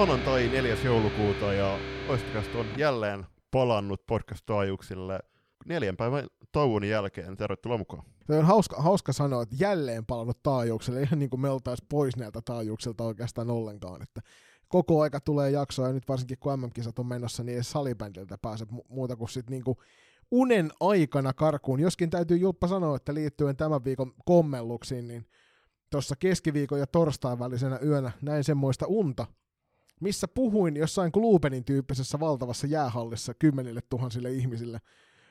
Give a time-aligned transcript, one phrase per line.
[0.00, 0.76] Maanantai 4.
[0.84, 1.78] joulukuuta ja
[2.08, 5.20] Oistakast on jälleen palannut podcast-taajuuksille
[5.66, 7.36] neljän päivän tauon jälkeen.
[7.36, 8.02] Tervetuloa mukaan.
[8.26, 12.16] Se on hauska, hauska sanoa, että jälleen palannut taajuukselle, ihan niin kuin me oltaisiin pois
[12.16, 14.02] näiltä taajuuksilta oikeastaan ollenkaan.
[14.02, 14.20] Että
[14.68, 18.64] koko aika tulee jaksoa, ja nyt varsinkin kun MM-kisat on menossa, niin ei salibändiltä pääse
[18.64, 19.78] mu- muuta kuin sitten niin kuin
[20.30, 21.80] unen aikana karkuun.
[21.80, 25.26] Joskin täytyy Julppa sanoa, että liittyen tämän viikon kommelluksiin, niin
[25.90, 29.26] tuossa keskiviikon ja torstain välisenä yönä näin semmoista unta,
[30.00, 34.80] missä puhuin jossain Klubenin tyyppisessä valtavassa jäähallissa kymmenille tuhansille ihmisille.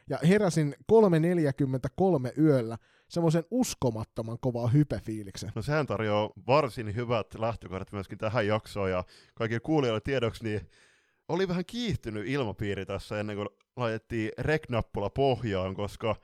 [0.10, 2.78] Ja heräsin 3.43 yöllä
[3.10, 5.52] semmoisen uskomattoman kovaa hypefiiliksen.
[5.56, 9.04] No sehän tarjoaa varsin hyvät lähtökohdat myöskin tähän jaksoon ja
[9.36, 10.62] kaikille kuulijoille tiedoksi, niin
[11.28, 16.16] oli vähän kiihtynyt ilmapiiri tässä ennen kuin laitettiin rek-nappula pohjaan, koska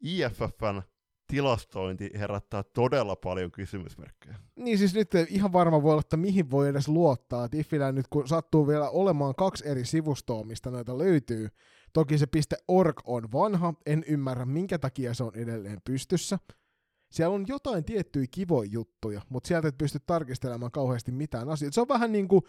[0.00, 0.82] IFFn
[1.26, 4.36] tilastointi herättää todella paljon kysymysmerkkejä.
[4.56, 7.52] Niin siis nyt ihan varma voi olla, että mihin voi edes luottaa.
[7.52, 11.48] Diffillä nyt kun sattuu vielä olemaan kaksi eri sivustoa, mistä noita löytyy.
[11.92, 12.26] Toki se
[12.68, 16.38] .org on vanha, en ymmärrä minkä takia se on edelleen pystyssä.
[17.10, 21.74] Siellä on jotain tiettyjä kivoja juttuja, mutta sieltä et pysty tarkistelemaan kauheasti mitään asioita.
[21.74, 22.42] Se on vähän niin kuin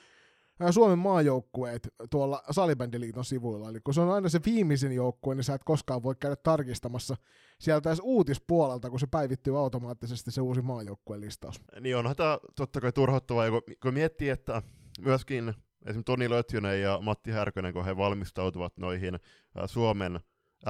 [0.72, 3.70] Suomen maajoukkueet tuolla Salibändiliiton sivuilla.
[3.70, 7.16] Eli kun se on aina se viimeisin joukkue, niin sä et koskaan voi käydä tarkistamassa
[7.60, 11.62] sieltä edes uutispuolelta, kun se päivittyy automaattisesti se uusi maajoukkueen listaus.
[11.80, 14.62] Niin onhan tämä totta kai turhauttavaa, kun, kun miettii, että
[15.02, 15.50] myöskin
[15.86, 19.20] esimerkiksi Toni Lötjönen ja Matti Härkönen, kun he valmistautuvat noihin
[19.66, 20.20] Suomen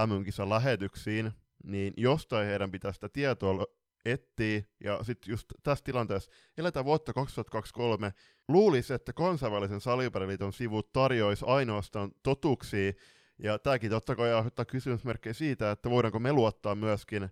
[0.08, 1.31] MM-kisan lähetyksiin,
[1.64, 3.66] niin jostain heidän pitää sitä tietoa
[4.06, 8.14] etsii, ja sitten just tässä tilanteessa eletään vuotta 2023,
[8.48, 12.94] luulisi, että kansainvälisen salibändiliiton sivut tarjoisi ainoastaan totuksia,
[13.39, 17.30] ja tämäkin totta kai aiheuttaa kysymysmerkkejä siitä, että voidaanko me luottaa myöskin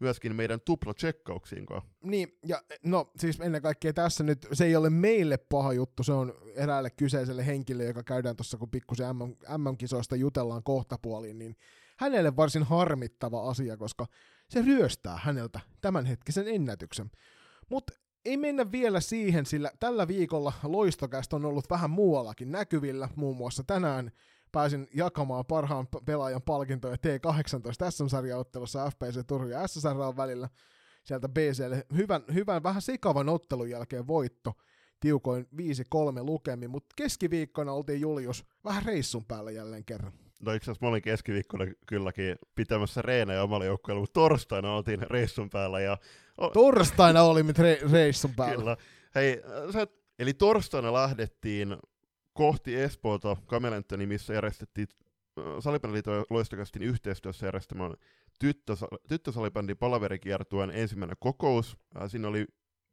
[0.00, 1.66] myöskin meidän tupla-tsekkauksiin.
[2.02, 6.12] Niin, ja no siis ennen kaikkea tässä nyt, se ei ole meille paha juttu, se
[6.12, 11.56] on eräälle kyseiselle henkilölle, joka käydään tuossa, kun pikkusen MM, MM-kisoista jutellaan kohtapuoliin, niin
[11.98, 14.06] hänelle varsin harmittava asia, koska
[14.48, 17.10] se ryöstää häneltä tämänhetkisen ennätyksen.
[17.70, 17.92] Mutta
[18.24, 23.64] ei mennä vielä siihen, sillä tällä viikolla loistokästä on ollut vähän muuallakin näkyvillä, muun muassa
[23.66, 24.10] tänään
[24.52, 30.48] pääsin jakamaan parhaan pelaajan palkintoja T18 SM-sarjaottelussa FPC Turun ja SSR välillä
[31.04, 31.86] sieltä BClle.
[31.96, 34.52] Hyvän, hyvän vähän sekavan ottelun jälkeen voitto
[35.00, 35.56] tiukoin 5-3
[36.20, 40.23] lukemi, mutta keskiviikkona oltiin Julius vähän reissun päällä jälleen kerran.
[40.42, 45.50] No itse asiassa mä olin keskiviikkona kylläkin pitämässä reenejä omalla joukkueella, mutta torstaina oltiin reissun
[45.50, 45.80] päällä.
[45.80, 45.98] Ja...
[46.52, 48.56] Torstaina olimme re- reissun päällä.
[48.56, 48.76] Kyllä.
[49.14, 49.86] Hei, sä,
[50.18, 51.76] eli torstaina lähdettiin
[52.32, 54.88] kohti Espoota Kamelentoni, missä järjestettiin
[55.60, 57.94] Salibändiliiton loistokastin yhteistyössä järjestämään
[59.08, 61.76] tyttösalibändin palaverikiertueen ensimmäinen kokous.
[62.06, 62.46] Siinä oli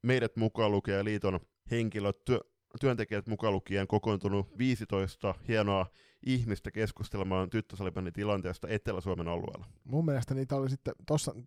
[0.03, 1.39] meidät mukaan lukien liiton
[1.71, 2.39] henkilöt, työ,
[2.79, 5.85] työntekijät mukaan lukien kokoontunut 15 hienoa
[6.25, 9.65] ihmistä keskustelemaan tyttösalibändin tilanteesta Etelä-Suomen alueella.
[9.83, 10.93] Mun mielestä niitä oli sitten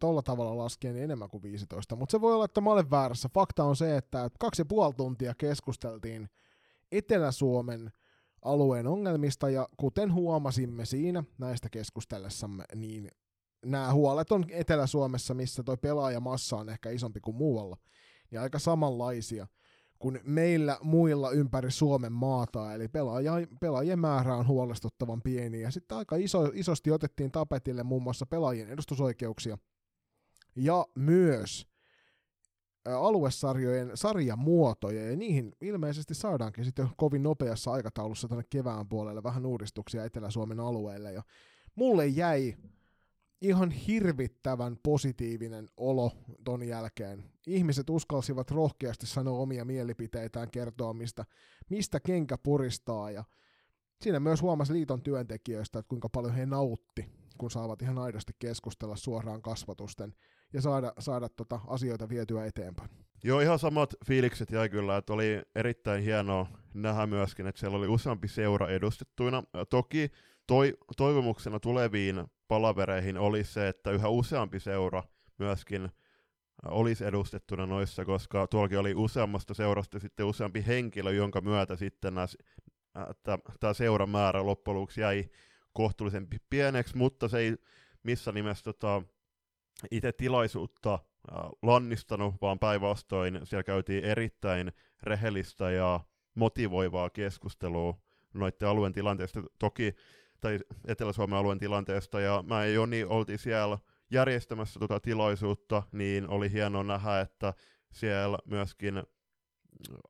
[0.01, 3.29] tuolla tavalla laskien niin enemmän kuin 15, mutta se voi olla, että mä olen väärässä.
[3.35, 6.29] Fakta on se, että kaksi ja puoli tuntia keskusteltiin
[6.93, 7.93] Etelä-Suomen
[8.43, 13.09] alueen ongelmista, ja kuten huomasimme siinä näistä keskustellessamme, niin
[13.65, 17.77] nämä huolet on Etelä-Suomessa, missä toi pelaajamassa on ehkä isompi kuin muualla,
[18.31, 19.47] niin aika samanlaisia
[20.05, 25.99] kuin meillä muilla ympäri Suomen maata, eli pelaajien, pelaajien määrä on huolestuttavan pieni, ja sitten
[25.99, 29.59] aika iso, isosti otettiin tapetille muun muassa pelaajien edustusoikeuksia,
[30.57, 31.67] ja myös
[32.85, 40.05] aluesarjojen sarjamuotoja, ja niihin ilmeisesti saadaankin sitten kovin nopeassa aikataulussa tänne kevään puolelle vähän uudistuksia
[40.05, 41.23] Etelä-Suomen alueelle, ja
[41.75, 42.57] mulle jäi
[43.41, 46.12] ihan hirvittävän positiivinen olo
[46.45, 47.25] ton jälkeen.
[47.47, 51.25] Ihmiset uskalsivat rohkeasti sanoa omia mielipiteitään, kertoa mistä,
[51.70, 53.25] mistä kenkä puristaa, ja
[54.03, 57.06] siinä myös huomasi liiton työntekijöistä, että kuinka paljon he nautti,
[57.38, 60.14] kun saavat ihan aidosti keskustella suoraan kasvatusten
[60.53, 62.91] ja saada, saada tota asioita vietyä eteenpäin.
[63.25, 67.88] Joo, ihan samat fiilikset jäi kyllä, että oli erittäin hienoa nähdä myöskin, että siellä oli
[67.88, 69.43] useampi seura edustettuina.
[69.70, 70.11] Toki
[70.47, 75.02] toi, toivomuksena tuleviin palavereihin oli se, että yhä useampi seura
[75.38, 75.88] myöskin
[76.64, 82.14] olisi edustettuna noissa, koska tuollakin oli useammasta seurasta sitten useampi henkilö, jonka myötä sitten
[83.61, 85.25] tämä seuran määrä loppujen lopuksi jäi
[85.73, 87.56] kohtuullisen pieneksi, mutta se ei
[88.05, 89.02] missä nimessä tota,
[89.90, 91.00] itse tilaisuutta äh,
[91.62, 96.00] lannistanut, vaan päinvastoin siellä käytiin erittäin rehellistä ja
[96.35, 97.99] motivoivaa keskustelua
[98.35, 99.94] noiden alueen tilanteesta, toki,
[100.44, 103.79] tai Etelä-Suomen alueen tilanteesta, ja mä ja Joni oltiin siellä
[104.11, 107.55] järjestämässä tuota tilaisuutta, niin oli hienoa nähdä, että
[107.93, 109.02] siellä myöskin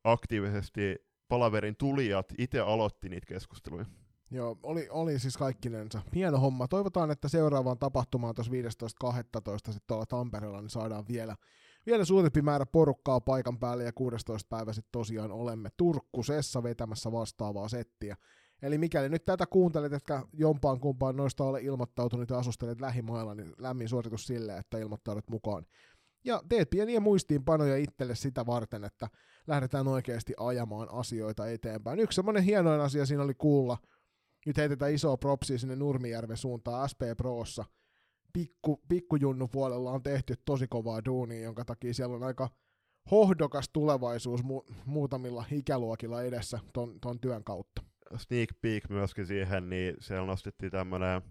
[0.04, 0.96] aktiivisesti
[1.28, 3.84] palaverin tulijat itse aloitti niitä keskusteluja.
[4.30, 6.02] Joo, oli, oli siis kaikkinensa.
[6.14, 6.68] Hieno homma.
[6.68, 8.58] Toivotaan, että seuraavaan tapahtumaan tuossa 15.12.
[9.56, 11.36] sitten tuolla Tampereella, niin saadaan vielä,
[11.86, 14.48] vielä suurempi määrä porukkaa paikan päälle, ja 16.
[14.48, 18.16] päivä sitten tosiaan olemme Turkkusessa vetämässä vastaavaa settiä.
[18.64, 23.52] Eli mikäli nyt tätä kuuntelet, että jompaan kumpaan noista ole ilmoittautunut ja asustelet lähimailla, niin
[23.58, 25.66] lämmin suoritus sille, että ilmoittaudut mukaan.
[26.24, 29.08] Ja teet pieniä muistiinpanoja itselle sitä varten, että
[29.46, 32.00] lähdetään oikeasti ajamaan asioita eteenpäin.
[32.00, 33.78] Yksi semmoinen hienoin asia siinä oli kuulla,
[34.46, 37.64] nyt heitetään isoa propsia sinne Nurmijärven suuntaan SP Proossa.
[38.32, 42.48] Pikku, pikkujunnu puolella on tehty tosi kovaa duunia, jonka takia siellä on aika
[43.10, 47.93] hohdokas tulevaisuus mu- muutamilla ikäluokilla edessä ton, ton työn kautta.
[48.16, 51.22] Sneak peek myöskin siihen, niin siellä nostettiin tämmönen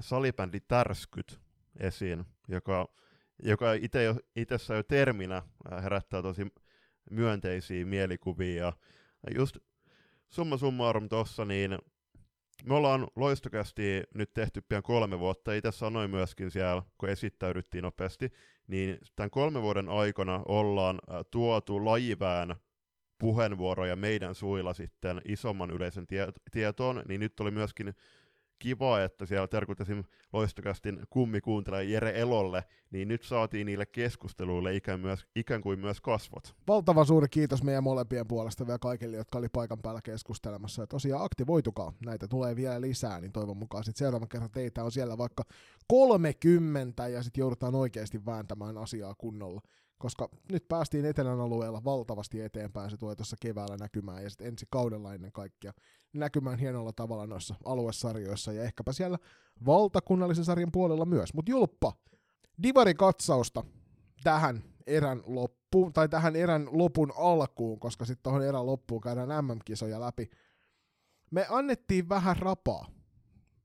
[0.00, 1.40] salibändi Tärskyt
[1.80, 2.88] esiin, joka,
[3.42, 5.42] joka ite jo, itessä jo terminä
[5.82, 6.46] herättää tosi
[7.10, 8.72] myönteisiä mielikuvia.
[9.34, 9.56] Just
[10.28, 11.78] summa summarum tossa, niin
[12.64, 15.52] me ollaan loistokästi nyt tehty pian kolme vuotta.
[15.52, 18.32] Itse sanoin myöskin siellä, kun esittäydyttiin nopeasti,
[18.66, 20.98] niin tämän kolmen vuoden aikana ollaan
[21.30, 22.56] tuotu lajivään
[23.18, 27.94] puheenvuoroja meidän suilla sitten isomman yleisen tie- tietoon, niin nyt oli myöskin
[28.58, 35.00] kiva, että siellä terkutasin loistokästin kummi kuuntelee Jere Elolle, niin nyt saatiin niille keskusteluille ikään,
[35.00, 36.54] myös, ikään kuin myös kasvot.
[36.68, 40.82] Valtavan suuri kiitos meidän molempien puolesta vielä kaikille, jotka oli paikan päällä keskustelemassa.
[40.82, 44.92] Ja tosiaan aktivoitukaa, näitä tulee vielä lisää, niin toivon mukaan sitten seuraavan kerran teitä on
[44.92, 45.44] siellä vaikka
[45.86, 49.60] 30 ja sitten joudutaan oikeasti vääntämään asiaa kunnolla
[49.98, 54.66] koska nyt päästiin etelän alueella valtavasti eteenpäin, se tulee tuossa keväällä näkymään ja sitten ensi
[54.70, 55.72] kaudella ennen kaikkea
[56.12, 59.18] näkymään hienolla tavalla noissa aluesarjoissa ja ehkäpä siellä
[59.66, 61.34] valtakunnallisen sarjan puolella myös.
[61.34, 61.92] Mutta Julppa,
[62.62, 63.64] Divari katsausta
[64.24, 70.00] tähän erän loppuun, tai tähän erän lopun alkuun, koska sitten tuohon erän loppuun käydään MM-kisoja
[70.00, 70.30] läpi.
[71.30, 72.86] Me annettiin vähän rapaa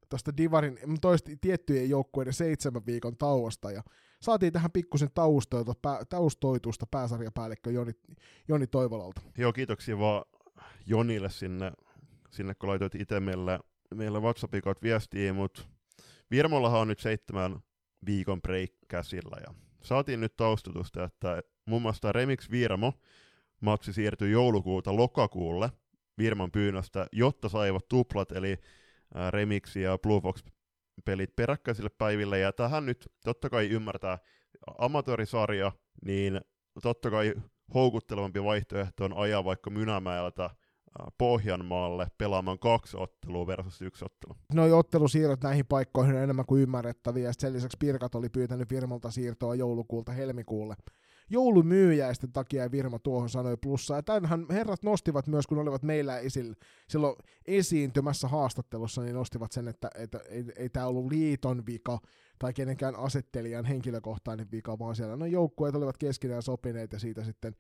[0.09, 3.83] tuosta Divarin toista tiettyjen joukkueiden seitsemän viikon tauosta, ja
[4.24, 7.92] saatiin tähän pikkusen taustoitusta, pää, taustoitusta pääsarjapäällikkö Joni,
[8.48, 9.22] Joni Toivolalta.
[9.38, 10.24] Joo, kiitoksia vaan
[10.86, 11.72] Jonille sinne,
[12.31, 13.60] sinne kun laitoit itse meille,
[13.96, 15.64] meille WhatsAppin kautta viestiä, mutta
[16.31, 17.60] Virmollahan on nyt seitsemän
[18.06, 19.54] viikon break käsillä, ja
[19.84, 22.94] saatiin nyt taustutusta, että muun muassa Remix Virmo
[23.62, 25.70] matsi siirtyi joulukuuta lokakuulle
[26.18, 28.58] Virman pyynnöstä, jotta saivat tuplat, eli
[29.30, 30.44] Remix ja Blue Fox
[31.05, 34.17] pelit peräkkäisille päiville, ja tähän nyt totta kai ymmärtää
[34.77, 35.71] amatöörisarja,
[36.05, 36.41] niin
[36.81, 37.33] totta kai
[37.73, 40.50] houkuttelevampi vaihtoehto on ajaa vaikka Mynämäeltä
[41.17, 44.35] Pohjanmaalle pelaamaan kaksi ottelua versus yksi ottelu.
[44.53, 49.11] Noi ottelusiirrot näihin paikkoihin on enemmän kuin ymmärrettäviä, ja sen lisäksi Pirkat oli pyytänyt firmalta
[49.11, 50.75] siirtoa joulukuulta helmikuulle
[51.30, 53.98] joulumyyjäisten takia Virma tuohon sanoi plussaa.
[53.98, 56.56] Ja tämänhän herrat nostivat myös, kun olivat meillä esillä,
[56.88, 57.16] silloin
[57.46, 62.00] esiintymässä haastattelussa, niin nostivat sen, että, että ei, ei tämä ollut liiton vika
[62.40, 67.56] tai kenenkään asettelijan henkilökohtainen vika, vaan siellä no joukkueet olivat keskenään sopineet ja siitä sitten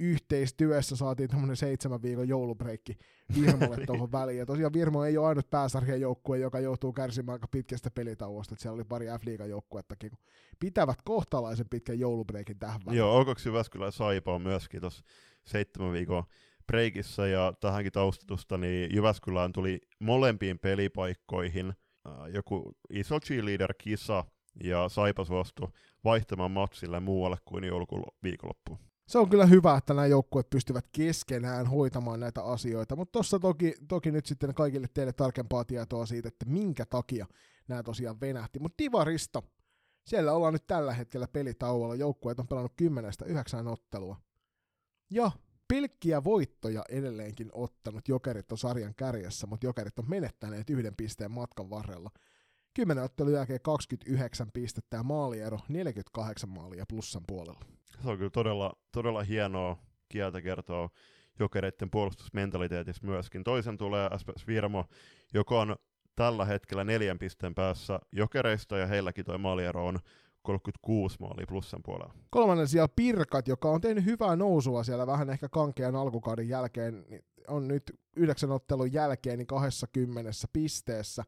[0.00, 2.98] yhteistyössä saatiin tämmöinen seitsemän viikon joulubreikki
[3.40, 4.38] Virmolle tuohon väliin.
[4.38, 8.54] Ja tosiaan Virmo ei ole ainut pääsarjan joukkue, joka joutuu kärsimään aika pitkästä pelitauosta.
[8.54, 10.12] Että siellä oli pari F-liigan joukkuettakin,
[10.60, 12.98] pitävät kohtalaisen pitkän joulubreikin tähän väliin.
[12.98, 15.04] Joo, Okoksi Jyväskylä Saipa on myöskin tuossa
[15.44, 16.24] seitsemän viikon
[16.66, 21.72] breikissä ja tähänkin taustatusta, niin Jyväskylään tuli molempiin pelipaikkoihin
[22.32, 24.24] joku iso cheerleader-kisa
[24.64, 25.68] ja Saipa suostui
[26.04, 31.66] vaihtamaan matsille muualle kuin joulukuun viikonloppuun se on kyllä hyvä, että nämä joukkueet pystyvät keskenään
[31.66, 36.46] hoitamaan näitä asioita, mutta tuossa toki, toki nyt sitten kaikille teille tarkempaa tietoa siitä, että
[36.46, 37.26] minkä takia
[37.68, 38.58] nämä tosiaan venähti.
[38.58, 39.42] Mutta Divarista,
[40.06, 44.16] siellä ollaan nyt tällä hetkellä pelitauolla, joukkueet on pelannut 10-9 ottelua.
[45.10, 45.30] Ja
[45.68, 51.70] pilkkiä voittoja edelleenkin ottanut Jokerit on sarjan kärjessä, mutta Jokerit on menettäneet yhden pisteen matkan
[51.70, 52.10] varrella.
[52.74, 58.72] 10 ottelun jälkeen 29 pistettä ja maaliero 48 maalia plussan puolella se on kyllä todella,
[58.92, 59.76] todella hienoa
[60.08, 60.90] kieltä kertoa
[61.38, 63.44] jokereiden puolustusmentaliteetista myöskin.
[63.44, 64.84] Toisen tulee SPS Virmo,
[65.34, 65.76] joka on
[66.16, 69.98] tällä hetkellä neljän pisteen päässä jokereista, ja heilläkin toi maaliero on
[70.42, 72.14] 36 maalia plussan puolella.
[72.30, 77.24] Kolmannen siellä Pirkat, joka on tehnyt hyvää nousua siellä vähän ehkä kankean alkukauden jälkeen, niin
[77.48, 81.24] on nyt yhdeksän ottelun jälkeen niin 20 pisteessä,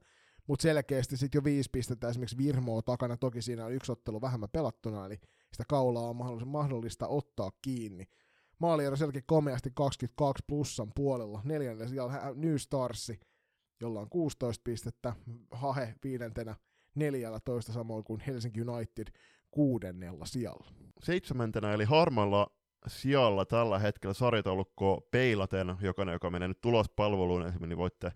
[0.47, 4.49] mutta selkeästi sitten jo viisi pistettä esimerkiksi Virmoa takana, toki siinä on yksi ottelu vähemmän
[4.53, 5.21] pelattuna, eli
[5.53, 8.05] sitä kaulaa on mahdollista ottaa kiinni.
[8.59, 11.41] Maaliero selkeä komeasti 22 plussan puolella.
[11.45, 13.21] Neljännellä siellä New Starsi,
[13.81, 15.13] jolla on 16 pistettä.
[15.51, 16.57] Hahe viidentenä
[16.95, 19.07] 14 samoin kuin Helsinki United
[19.51, 20.73] kuudennella sijalla.
[21.03, 22.47] Seitsemäntenä eli Harmalla
[22.87, 28.13] sijalla tällä hetkellä sarjataulukko peilaten, jokainen, joka menee nyt tulospalveluun esimerkiksi, niin voitte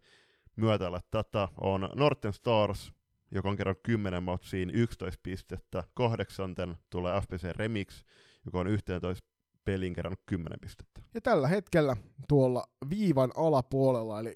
[0.56, 2.92] myötäillä tätä, on Northern Stars,
[3.30, 5.84] joka on kerran 10 matsiin 11 pistettä.
[5.94, 8.02] Kahdeksanten tulee FPC Remix,
[8.44, 9.24] joka on 11
[9.64, 11.02] pelin kerran 10 pistettä.
[11.14, 11.96] Ja tällä hetkellä
[12.28, 14.34] tuolla viivan alapuolella, eli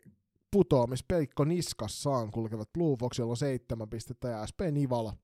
[0.50, 5.16] putoamispeikko niskassaan kulkevat Blue Fox, jolla on seitsemän pistettä, ja SP Nivala,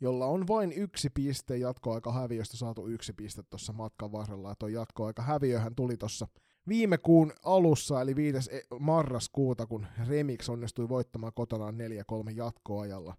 [0.00, 4.48] jolla on vain yksi piste jatkoaika häviöstä saatu yksi piste tuossa matkan varrella.
[4.48, 6.28] Ja tuo jatkoaika häviöhän tuli tuossa
[6.68, 8.50] viime kuun alussa, eli 5.
[8.56, 13.14] e- marraskuuta, kun Remix onnistui voittamaan kotonaan 4-3 jatkoajalla.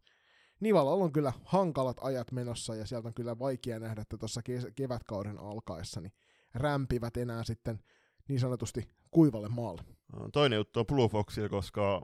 [0.60, 4.41] Nivalalla on kyllä hankalat ajat menossa ja sieltä on kyllä vaikea nähdä, että tuossa
[4.75, 6.12] kevätkauden alkaessa niin
[6.53, 7.79] rämpivät enää sitten
[8.27, 9.82] niin sanotusti kuivalle maalle.
[10.34, 12.01] Toinen juttu on Blue Foxilla, koska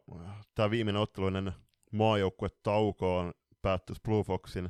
[0.56, 1.52] tämä viimeinen otteluinen
[1.92, 4.70] maajoukkue tauko on päättyisi Blue Foxin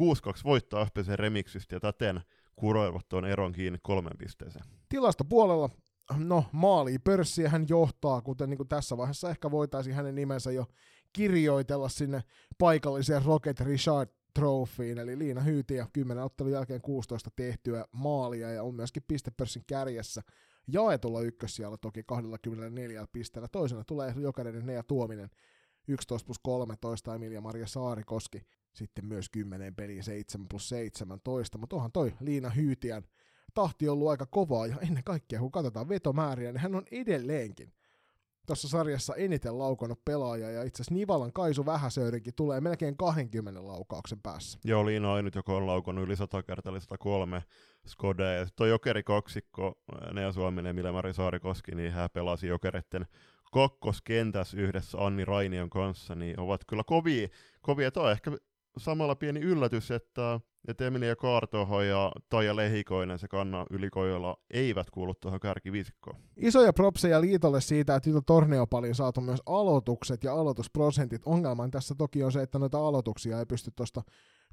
[0.00, 2.20] 6-2 voittaa FPC Remixistä ja täten
[2.56, 4.64] kuroivat tuon eron kiinni kolmen pisteeseen.
[4.88, 5.70] Tilastopuolella,
[6.16, 10.66] no maali pörssiä hän johtaa, kuten niin kuin tässä vaiheessa ehkä voitaisiin hänen nimensä jo
[11.12, 12.22] kirjoitella sinne
[12.58, 18.74] paikalliseen Rocket Richard Trophyin, eli Liina Hyytiä 10 ottelun jälkeen 16 tehtyä maalia ja on
[18.74, 20.22] myöskin pistepörssin kärjessä
[20.66, 23.48] jaetulla ykkössijalla toki 24 pisteellä.
[23.52, 25.30] Toisena tulee jokainen Nea Tuominen
[25.88, 31.92] 11 plus 13 Emilia Maria Saarikoski sitten myös 10 peliin 7 plus 17, mutta onhan
[31.92, 33.02] toi Liina Hyytiän
[33.56, 37.72] tahti ollut aika kovaa ja ennen kaikkea kun katsotaan vetomääriä, niin hän on edelleenkin
[38.46, 44.20] tuossa sarjassa eniten laukonut pelaaja, ja itse asiassa Nivalan Kaisu Vähäsöyrinkin tulee melkein 20 laukauksen
[44.22, 44.58] päässä.
[44.64, 47.42] Joo, Liina ainut, joka on laukonut yli 100 kertaa, eli 103
[47.86, 49.78] Skoda, ja tuo Jokeri kaksikko,
[50.12, 53.06] Nea Suominen Mille Mari Saarikoski, niin hän pelasi Jokeretten
[53.52, 57.28] kakkoskentässä yhdessä Anni Rainion kanssa, niin ovat kyllä kovia,
[57.60, 57.90] kovia.
[57.90, 58.30] Tuo on ehkä
[58.78, 65.14] samalla pieni yllätys, että, että Emilia Kaartoho ja Taija Lehikoinen se kanna ylikoilla eivät kuulu
[65.14, 66.16] tuohon kärkiviisikkoon.
[66.36, 71.22] Isoja propseja liitolle siitä, että nyt on torneopalin saatu myös aloitukset ja aloitusprosentit.
[71.24, 74.02] Ongelman tässä toki on se, että noita aloituksia ei pysty tuosta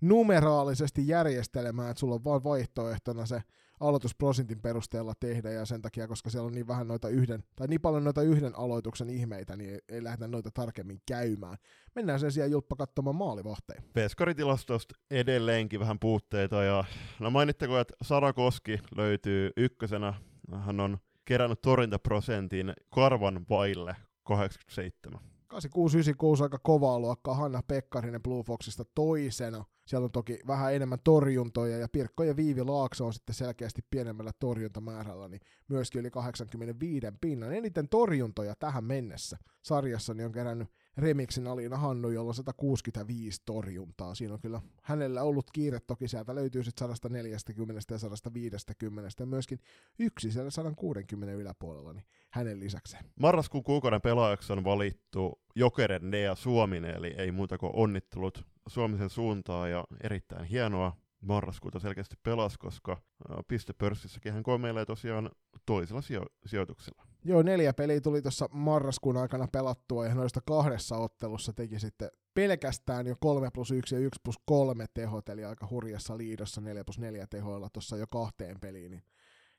[0.01, 3.41] numeraalisesti järjestelemään, että sulla on vain vaihtoehtona se
[3.83, 7.81] aloitusprosentin perusteella tehdä ja sen takia, koska siellä on niin vähän noita yhden, tai niin
[7.81, 11.57] paljon noita yhden aloituksen ihmeitä, niin ei, ei lähdetä noita tarkemmin käymään.
[11.95, 13.81] Mennään sen sijaan Julppa katsomaan maalivahteja.
[13.95, 16.83] Veskaritilastosta edelleenkin vähän puutteita ja
[17.19, 20.13] no mainittako, että Sara Koski löytyy ykkösenä.
[20.51, 25.19] Hän on kerännyt torjuntaprosentin karvan vaille 87.
[25.47, 29.65] 8696 aika kovaa luokkaa, Hanna Pekkarinen Blue Foxista toisena.
[29.85, 34.31] Siellä on toki vähän enemmän torjuntoja ja Pirkko ja Viivi Laakso on sitten selkeästi pienemmällä
[34.39, 37.53] torjuntamäärällä, niin myöskin yli 85 pinnan.
[37.53, 44.15] Eniten torjuntoja tähän mennessä sarjassa niin on kerännyt Remixin Alina Hannu, jolla on 165 torjuntaa.
[44.15, 49.59] Siinä on kyllä hänellä ollut kiire, toki sieltä löytyy sitten 140 ja 150 ja myöskin
[49.99, 53.05] yksi siellä 160 yläpuolella, niin hänen lisäkseen.
[53.19, 59.71] Marraskuun kuukauden pelaajaksi on valittu Jokeren Nea Suominen, eli ei muuta kuin onnittelut Suomisen suuntaan
[59.71, 63.01] ja erittäin hienoa marraskuuta selkeästi pelasi, koska
[63.47, 65.29] pistepörssissäkin hän komeilee tosiaan
[65.65, 67.03] toisella sijo- sijoituksella.
[67.25, 73.07] Joo, neljä peliä tuli tuossa marraskuun aikana pelattua ja noista kahdessa ottelussa teki sitten pelkästään
[73.07, 76.99] jo 3 plus 1 ja 1 plus 3 tehot, eli aika hurjassa liidossa 4 plus
[76.99, 78.91] 4 tehoilla tuossa jo kahteen peliin.
[78.91, 79.03] Niin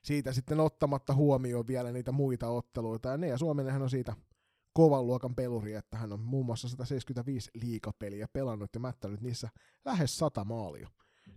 [0.01, 3.09] siitä sitten ottamatta huomioon vielä niitä muita otteluita.
[3.09, 4.15] Ja Nea Suominenhan on siitä
[4.73, 9.49] kovan luokan peluri, että hän on muun muassa 175 liikapeliä pelannut ja mättänyt niissä
[9.85, 10.89] lähes 100 maalia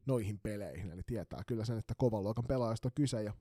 [0.08, 0.90] noihin peleihin.
[0.90, 3.32] Eli tietää kyllä sen, että kovan luokan pelaajasta on kyse ja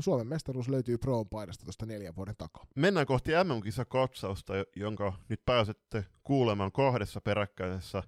[0.00, 2.66] Suomen mestaruus löytyy Proon paidasta tuosta neljän vuoden takaa.
[2.76, 8.02] Mennään kohti MM-kisa katsausta, jonka nyt pääsette kuulemaan kahdessa peräkkäisessä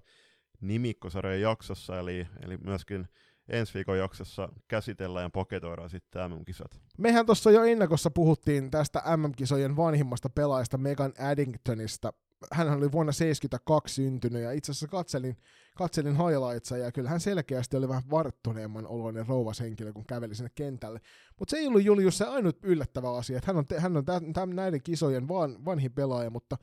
[0.61, 3.07] nimikkosarjan jaksossa, eli, eli myöskin
[3.49, 6.81] ensi viikon jaksossa käsitellään ja paketoidaan sitten MM-kisat.
[6.97, 12.13] Mehän tuossa jo ennakossa puhuttiin tästä MM-kisojen vanhimmasta pelaajasta Megan Addingtonista.
[12.51, 15.37] Hän oli vuonna 72 syntynyt ja itse asiassa katselin,
[15.77, 20.51] katselin highlightsia ja kyllä hän selkeästi oli vähän varttuneemman oloinen rouvas henkilö, kun käveli sinne
[20.55, 21.01] kentälle.
[21.39, 24.33] Mutta se ei ollut Julius se ainut yllättävä asia, että hän on, hän on tämän,
[24.33, 26.57] tämän, näiden kisojen van, vanhin pelaaja, mutta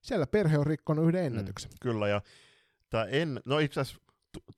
[0.00, 1.70] siellä perhe on rikkonut yhden mm, ennätyksen.
[1.70, 2.22] Mm, kyllä ja
[2.90, 4.02] tämä en, no itse asiassa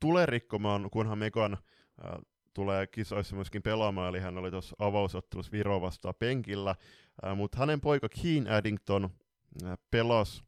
[0.01, 2.21] tulee rikkomaan, kunhan Megan äh,
[2.55, 6.75] tulee kisoissa myöskin pelaamaan, eli hän oli tuossa avausottelussa Viro vastaan penkillä,
[7.25, 9.11] äh, mutta hänen poika Keen Addington
[9.65, 10.43] äh, pelasi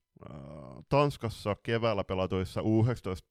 [0.89, 2.65] Tanskassa keväällä pelatuissa U19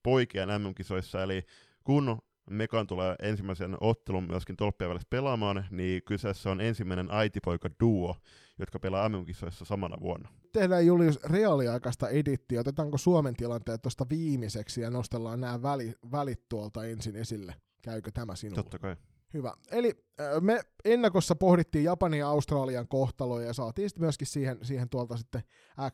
[0.03, 1.43] poikien MM-kisoissa, eli
[1.83, 8.15] kun Mekan tulee ensimmäisen ottelun myöskin tolppien välissä pelaamaan, niin kyseessä on ensimmäinen äitipoika duo,
[8.59, 10.29] jotka pelaa MM-kisoissa samana vuonna.
[10.53, 12.59] Tehdään Julius reaaliaikaista edittiä.
[12.59, 17.55] Otetaanko Suomen tilanteet tuosta viimeiseksi ja nostellaan nämä väli, välit tuolta ensin esille?
[17.81, 18.63] Käykö tämä sinulle?
[18.63, 18.95] Totta kai.
[19.33, 19.53] Hyvä.
[19.71, 20.05] Eli
[20.41, 25.43] me ennakossa pohdittiin Japanin ja Australian kohtaloja ja saatiin sitten myöskin siihen, siihen tuolta sitten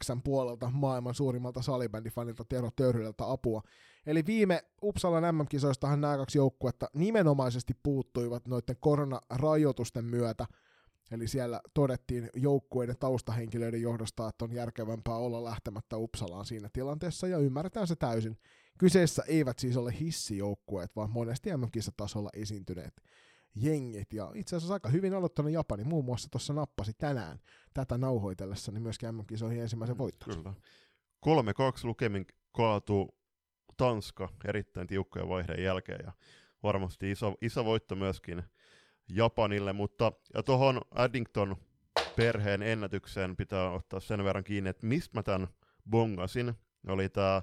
[0.04, 3.62] Xn puolelta maailman suurimmalta salibändifanilta Tero Töyrylältä apua.
[4.06, 10.46] Eli viime Uppsalan MM-kisoistahan nämä kaksi joukkuetta nimenomaisesti puuttuivat noiden koronarajoitusten myötä–
[11.12, 17.38] Eli siellä todettiin joukkueiden taustahenkilöiden johdosta, että on järkevämpää olla lähtemättä Uppsalaan siinä tilanteessa, ja
[17.38, 18.38] ymmärretään se täysin.
[18.78, 23.02] Kyseessä eivät siis ole hissijoukkueet, vaan monesti MM-kisatasolla esiintyneet
[23.62, 27.40] jengit, ja itse asiassa aika hyvin aloittanut Japani, muun muassa tuossa nappasi tänään
[27.74, 30.40] tätä nauhoitellessa, niin myöskin MM-kisoihin ensimmäisen mm, voittonsa.
[30.40, 30.54] Kyllä.
[31.26, 33.18] 3-2 lukemin kaatuu
[33.78, 36.12] Tanska erittäin tiukkojen vaihdeen jälkeen, ja
[36.64, 38.44] varmasti iso, iso voitto myöskin
[39.10, 41.56] Japanille, mutta ja tuohon Addington
[42.16, 45.48] perheen ennätykseen pitää ottaa sen verran kiinni, että mistä mä tämän
[45.90, 46.54] bongasin,
[46.88, 47.42] oli tämä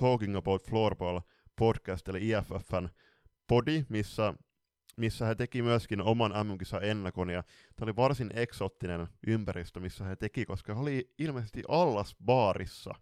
[0.00, 1.20] Talking About Floorball
[1.56, 2.88] podcast, eli IFFn
[3.46, 4.34] podi, missä,
[4.96, 7.42] missä he teki myöskin oman mm ennakon, ja
[7.76, 12.94] tämä oli varsin eksottinen ympäristö, missä he teki, koska he oli ilmeisesti allas baarissa,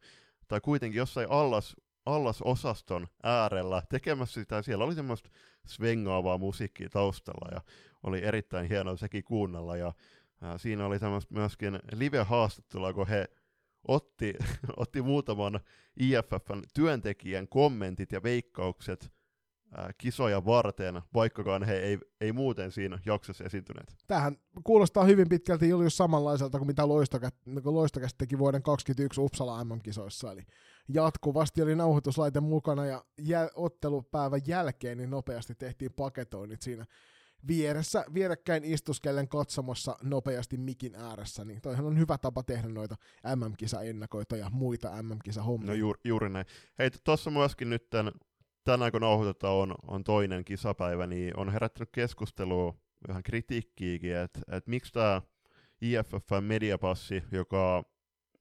[0.48, 4.62] tai kuitenkin jossain allas allasosaston äärellä tekemässä sitä.
[4.62, 5.30] Siellä oli semmoista
[5.66, 7.60] svengaavaa musiikkia taustalla ja
[8.02, 9.76] oli erittäin hienoa sekin kuunnella.
[9.76, 9.92] Ja
[10.40, 13.28] ää, siinä oli semmoista myöskin live-haastattelua, kun he
[13.88, 14.34] otti,
[14.76, 15.60] otti muutaman
[15.96, 19.12] IFFn työntekijän kommentit ja veikkaukset
[19.98, 23.96] kisoja varten, vaikkakaan he ei, ei muuten siinä jaksossa esiintyneet.
[24.06, 27.62] Tähän kuulostaa hyvin pitkälti Julius samanlaiselta kuin mitä Loistokästä niin
[28.18, 30.42] teki vuoden 2021 Uppsala MM-kisoissa, eli
[30.88, 36.86] jatkuvasti oli nauhoituslaite mukana ja jäl- ottelupäivän jälkeen niin nopeasti tehtiin paketoinnit siinä
[37.46, 42.96] vieressä, vierekkäin istuskellen katsomossa nopeasti mikin ääressä, niin toihan on hyvä tapa tehdä noita
[43.36, 45.66] MM-kisa-ennakoita ja muita MM-kisa-hommia.
[45.66, 46.46] No juuri, juuri näin.
[46.78, 48.12] Hei, tuossa myöskin nyt tämän,
[48.64, 52.74] tänään kun nauhoitetaan on, on toinen kisapäivä, niin on herättänyt keskustelua
[53.08, 55.22] vähän kritiikkiäkin, että et miksi tämä
[55.80, 57.84] IFFn mediapassi, joka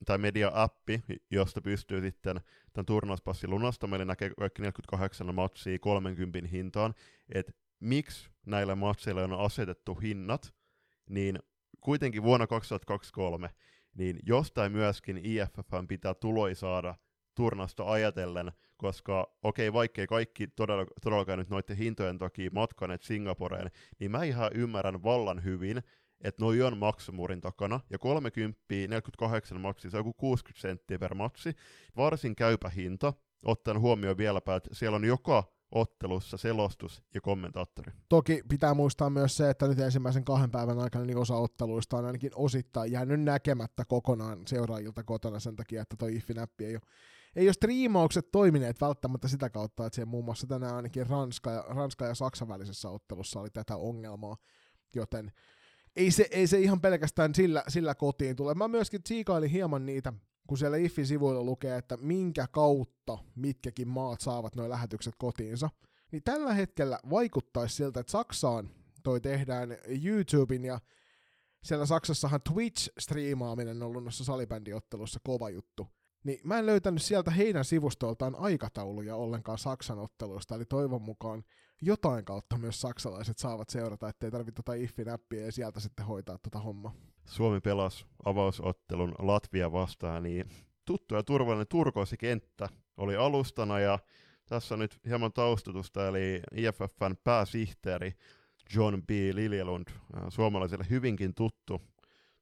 [0.06, 2.42] tai media-appi, josta pystyy sitten
[2.74, 6.94] tämän turnauspassin lunastamaan, eli näkee kaikki 48 matsia 30 hintaan,
[7.34, 10.54] että miksi näillä matseilla on asetettu hinnat,
[11.10, 11.40] niin
[11.82, 13.50] kuitenkin vuonna 2023,
[13.94, 16.96] niin jostain myöskin IFF pitää tuloi saada
[17.42, 23.72] turnasta ajatellen, koska okei, okay, vaikkei kaikki todella, todellakaan nyt noiden hintojen takia matkaneet Singaporeen,
[24.00, 25.78] niin mä ihan ymmärrän vallan hyvin,
[26.24, 31.16] että noi on maksumuurin takana, ja 30, 48 matsi, se on joku 60 senttiä per
[31.16, 31.54] matsi,
[31.98, 33.14] varsin käypä hinta,
[33.46, 37.92] ottaen huomioon vieläpä, että siellä on joka ottelussa selostus ja kommentaattori.
[38.10, 42.06] Toki pitää muistaa myös se, että nyt ensimmäisen kahden päivän aikana niin osa otteluista on
[42.06, 46.82] ainakin osittain jäänyt näkemättä kokonaan seuraajilta kotona sen takia, että toi IFFI-näppi ei ole
[47.36, 51.66] ei ole striimaukset toimineet välttämättä sitä kautta, että siellä muun muassa tänään ainakin Ranska ja,
[51.68, 54.38] Ranska ja Saksan välisessä ottelussa oli tätä ongelmaa,
[54.96, 55.32] joten
[55.96, 58.54] ei se, ei se ihan pelkästään sillä, sillä kotiin tule.
[58.54, 60.14] Mä myöskin tsiikailin hieman niitä,
[60.48, 65.70] kun siellä IFFin sivuilla lukee, että minkä kautta mitkäkin maat saavat nuo lähetykset kotiinsa,
[66.12, 68.70] niin tällä hetkellä vaikuttaisi siltä, että Saksaan
[69.04, 70.80] toi tehdään YouTuben ja
[71.64, 75.88] siellä Saksassahan Twitch-striimaaminen on ollut noissa salibändiottelussa kova juttu.
[76.24, 81.44] Niin mä en löytänyt sieltä heidän sivustoltaan aikatauluja ollenkaan Saksan otteluista, eli toivon mukaan
[81.82, 86.60] jotain kautta myös saksalaiset saavat seurata, ettei tarvitse tota IFFI-näppiä ja sieltä sitten hoitaa tota
[86.60, 86.96] homma.
[87.26, 90.50] Suomi pelasi avausottelun Latvia vastaan, niin
[90.86, 94.00] tuttu ja turvallinen turkoosikenttä oli alustana ja
[94.46, 98.14] tässä on nyt hieman taustatusta, eli IFFn pääsihteeri
[98.76, 99.10] John B.
[99.34, 99.88] Liljelund,
[100.30, 101.82] suomalaisille hyvinkin tuttu,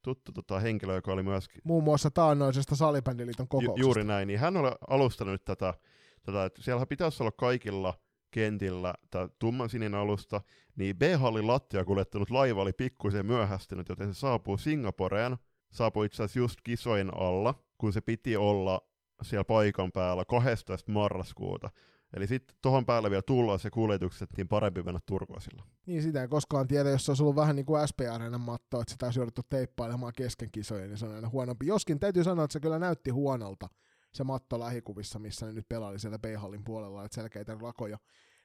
[0.02, 1.62] tuttu tota, henkilö, joka oli myöskin...
[1.64, 3.80] Muun muassa taannoisesta salibändiliiton kokouksesta.
[3.80, 5.74] Ju- juuri näin, niin hän oli alustanut tätä,
[6.24, 7.94] tätä että siellä pitäisi olla kaikilla
[8.32, 10.42] kentillä tämä tumman sininen alusta,
[10.76, 15.38] niin B-hallin lattia kuljettanut laiva oli pikkuisen myöhästynyt, joten se saapuu Singaporeen,
[15.72, 18.82] saapui itse asiassa just kisojen alla, kun se piti olla
[19.22, 20.92] siellä paikan päällä 12.
[20.92, 21.70] marraskuuta.
[22.14, 25.64] Eli sitten tuohon päälle vielä tullaan se kuljetukset, niin parempi mennä turkoisilla.
[25.86, 28.82] Niin sitä ei koskaan tiedä, jos se olisi ollut vähän niin kuin SP Areenan matto,
[28.82, 31.66] että sitä olisi jouduttu teippailemaan kesken kisoja, niin se on aina huonompi.
[31.66, 33.70] Joskin täytyy sanoa, että se kyllä näytti huonolta
[34.14, 37.98] se matto lähikuvissa, missä ne nyt pelaili siellä B-hallin puolella, että selkeitä rakoja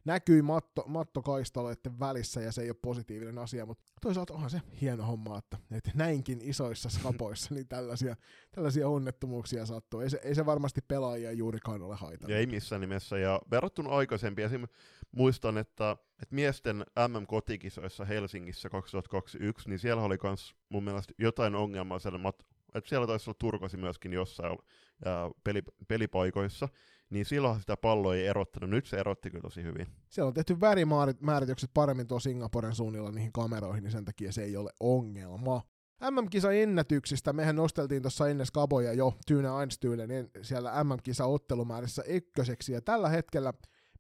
[0.05, 5.05] näkyi matto, mattokaistaloiden välissä ja se ei ole positiivinen asia, mutta toisaalta onhan se hieno
[5.05, 8.17] homma, että, että näinkin isoissa skapoissa niin tällaisia,
[8.51, 10.01] tällaisia onnettomuuksia sattuu.
[10.01, 12.37] Ei se, ei se varmasti pelaajia juurikaan ole haitannut.
[12.37, 14.67] Ei missään nimessä, ja verrattuna aikaisempiin, esim.
[15.13, 16.77] muistan, että, että miesten
[17.09, 23.07] MM-kotikisoissa Helsingissä 2021, niin siellä oli myös mun mielestä jotain ongelmaa siellä mat- että siellä
[23.07, 24.59] taisi olla turkosi myöskin jossain
[25.05, 26.69] ää, peli, pelipaikoissa,
[27.11, 28.71] niin silloin sitä palloa ei erottanut.
[28.71, 29.87] Nyt se erotti kyllä tosi hyvin.
[30.09, 34.57] Siellä on tehty värimääritykset paremmin tuo Singaporen suunnilla niihin kameroihin, niin sen takia se ei
[34.57, 35.63] ole ongelma.
[36.11, 42.83] MM-kisa ennätyksistä, mehän nosteltiin tuossa ennen Skaboja jo Tyyne Einstyylen siellä MM-kisa ottelumäärissä ykköseksi, ja
[42.83, 43.53] tällä hetkellä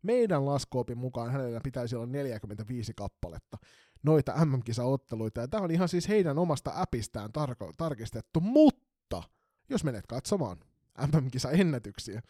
[0.03, 3.59] meidän laskuopin mukaan hänellä pitäisi olla 45 kappaletta
[4.03, 9.23] noita MM-kisaotteluita, ja tämä on ihan siis heidän omasta appistään tar- tarkistettu, mutta
[9.69, 10.57] jos menet katsomaan
[10.99, 12.23] MM-kisa-ennätyksiä,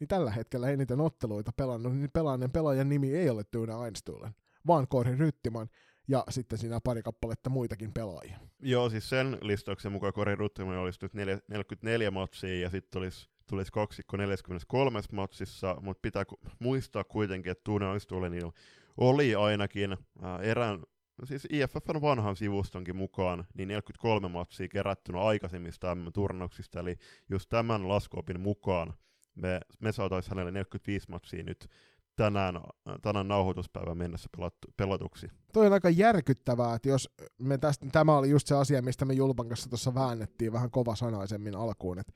[0.00, 4.30] niin tällä hetkellä eniten otteluita pelannut, niin pelaajan pelaajan nimi ei ole Tyyne Einstühlen,
[4.66, 5.68] vaan Kori Ryttiman,
[6.08, 8.38] ja sitten siinä pari kappaletta muitakin pelaajia.
[8.62, 13.72] Joo, siis sen listauksen mukaan Kori Ryttiman olisi nyt 44 matsia, ja sitten olisi tulisi
[13.72, 16.24] kaksikko 43 matsissa, mutta pitää
[16.58, 18.52] muistaa kuitenkin, että Tune Einstühlenilla
[18.96, 20.82] oli ainakin äh, erään
[21.24, 26.96] siis IFFn vanhan sivustonkin mukaan, niin 43 matsia kerättynä aikaisemmista M-turnauksista, eli
[27.30, 28.94] just tämän laskuopin mukaan
[29.36, 31.68] me, me saataisiin hänelle 45 matsia nyt
[32.16, 32.60] tänään,
[33.02, 35.28] tänään nauhoituspäivän mennessä pelattu, pelatuksi.
[35.52, 39.14] Toi on aika järkyttävää, että jos me tästä, tämä oli just se asia, mistä me
[39.14, 42.12] Julpan kanssa tuossa väännettiin vähän kovasanaisemmin alkuun, että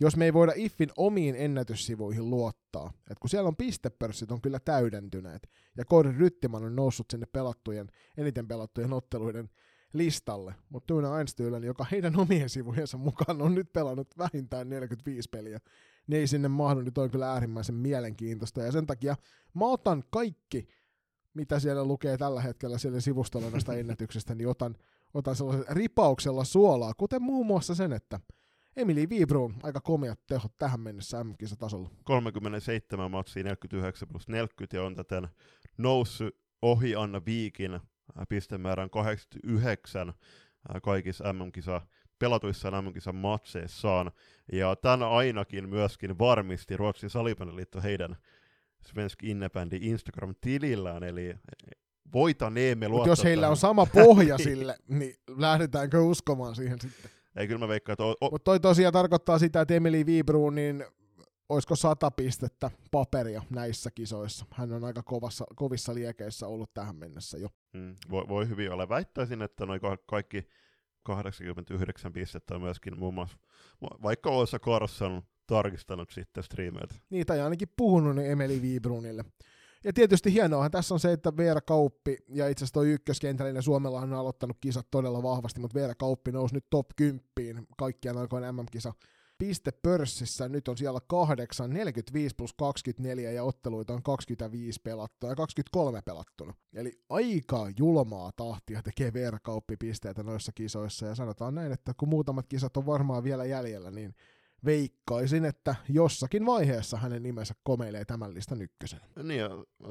[0.00, 4.60] jos me ei voida IFFin omiin ennätyssivuihin luottaa, että kun siellä on pistepörssit on kyllä
[4.60, 9.48] täydentyneet, ja Kori Ryttiman on noussut sinne pelattujen, eniten pelattujen otteluiden
[9.92, 15.60] listalle, mutta Tuna Einstühlen, joka heidän omien sivujensa mukaan on nyt pelannut vähintään 45 peliä,
[16.10, 19.16] niin ei sinne mahdu, nyt on kyllä äärimmäisen mielenkiintoista, ja sen takia
[19.54, 20.68] mä otan kaikki,
[21.34, 24.76] mitä siellä lukee tällä hetkellä siellä sivustolla näistä ennätyksestä, niin otan,
[25.14, 28.20] otan sellaisen ripauksella suolaa, kuten muun muassa sen, että
[28.76, 31.90] Emili Vibrun aika komiat tehot tähän mennessä m tasolla.
[32.04, 35.28] 37 matsia 49 plus 40 ja on täten
[35.78, 37.80] noussut ohi Anna Viikin äh,
[38.28, 40.14] pistemäärän 89 äh,
[40.82, 41.80] kaikissa MM-kisa
[42.20, 44.10] pelatuissa MM-kisan matseissaan.
[44.52, 48.16] Ja tämän ainakin myöskin varmisti Ruotsin salibändiliitto heidän
[48.86, 51.34] Svensk Innebändi Instagram-tilillään, eli
[52.12, 53.50] voitaneemme luottaa jos heillä tähän.
[53.50, 57.10] on sama pohja sille, niin lähdetäänkö uskomaan siihen sitten?
[57.36, 58.04] Ei, kyllä mä veikkaan, että...
[58.04, 60.84] O- o- Mutta toi tosiaan tarkoittaa sitä, että Emily Vibruun, niin
[61.48, 64.46] olisiko sata pistettä paperia näissä kisoissa.
[64.54, 67.48] Hän on aika kovassa, kovissa liekeissä ollut tähän mennessä jo.
[67.72, 68.88] Mm, voi, voi hyvin olla.
[68.88, 70.46] Väittäisin, että noin kaikki
[71.02, 73.38] 89 pistettä on myöskin muun muassa,
[74.02, 76.94] vaikka Osa Carson tarkistanut sitten streameilta.
[77.10, 79.24] Niitä ei ainakin puhunut niin Emeli Vibrunille.
[79.84, 84.00] Ja tietysti hienoahan tässä on se, että Veera Kauppi ja itse asiassa toi ykköskentällinen Suomella
[84.00, 88.92] on aloittanut kisat todella vahvasti, mutta Veera Kauppi nousi nyt top 10 kaikkiaan aikoina MM-kisa
[89.40, 90.48] pistepörssissä.
[90.48, 96.54] Nyt on siellä 8, 45 plus 24 ja otteluita on 25 pelattua ja 23 pelattuna.
[96.74, 102.08] Eli aika julmaa tahtia tekee Veera Kauppi pisteitä noissa kisoissa ja sanotaan näin, että kun
[102.08, 104.14] muutamat kisat on varmaan vielä jäljellä, niin
[104.64, 109.00] veikkaisin, että jossakin vaiheessa hänen nimensä komeilee tämän listan ykkösen.
[109.22, 109.42] Niin,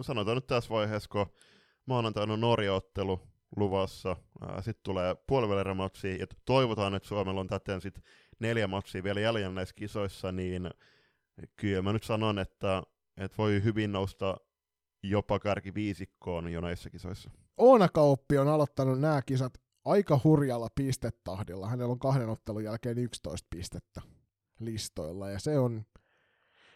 [0.01, 1.25] sanotaan nyt tässä vaiheessa, kun
[1.85, 3.19] maanantaina on Norja-ottelu
[3.55, 4.15] luvassa,
[4.57, 8.03] sitten tulee puolivälirämatsi, ja toivotaan, että Suomella on täten sitten
[8.39, 10.69] neljä matsia vielä jäljellä näissä kisoissa, niin
[11.55, 12.83] kyllä mä nyt sanon, että,
[13.17, 14.37] että voi hyvin nousta
[15.03, 17.29] jopa kärki viisikkoon jo näissä kisoissa.
[17.57, 19.53] Oona Kauppi on aloittanut nämä kisat
[19.85, 21.69] aika hurjalla pistetahdilla.
[21.69, 24.01] Hänellä on kahden ottelun jälkeen 11 pistettä
[24.59, 25.85] listoilla, ja se on,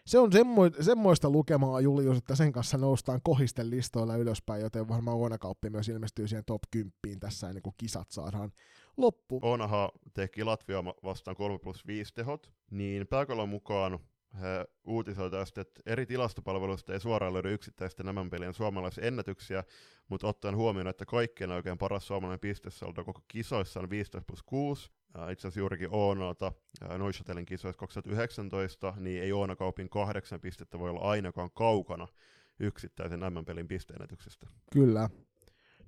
[0.06, 5.16] se on semmo, semmoista lukemaa, Julius, että sen kanssa noustaan kohisten listoilla ylöspäin, joten varmaan
[5.16, 8.52] Oonakauppi myös ilmestyy siihen top 10 tässä ennen kuin kisat saadaan
[8.96, 9.40] loppu.
[9.42, 13.98] Onaha teki Latvia vastaan 3 plus 5 tehot, niin pääkalon mukaan
[14.40, 19.64] he uutisoivat tästä, että eri tilastopalveluista ei suoraan löydy yksittäisten nämä pelien suomalaisia ennätyksiä,
[20.08, 24.90] mutta ottaen huomioon, että kaikkien oikein paras suomalainen pistesaldo koko kisoissa on 15 plus 6,
[25.30, 26.52] itse asiassa juurikin Oonalta
[26.98, 32.08] Neuchâtelin kisoissa 2019, niin ei Oona Kaupin kahdeksan pistettä voi olla ainakaan kaukana
[32.60, 34.46] yksittäisen M-pelin pisteenätyksestä.
[34.72, 35.10] Kyllä.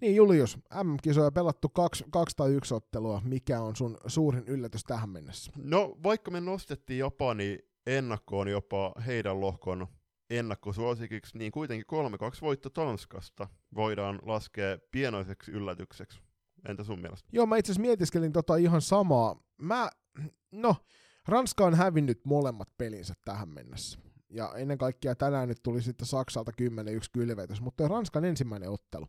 [0.00, 3.22] Niin Julius, M-kisoja pelattu kaksi, kaksi tai yksi ottelua.
[3.24, 5.52] Mikä on sun suurin yllätys tähän mennessä?
[5.56, 9.86] No vaikka me nostettiin Japani ennakkoon jopa heidän lohkon
[10.30, 11.86] ennakkosuosikiksi, niin kuitenkin
[12.36, 16.20] 3-2 voitto Tanskasta voidaan laskea pienoiseksi yllätykseksi.
[16.68, 17.28] Entä sun mielestä?
[17.32, 19.42] Joo, mä itse asiassa mietiskelin tota ihan samaa.
[19.58, 19.90] Mä,
[20.52, 20.76] no,
[21.28, 23.98] Ranska on hävinnyt molemmat pelinsä tähän mennessä.
[24.30, 26.64] Ja ennen kaikkea tänään nyt tuli sitten Saksalta 10-1
[27.12, 29.06] kylvetys, mutta Ranskan ensimmäinen ottelu.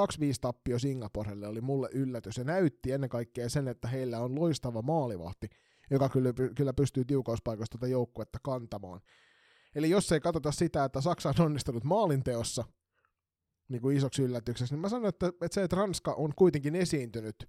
[0.00, 0.04] 2-5
[0.40, 5.50] tappio Singaporelle oli mulle yllätys ja näytti ennen kaikkea sen, että heillä on loistava maalivahti,
[5.90, 9.00] joka kyllä, kyllä pystyy tiukauspaikoista tätä joukkuetta kantamaan.
[9.74, 12.64] Eli jos ei katsota sitä, että Saksa on onnistunut maalinteossa
[13.68, 17.48] niin kuin isoksi yllätykseksi, niin mä sanon, että, että se, että Ranska on kuitenkin esiintynyt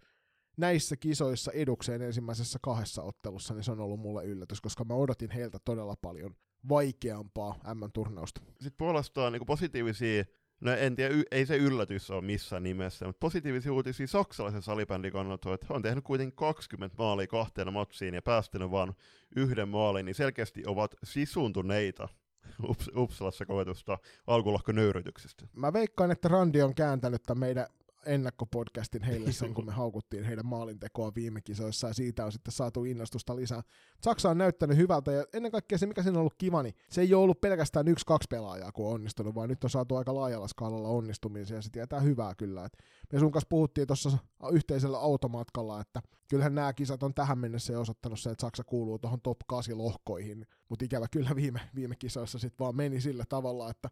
[0.58, 5.32] näissä kisoissa edukseen ensimmäisessä kahdessa ottelussa, niin se on ollut mulle yllätys, koska mä odotin
[5.32, 6.36] heiltä todella paljon
[6.69, 8.41] vaikeampaa M-turnausta.
[8.47, 10.23] Sitten puolestaan niin positiivisia,
[10.63, 15.54] no en tiedä, ei se yllätys ole missään nimessä, mutta positiivisia uutisia saksalaisen salibändin kannalta,
[15.54, 18.93] että he on tehnyt kuitenkin 20 maalia kahteena matsiin ja päästänyt vain
[19.36, 22.10] yhden maalin, niin selkeästi ovat sisuntuneita
[22.69, 23.97] Ups, Uppsalassa koetusta
[24.28, 25.47] alkulohko nöyrytyksestä.
[25.54, 27.67] Mä veikkaan, että Randi on kääntänyt tämän meidän
[28.06, 32.84] ennakkopodcastin heille sen, kun me haukuttiin heidän maalintekoa viime kisoissa, ja siitä on sitten saatu
[32.84, 33.62] innostusta lisää.
[34.02, 37.02] Saksa on näyttänyt hyvältä, ja ennen kaikkea se, mikä siinä on ollut kiva, niin se
[37.02, 40.48] ei ole ollut pelkästään yksi-kaksi pelaajaa, kun on onnistunut, vaan nyt on saatu aika laajalla
[40.48, 42.66] skaalalla onnistumisia, ja se tietää hyvää kyllä.
[42.66, 42.78] Et
[43.13, 44.18] me sun kanssa puhuttiin tuossa
[44.52, 49.00] yhteisellä automatkalla, että kyllähän nämä kisat on tähän mennessä jo osoittanut se, että Saksa kuuluu
[49.00, 53.70] tuohon top 8 lohkoihin, mutta ikävä kyllä viime, viime kisoissa sitten vaan meni sillä tavalla,
[53.70, 53.89] että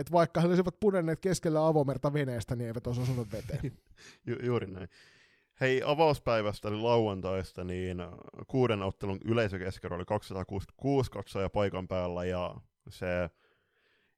[0.00, 3.60] että vaikka he olisivat pudonneet keskellä avomerta veneestä, niin eivät olisi osunut veteen.
[4.26, 4.88] Ju- juuri näin.
[5.60, 7.98] Hei, avauspäivästä eli lauantaista, niin
[8.46, 12.54] kuuden ottelun yleisökeskero oli 266 katsoja paikan päällä, ja
[12.88, 13.30] se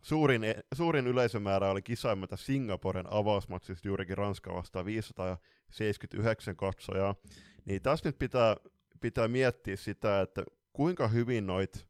[0.02, 7.14] suurin, e- suurin yleisömäärä oli kisaimmalta Singaporen avausmatsista juurikin Ranska vastaan 579 katsojaa.
[7.64, 8.56] Niin tässä nyt pitää,
[9.00, 11.89] pitää miettiä sitä, että kuinka hyvin noit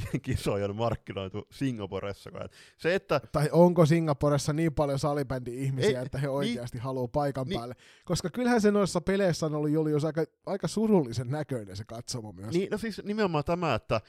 [0.22, 2.30] kisoja on markkinoitu Singaporessa.
[2.78, 7.08] Se, että, tai onko Singaporessa niin paljon salibändi-ihmisiä, ei, että he niin- oikeasti niin, haluaa
[7.08, 7.74] paikan niin, päälle?
[8.04, 12.54] Koska kyllähän se noissa peleissä on ollut Julius aika, aika surullisen näköinen se katsomo myös.
[12.54, 14.00] Niin, no siis nimenomaan tämä, että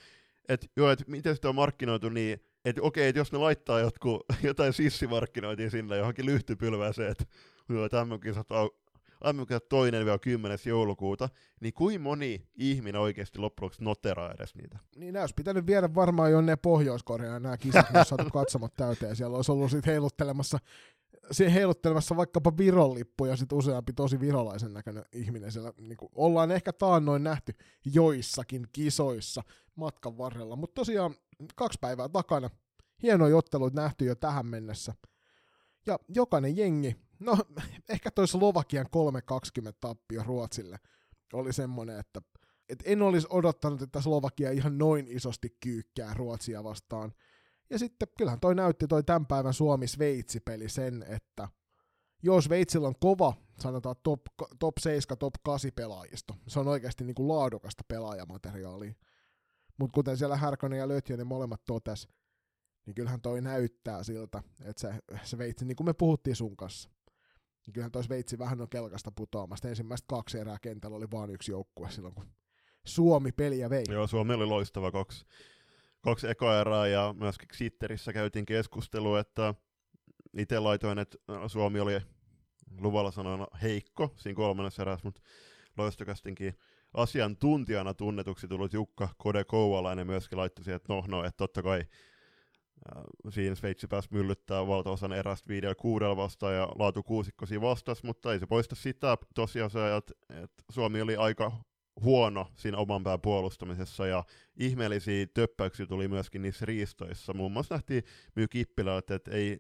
[0.50, 4.26] et, joo, et miten sitä on markkinoitu niin, että okei, että jos ne laittaa jotkut,
[4.44, 7.26] jotain sissimarkkinointia sinne johonkin lyhtypylvääseen, että
[7.70, 8.48] joo, tämmöinen kisat
[9.24, 10.58] aamukella toinen vielä 10.
[10.66, 14.80] joulukuuta, niin kuin moni ihminen oikeasti loppujen noteraa edes niitä?
[14.96, 19.16] Niin nämä olisi pitänyt viedä varmaan jonne Pohjois-Koreaan nämä kisat, jos saatu katsomat täyteen.
[19.16, 20.58] Siellä olisi ollut sitten heiluttelemassa
[21.32, 25.74] siihen heiluttelemassa vaikkapa Viron lippu ja sitten useampi tosi virolaisen näköinen ihminen siellä.
[25.78, 27.54] Niin kuin ollaan ehkä taannoin nähty
[27.86, 29.44] joissakin kisoissa
[29.76, 31.16] matkan varrella, mutta tosiaan
[31.56, 32.50] kaksi päivää takana.
[33.04, 34.94] Hienoja otteluita nähty jo tähän mennessä.
[35.86, 37.38] Ja jokainen jengi No,
[37.90, 38.90] ehkä toi Slovakian 3-20
[39.80, 40.80] tappio Ruotsille
[41.34, 42.22] oli semmoinen, että
[42.70, 47.14] et en olisi odottanut, että Slovakia ihan noin isosti kyykkää Ruotsia vastaan.
[47.70, 51.48] Ja sitten kyllähän toi näytti toi tämän päivän Suomi-Sveitsi-peli sen, että
[52.24, 54.22] jos Sveitsillä on kova, sanotaan top,
[54.60, 58.94] top 7, top 8 pelaajisto, se on oikeasti niin kuin laadukasta pelaajamateriaalia.
[59.78, 62.08] Mutta kuten siellä Härkönen ja Lötjönen molemmat totes,
[62.86, 66.90] niin kyllähän toi näyttää siltä, että se, Sveitsi, niin kuin me puhuttiin sun kanssa,
[67.66, 69.70] niin kyllähän toi Sveitsi vähän on kelkasta putoamasta.
[69.70, 72.26] Ensimmäistä kaksi erää kentällä oli vain yksi joukkue silloin, kun
[72.86, 73.84] Suomi peliä vei.
[73.90, 75.26] Joo, Suomi oli loistava kaksi,
[76.02, 79.54] kaksi ekoerää ja myöskin Sitterissä käytiin keskustelua, että
[80.38, 82.02] itse laitoin, että Suomi oli
[82.80, 85.22] luvalla sanona heikko siinä kolmannessa erässä, mutta
[85.78, 86.58] loistokastinkin
[86.94, 91.86] asiantuntijana tunnetuksi tullut Jukka Kode Kouvalainen myöskin laittoi siihen, että no, no, että totta kai
[93.30, 98.34] siinä Sveitsi pääsi myllyttää valtaosan erästä viidellä kuudella vastaan ja laatu kuusikko siinä vastasi, mutta
[98.34, 101.52] ei se poista sitä tosiasiaa, että, että Suomi oli aika
[102.02, 104.24] huono siinä oman pään puolustamisessa ja
[104.58, 107.34] ihmeellisiä töppäyksiä tuli myöskin niissä riistoissa.
[107.34, 108.04] Muun muassa nähtiin
[108.36, 109.58] myy Kippilä, että, että ei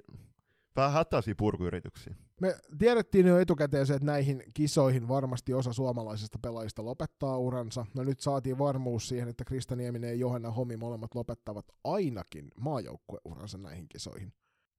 [0.75, 2.15] vähän hätäisiä purkuyrityksiä.
[2.41, 7.85] Me tiedettiin jo etukäteen se, että näihin kisoihin varmasti osa suomalaisista pelaajista lopettaa uransa.
[7.93, 13.57] No nyt saatiin varmuus siihen, että Krista Nieminen ja Johanna Homi molemmat lopettavat ainakin maajoukkueuransa
[13.57, 14.33] näihin kisoihin.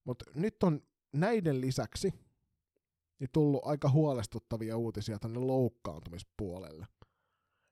[0.05, 2.15] Mutta nyt on näiden lisäksi
[3.19, 6.87] niin tullut aika huolestuttavia uutisia tänne loukkaantumispuolelle.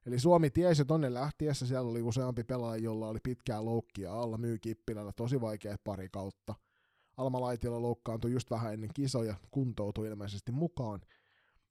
[0.07, 4.59] Eli Suomi tiesi tonne lähtiessä, siellä oli useampi pelaaja, jolla oli pitkää loukkia alla, myy
[5.17, 6.55] tosi vaikeat pari kautta–
[7.17, 11.01] Alma Laitila loukkaantui just vähän ennen kisoja, kuntoutui ilmeisesti mukaan.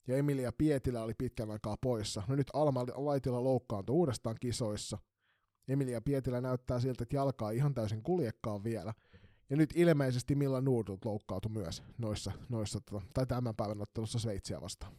[0.08, 2.24] Ja Emilia Pietilä oli pitkän aikaa poissa.
[2.28, 4.98] No nyt Alma Laitila loukkaantui uudestaan kisoissa.
[5.68, 8.94] Emilia Pietilä näyttää siltä, että jalkaa ihan täysin kuljekkaan vielä.
[9.50, 14.62] Ja nyt ilmeisesti Milla Nordut loukkaantui myös noissa, noissa tota, tai tämän päivän ottelussa Sveitsiä
[14.62, 14.94] vastaan.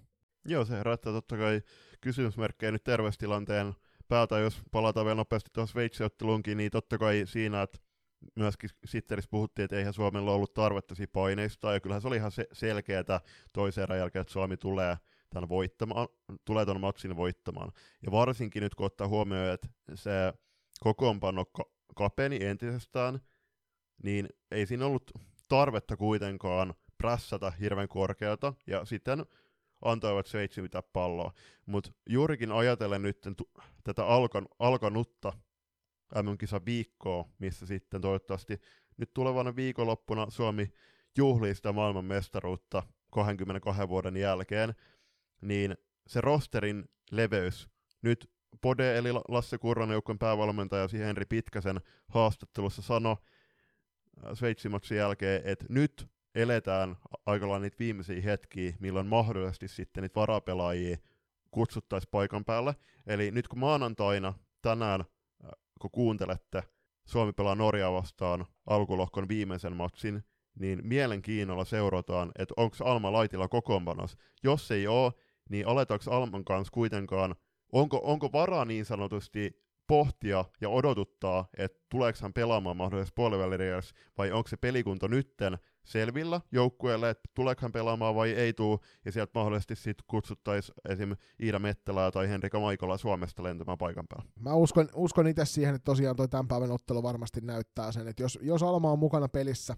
[0.45, 1.63] Joo, se herättää totta kai
[2.01, 3.75] kysymysmerkkejä nyt terveystilanteen
[4.09, 7.79] päältä, jos palataan vielä nopeasti tuohon Sveitsiotteluunkin, niin totta kai siinä, että
[8.37, 12.33] myöskin Sitterissä puhuttiin, että eihän Suomella ollut tarvetta siinä paineista, ja kyllähän se oli ihan
[12.33, 13.21] se- selkeää
[13.53, 14.97] toisen erän jälkeen, että Suomi tulee
[15.31, 16.09] tämän voittamaan,
[16.45, 17.73] tulee tuon matsin voittamaan.
[18.07, 20.11] Ja varsinkin nyt kun ottaa huomioon, että se
[20.81, 23.21] kokoonpano ka- kapeni entisestään,
[24.03, 25.11] niin ei siinä ollut
[25.49, 29.27] tarvetta kuitenkaan prässätä hirveän korkeata, ja sitten
[29.85, 31.33] antoivat Sveitsi mitä palloa.
[31.67, 33.27] Mutta juurikin ajatellen nyt
[33.85, 35.33] tätä alkan, alkanutta
[36.23, 38.61] MM-kisa viikkoa, missä sitten toivottavasti
[38.97, 40.73] nyt tulevana viikonloppuna Suomi
[41.17, 44.75] juhlii sitä maailman mestaruutta 22 vuoden jälkeen,
[45.41, 47.69] niin se rosterin leveys
[48.03, 53.17] nyt Pode eli Lasse Kurronen joukkueen päävalmentaja siihen Henri Pitkäsen haastattelussa sanoi
[54.35, 56.97] Sveitsin jälkeen, että nyt eletään
[57.27, 60.97] aika niitä viimeisiä hetkiä, milloin mahdollisesti sitten niitä varapelaajia
[61.51, 62.75] kutsuttaisiin paikan päälle.
[63.07, 65.05] Eli nyt kun maanantaina tänään,
[65.83, 66.63] kun kuuntelette,
[67.05, 70.23] Suomi pelaa Norjaa vastaan alkulohkon viimeisen matsin,
[70.59, 74.17] niin mielenkiinnolla seurataan, että onko Alma Laitila kokoonpanos.
[74.43, 75.13] Jos ei ole,
[75.51, 77.35] niin aletaanko Alman kanssa kuitenkaan,
[77.73, 84.33] onko, onko varaa niin sanotusti pohtia ja odotuttaa, että tuleeko hän pelaamaan mahdollisesti puoliväliriässä, vai
[84.33, 89.33] onko se pelikunto nytten selvillä joukkueelle, että tuleeko hän pelaamaan vai ei tule, ja sieltä
[89.35, 91.17] mahdollisesti sitten kutsuttaisiin esim.
[91.43, 94.31] Iida Mettälää tai Henrika Maikola Suomesta lentämään paikan päällä.
[94.41, 98.23] Mä uskon, uskon itse siihen, että tosiaan toi tämän päivän ottelu varmasti näyttää sen, että
[98.23, 99.77] jos, jos Alma on mukana pelissä,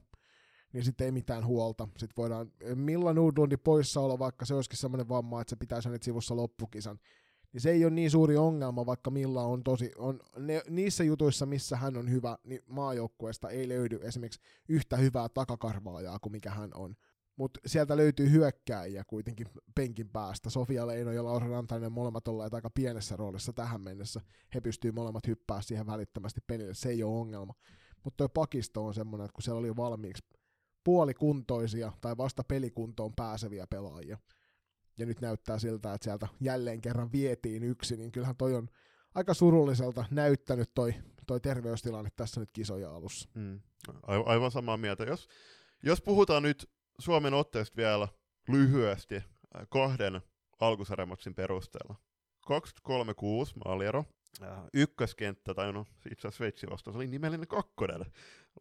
[0.73, 1.89] niin sitten ei mitään huolta.
[1.99, 6.37] Sitten voidaan, Milla Nudlundi poissaolo, vaikka se olisikin sellainen vamma, että se pitäisi hänet sivussa
[6.37, 6.99] loppukisan,
[7.55, 11.47] niin se ei ole niin suuri ongelma, vaikka Milla on tosi, on ne, niissä jutuissa,
[11.47, 16.71] missä hän on hyvä, niin maajoukkueesta ei löydy esimerkiksi yhtä hyvää takakarvaajaa kuin mikä hän
[16.75, 16.95] on.
[17.37, 20.51] Mutta sieltä löytyy hyökkääjiä kuitenkin penkin päästä.
[20.51, 24.21] Sofia Leino ja Laura Rantainen molemmat olleet aika pienessä roolissa tähän mennessä.
[24.55, 27.55] He pystyy molemmat hyppää siihen välittömästi pelille, se ei ole ongelma.
[28.05, 30.25] Mutta tuo pakisto on semmoinen, että kun siellä oli valmiiksi
[30.85, 34.19] puolikuntoisia tai vasta pelikuntoon pääseviä pelaajia,
[34.99, 38.69] ja nyt näyttää siltä, että sieltä jälleen kerran vietiin yksi, niin kyllähän toi on
[39.15, 40.95] aika surulliselta näyttänyt toi,
[41.27, 43.29] toi terveystilanne tässä nyt kisoja alussa.
[43.35, 43.61] Mm.
[44.03, 45.05] Aivan samaa mieltä.
[45.05, 45.29] Jos,
[45.83, 48.09] jos puhutaan nyt Suomen otteesta vielä
[48.49, 49.23] lyhyesti äh,
[49.69, 50.21] kahden
[50.61, 51.95] alkusarjamatsin perusteella.
[52.47, 54.05] 236 maaliero,
[54.43, 58.05] äh, ykköskenttä, tai no itse asiassa Sveitsi vastaus oli nimellinen kakkonen,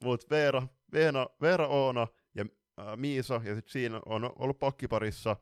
[0.04, 2.46] mutta Veera, Veena, Veera Oona ja
[2.80, 5.36] äh, Miisa, ja sitten siinä on ollut pakkiparissa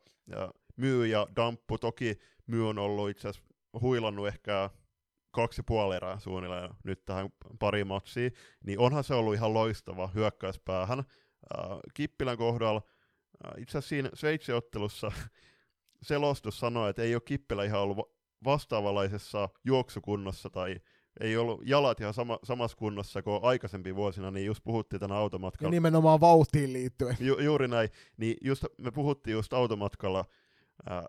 [0.82, 2.18] Myy ja Damppu, toki
[2.48, 4.70] Myy on ollut itse asiassa huilannut ehkä
[5.32, 8.34] kaksi puoli erää suunnilleen nyt tähän pari matsiin,
[8.66, 11.00] niin onhan se ollut ihan loistava hyökkäyspäähän.
[11.00, 12.82] Äh, Kippilän kohdalla,
[13.46, 15.12] äh, itse asiassa siinä Sveitsin ottelussa
[16.02, 18.12] selostus sanoi, että ei ole Kippilä ihan ollut
[18.44, 20.76] vastaavanlaisessa juoksukunnossa tai
[21.20, 25.68] ei ollut jalat ihan sama, samassa kunnossa kuin aikaisempi vuosina, niin just puhuttiin tämän automatkalla.
[25.68, 27.18] Ja nimenomaan vauhtiin liittyen.
[27.20, 27.90] Ju, juuri näin.
[28.18, 30.26] Niin just, me puhuttiin just automatkalla
[30.92, 31.04] äh,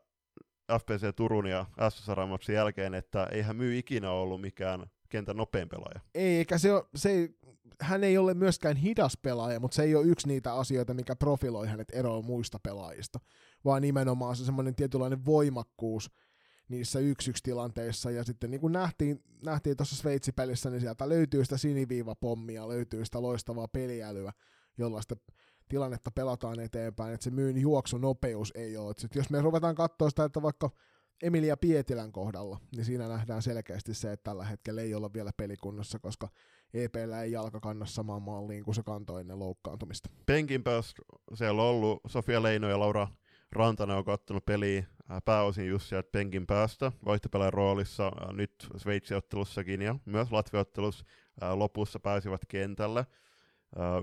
[0.79, 6.01] FPC Turun ja SSR jälkeen, että eihän myy ikinä ollut mikään kentän nopein pelaaja.
[6.15, 7.29] Ei, eikä se, ole, se ei,
[7.81, 11.67] hän ei ole myöskään hidas pelaaja, mutta se ei ole yksi niitä asioita, mikä profiloi
[11.67, 13.21] hänet eroon muista pelaajista,
[13.65, 16.11] vaan nimenomaan se semmoinen tietynlainen voimakkuus
[16.69, 21.57] niissä yksi tilanteissa, ja sitten niin kuin nähtiin, nähtiin tuossa Sveitsi-pelissä, niin sieltä löytyy sitä
[21.57, 24.33] siniviivapommia, löytyy sitä loistavaa peliälyä,
[24.79, 25.17] jolla sitä
[25.73, 28.91] tilannetta pelataan eteenpäin, että se myyn juoksunopeus ei ole.
[29.05, 30.71] Et jos me ruvetaan katsoa sitä, että vaikka
[31.23, 35.99] Emilia Pietilän kohdalla, niin siinä nähdään selkeästi se, että tällä hetkellä ei olla vielä pelikunnossa,
[35.99, 36.29] koska
[36.75, 40.11] EPllä ei jalka kanna samaan malliin kuin se kantoi ennen loukkaantumista.
[40.27, 40.97] Penkin päässä
[41.35, 43.09] siellä on ollut Sofia Leino ja Laura
[43.53, 44.85] Rantanen on kattonut peliä
[45.25, 51.05] pääosin just sieltä penkin päästä vaihtopelaajan roolissa nyt Sveitsi-ottelussakin ja myös Latvia-ottelussa
[51.55, 53.07] lopussa pääsivät kentälle.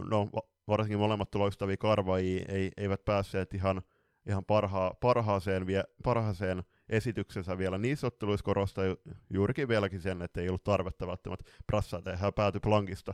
[0.10, 0.30] No,
[0.70, 3.82] varsinkin molemmat loistavia karvaajia ei, eivät päässeet ihan,
[4.28, 8.96] ihan parha, parhaaseen, vie, parhaaseen esityksensä vielä niissä otteluissa korostaa ju,
[9.30, 13.14] juurikin vieläkin sen, että ei ollut tarvetta välttämättä prassaa tehdä pääty plankista.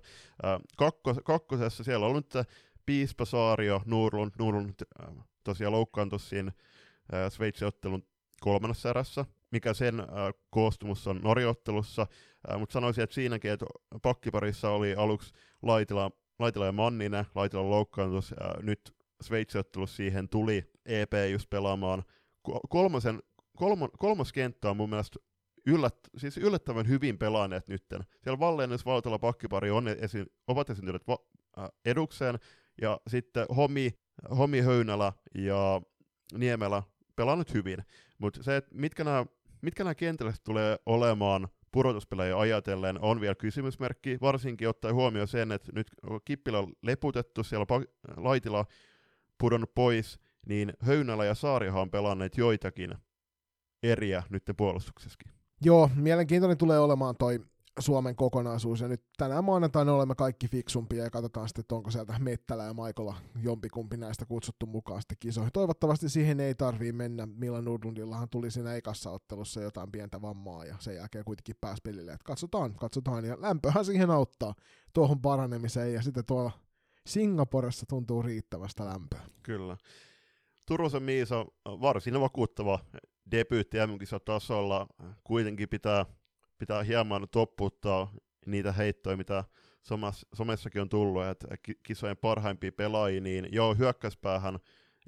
[0.77, 2.33] Kakkos, kakkosessa siellä on ollut
[2.85, 6.51] Piispa Saario, Nurlund, Nurlund äh, tosiaan loukkaantui siinä
[7.29, 8.07] Sveitsin ottelun
[8.41, 10.07] kolmannessa erässä, mikä sen äh,
[10.49, 12.07] koostumus on Norjottelussa,
[12.51, 13.65] äh, mutta sanoisin, että siinäkin, että
[14.01, 21.13] pakkiparissa oli aluksi Laitila Laitila ja Manninen, Laitila loukkaantus, ja nyt Sveitsi-ottelussa siihen tuli EP
[21.31, 22.03] just pelaamaan.
[22.69, 23.23] Kolmosen,
[23.57, 25.19] kolmo, kolmos kenttä on mun mielestä
[25.67, 28.01] yllät, siis yllättävän hyvin pelaaneet nytten.
[28.23, 31.17] Siellä Vallennus, Valtola, pakkipari on esi, ovat esiintyneet va,
[31.59, 32.39] äh, edukseen,
[32.81, 33.91] ja sitten Homi,
[34.37, 35.81] Homi Höynälä ja
[36.37, 36.83] Niemelä
[37.15, 37.77] pelannut hyvin.
[38.17, 39.25] Mutta se, että mitkä nämä
[39.65, 45.71] mitkä nämä kentällä tulee olemaan pudotuspelejä ajatellen on vielä kysymysmerkki, varsinkin ottaen huomioon sen, että
[45.75, 45.87] nyt
[46.25, 47.85] Kippilä on leputettu, siellä on
[48.17, 48.65] Laitila
[49.37, 52.95] pudonnut pois, niin Höynälä ja Saarihan on pelanneet joitakin
[53.83, 55.31] eriä nyt puolustuksessakin.
[55.65, 57.39] Joo, mielenkiintoinen tulee olemaan toi
[57.79, 58.81] Suomen kokonaisuus.
[58.81, 62.73] Ja nyt tänään maanantaina olemme kaikki fiksumpia ja katsotaan sitten, että onko sieltä Mettälä ja
[62.73, 65.51] Maikola jompikumpi näistä kutsuttu mukaan sitten kisoihin.
[65.53, 67.25] Toivottavasti siihen ei tarvii mennä.
[67.25, 72.11] Milla Nordlundillahan tuli siinä ekassa ottelussa jotain pientä vammaa ja sen jälkeen kuitenkin pääsi pelille.
[72.11, 74.55] Et katsotaan, katsotaan ja lämpöhän siihen auttaa
[74.93, 76.51] tuohon paranemiseen ja sitten tuolla
[77.07, 79.21] Singaporessa tuntuu riittävästä lämpöä.
[79.43, 79.77] Kyllä.
[80.67, 82.79] Turusen Miisa varsin vakuuttava
[83.31, 84.87] debyytti mm tasolla.
[85.23, 86.05] Kuitenkin pitää
[86.65, 88.11] pitää hieman topputtaa
[88.45, 89.43] niitä heittoja, mitä
[90.33, 91.47] somessakin on tullut, että
[91.83, 94.59] kisojen parhaimpia pelaajia, niin joo, hyökkäyspäähän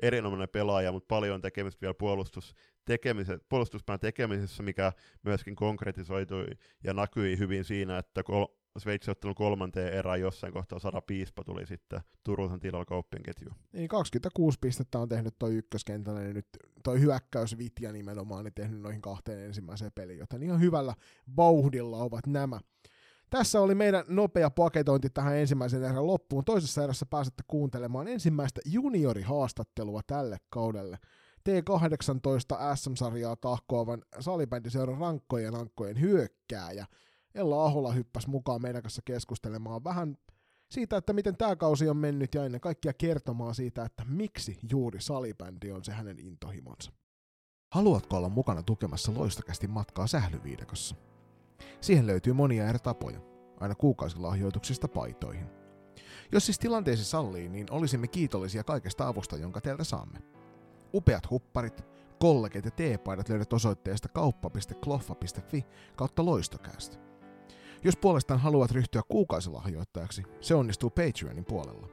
[0.02, 2.54] erinomainen pelaaja, mutta paljon tekemistä vielä puolustus,
[2.86, 4.94] tekemise, puolustuspään tekemisessä, mikä
[5.24, 6.46] myöskin konkretisoitui
[6.84, 11.66] ja näkyi hyvin siinä, että kol- Sveitsi ottelun kolmanteen erään jossain kohtaa Sara Piispa tuli
[11.66, 13.50] sitten Turusen tilalla kauppien ketju.
[13.74, 16.48] Niin 26 pistettä on tehnyt toi ykköskentällä, niin nyt
[16.84, 20.94] toi hyökkäys Vitja nimenomaan niin tehnyt noihin kahteen ensimmäiseen peliin, joten ihan hyvällä
[21.38, 22.60] vauhdilla ovat nämä.
[23.30, 26.46] Tässä oli meidän nopea paketointi tähän ensimmäisen erän loppuun.
[26.46, 30.98] Toisessa erässä pääsette kuuntelemaan ensimmäistä juniorihaastattelua tälle kaudelle.
[31.50, 36.86] T18 SM-sarjaa tahkoavan salibändiseuran rankkojen ankkojen hyökkääjä.
[37.38, 40.18] Ella Ahola hyppäsi mukaan meidän kanssa keskustelemaan vähän
[40.72, 45.02] siitä, että miten tämä kausi on mennyt ja ennen kaikkea kertomaan siitä, että miksi juuri
[45.02, 46.92] salibändi on se hänen intohimonsa.
[47.74, 50.96] Haluatko olla mukana tukemassa loistakästi matkaa sählyviidakossa?
[51.82, 53.20] Siihen löytyy monia eri tapoja,
[53.60, 55.48] aina kuukausilahjoituksista paitoihin.
[56.32, 60.20] Jos siis tilanteesi sallii, niin olisimme kiitollisia kaikesta avusta, jonka teiltä saamme.
[60.94, 61.84] Upeat hupparit,
[62.20, 65.66] kollegit ja teepaidat löydät osoitteesta kauppa.kloffa.fi
[65.96, 66.98] kautta loistokäästä.
[67.84, 71.88] Jos puolestaan haluat ryhtyä kuukausilahjoittajaksi, se onnistuu Patreonin puolella.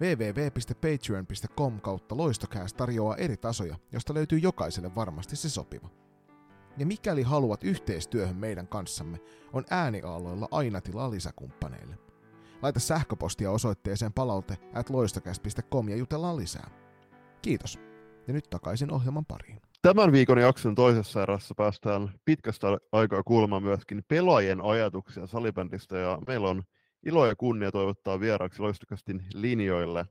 [0.00, 5.88] www.patreon.com kautta loistokäästä tarjoaa eri tasoja, josta löytyy jokaiselle varmasti se sopiva.
[6.78, 9.18] Ja mikäli haluat yhteistyöhön meidän kanssamme,
[9.52, 11.98] on ääniaaloilla aina tilaa lisäkumppaneille.
[12.62, 14.90] Laita sähköpostia osoitteeseen palaute at
[15.88, 16.70] ja jutellaan lisää.
[17.42, 17.78] Kiitos.
[18.26, 19.60] Ja nyt takaisin ohjelman pariin.
[19.82, 26.48] Tämän viikon jakson toisessa erässä päästään pitkästä aikaa kuulemaan myöskin pelaajien ajatuksia salibändistä ja meillä
[26.48, 26.62] on
[27.06, 30.04] ilo ja kunnia toivottaa vieraaksi loistokästin linjoille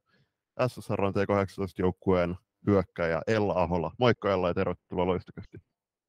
[0.68, 2.36] SSR T18-joukkueen
[2.68, 3.92] hyökkäjä Ella Ahola.
[4.00, 5.62] Moikka Ella ja tervetuloa loistokästiin.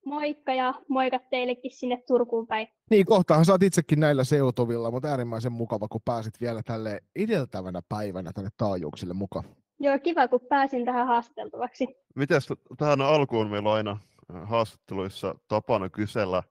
[0.06, 2.68] Moikka ja moikat teillekin sinne Turkuun päin.
[2.90, 7.80] Niin, kohtahan sä oot itsekin näillä seutuvilla, mutta äärimmäisen mukava, kun pääsit vielä tälle edeltävänä
[7.88, 9.44] päivänä tänne taajuuksille mukaan.
[9.80, 11.86] Joo, kiva, kun pääsin tähän haasteltavaksi.
[12.16, 12.40] Miten
[12.78, 16.42] tähän alkuun meillä on aina äh, haastatteluissa tapana kysellä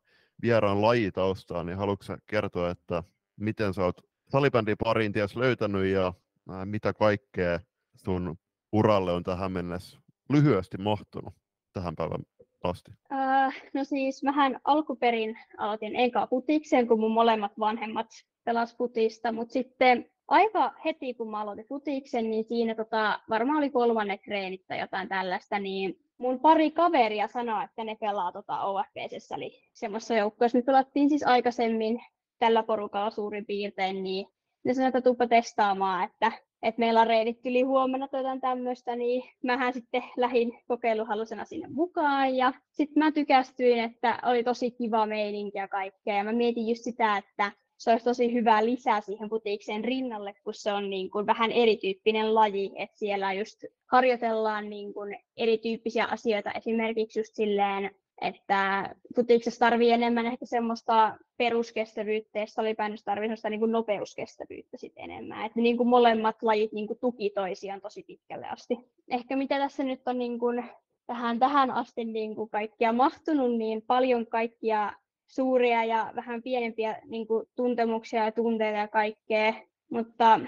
[0.42, 3.04] vieraan lajitaustaa, niin haluatko kertoa, että
[3.40, 7.60] miten sä oot salibändin pariin ties löytänyt ja äh, mitä kaikkea
[7.96, 8.38] sun
[8.72, 10.00] uralle on tähän mennessä
[10.30, 11.34] lyhyesti mahtunut
[11.74, 12.24] tähän päivän
[12.64, 12.92] asti?
[12.92, 18.08] Uh, no siis mähän alkuperin aloitin eka putikseen, kun mun molemmat vanhemmat
[18.44, 23.70] pelas putista, mutta sitten aika heti kun mä aloitin futiksen, niin siinä tota, varmaan oli
[23.70, 29.32] kolmannet treenit tai jotain tällaista, niin mun pari kaveria sanoi, että ne pelaa tota OFPC,
[29.32, 30.58] eli semmoisessa joukkueessa.
[30.58, 32.02] Me pelattiin siis aikaisemmin
[32.40, 34.28] tällä porukalla suurin piirtein, niin
[34.64, 36.32] ne sanoivat, että tuppa testaamaan, että,
[36.64, 41.68] että meillä on reenit yli huomenna tai jotain tämmöistä, niin mähän sitten lähdin kokeiluhalusena sinne
[41.70, 42.36] mukaan.
[42.36, 46.16] Ja sitten mä tykästyin, että oli tosi kiva meininki ja kaikkea.
[46.16, 50.54] Ja mä mietin just sitä, että se olisi tosi hyvä lisää siihen putiikseen rinnalle, kun
[50.54, 56.52] se on niin kuin vähän erityyppinen laji, että siellä just harjoitellaan niin kuin erityyppisiä asioita,
[56.52, 63.60] esimerkiksi just silleen, että futiksessa tarvii enemmän ehkä semmoista peruskestävyyttä ja salibändyssä tarvii semmoista niin
[63.60, 65.46] kuin nopeuskestävyyttä sit enemmän.
[65.46, 68.78] Että niin kuin molemmat lajit niin kuin tuki toisiaan tosi pitkälle asti.
[69.10, 70.66] Ehkä mitä tässä nyt on niin kuin
[71.08, 74.94] tähän, tähän asti niin kuin kaikkia mahtunut, niin paljon kaikkia
[75.30, 79.54] suuria ja vähän pienempiä niin kuin, tuntemuksia ja tunteita ja kaikkea,
[79.92, 80.40] mutta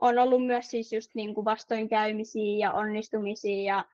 [0.00, 3.84] on ollut myös siis just niin kuin vastoinkäymisiä ja onnistumisia ja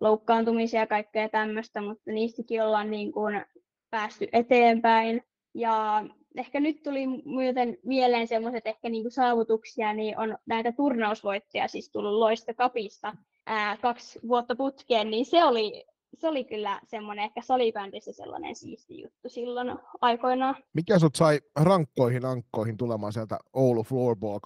[0.00, 3.44] loukkaantumisia ja kaikkea tämmöistä, mutta niistäkin ollaan niin kuin
[3.90, 5.22] päästy eteenpäin.
[5.54, 6.04] Ja
[6.36, 11.90] ehkä nyt tuli muuten mieleen semmoiset ehkä niin kuin saavutuksia, niin on näitä turnausvoittoja siis
[11.90, 13.16] tullut Loista Kapista
[13.46, 15.86] ää, kaksi vuotta putkeen, niin se oli
[16.18, 20.54] se oli kyllä semmoinen ehkä salibändissä sellainen siisti juttu silloin aikoinaan.
[20.72, 24.38] Mikä sut sai rankkoihin ankkoihin tulemaan sieltä Oulu Floorball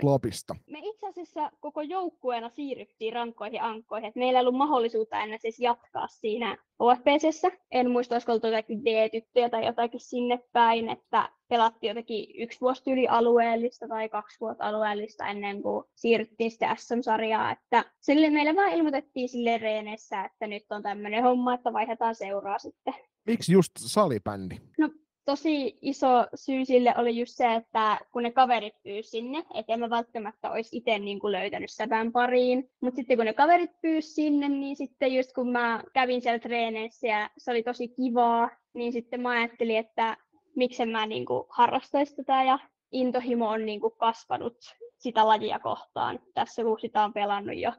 [0.00, 0.56] Clubista?
[0.66, 4.08] Me itse asiassa koko joukkueena siirryttiin rankkoihin ankkoihin.
[4.08, 7.48] Et meillä ei ollut mahdollisuutta enää siis jatkaa siinä OFPCssä.
[7.70, 12.92] En muista, olisiko ollut jotakin D-tyttöjä tai jotakin sinne päin, että pelattiin jotenkin yksi vuosi
[12.92, 17.52] yli alueellista tai kaksi vuotta alueellista ennen kuin siirryttiin sitten SM-sarjaa.
[17.52, 22.58] Että sille meille vaan ilmoitettiin sille reenessä, että nyt on tämmöinen homma, että vaihdetaan seuraa
[22.58, 22.94] sitten.
[23.26, 24.56] Miksi just salibändi?
[24.78, 24.90] No
[25.24, 29.80] tosi iso syy sille oli just se, että kun ne kaverit pyysi sinne, että en
[29.80, 32.70] mä välttämättä olisi itse niin kuin löytänyt säpän pariin.
[32.80, 37.06] Mutta sitten kun ne kaverit pyysi sinne, niin sitten just kun mä kävin siellä treeneissä
[37.06, 40.16] ja se oli tosi kivaa, niin sitten mä ajattelin, että
[40.56, 42.58] miksen mä niin kuin harrastaisi tätä ja
[42.92, 44.56] intohimo on niin kuin kasvanut
[44.98, 47.72] sitä lajia kohtaan tässä, kun sitä on pelannut jo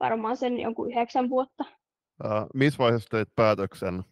[0.00, 1.64] varmaan sen jonkun yhdeksän vuotta.
[2.24, 4.04] Uh, missä vaiheessa teit päätöksen uh,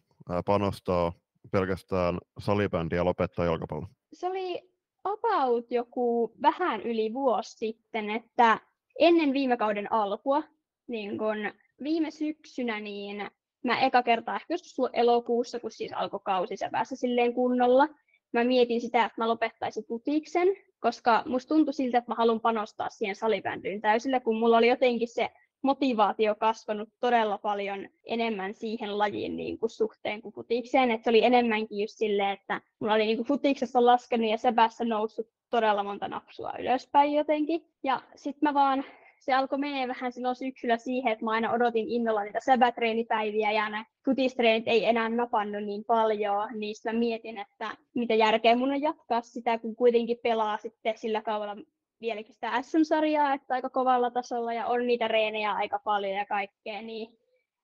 [0.45, 1.13] panostaa
[1.51, 3.87] pelkästään salibändi ja lopettaa jalkapallo?
[4.13, 4.69] Se oli
[5.03, 8.59] about joku vähän yli vuosi sitten, että
[8.99, 10.43] ennen viime kauden alkua,
[10.87, 11.37] niin kun
[11.83, 13.31] viime syksynä, niin
[13.63, 17.87] mä eka kertaa ehkä joskus elokuussa, kun siis alkoi kausi se päässä silleen kunnolla,
[18.33, 20.47] mä mietin sitä, että mä lopettaisin putiksen,
[20.79, 25.07] koska musta tuntui siltä, että mä haluan panostaa siihen salibändyyn täysille, kun mulla oli jotenkin
[25.07, 25.29] se
[25.61, 30.91] motivaatio kasvanut todella paljon enemmän siihen lajiin niin kuin suhteen kuin futikseen.
[30.91, 34.85] Et se oli enemmänkin just silleen, että mulla oli niin kuin futiksessa laskenut ja sepässä
[34.85, 37.65] noussut todella monta napsua ylöspäin jotenkin.
[37.83, 38.83] Ja sitten mä vaan
[39.25, 43.69] se alkoi menee vähän silloin syksyllä siihen, että mä aina odotin innolla niitä säbätreenipäiviä ja
[43.69, 48.81] nämä futistreenit ei enää napannut niin paljon, niin mä mietin, että mitä järkeä mun on
[48.81, 51.55] jatkaa sitä, kun kuitenkin pelaa sitten sillä kaudella
[52.01, 56.81] vieläkin sitä SM-sarjaa, että aika kovalla tasolla ja on niitä reenejä aika paljon ja kaikkea,
[56.81, 57.17] niin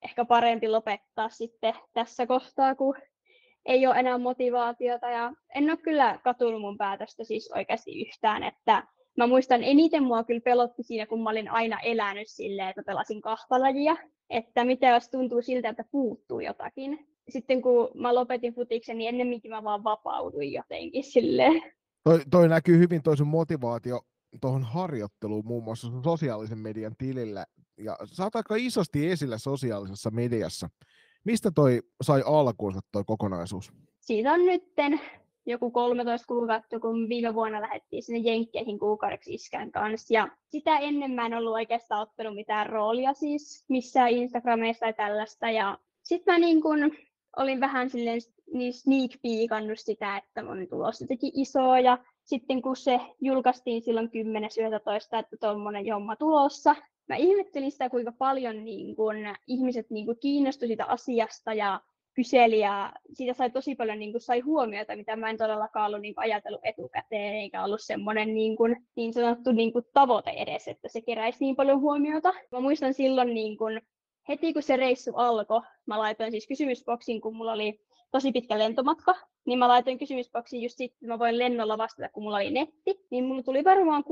[0.04, 2.96] ehkä parempi lopettaa sitten tässä kohtaa, kun
[3.66, 5.10] ei ole enää motivaatiota.
[5.10, 8.84] Ja en ole kyllä katunut mun päätöstä siis oikeasti yhtään, että
[9.20, 13.22] mä muistan eniten mua kyllä pelotti siinä, kun mä olin aina elänyt silleen, että pelasin
[13.22, 13.98] kahta lajia,
[14.30, 17.08] että mitä jos tuntuu siltä, että puuttuu jotakin.
[17.30, 21.62] Sitten kun mä lopetin futiksen, niin ennemminkin mä vaan vapauduin jotenkin silleen.
[22.04, 24.02] Toi, toi näkyy hyvin toi sun motivaatio
[24.42, 27.46] tuohon harjoitteluun muun muassa sosiaalisen median tilillä.
[27.78, 30.70] Ja sä oot aika isosti esillä sosiaalisessa mediassa.
[31.24, 33.72] Mistä toi sai alkuunsa toi kokonaisuus?
[34.00, 35.00] Siitä on nytten
[35.46, 40.14] joku 13 kuukautta, kun viime vuonna lähdettiin sinne Jenkkeihin kuukaudeksi iskän kanssa.
[40.14, 45.50] Ja sitä ennen mä en ollut oikeastaan ottanut mitään roolia siis missään Instagramissa tai tällaista.
[45.50, 46.92] Ja sitten mä niin kun
[47.38, 48.22] olin vähän silleen
[48.54, 51.80] niin sneak peekannut sitä, että mun tulossa teki isoa.
[51.80, 56.76] Ja sitten kun se julkaistiin silloin 10.11, että tuommoinen homma tulossa,
[57.10, 59.16] mä ihmettelin sitä, kuinka paljon niin kun,
[59.48, 61.82] ihmiset niin kun, kiinnostui siitä asiasta ja
[62.20, 66.02] kyseli ja siitä sai tosi paljon niin kuin, sai huomiota, mitä mä en todellakaan ollut
[66.02, 70.68] niin kuin, ajatellut etukäteen, eikä ollut semmoinen niin, kuin, niin sanottu niin kuin, tavoite edes,
[70.68, 72.34] että se keräisi niin paljon huomiota.
[72.52, 73.82] Mä muistan silloin niin kuin,
[74.30, 77.80] heti kun se reissu alkoi, mä laitoin siis kysymysboksiin, kun mulla oli
[78.12, 79.16] tosi pitkä lentomatka,
[79.46, 83.26] niin mä laitoin kysymysboksiin just sitten, mä voin lennolla vastata, kun mulla oli netti, niin
[83.26, 84.04] mulla tuli varmaan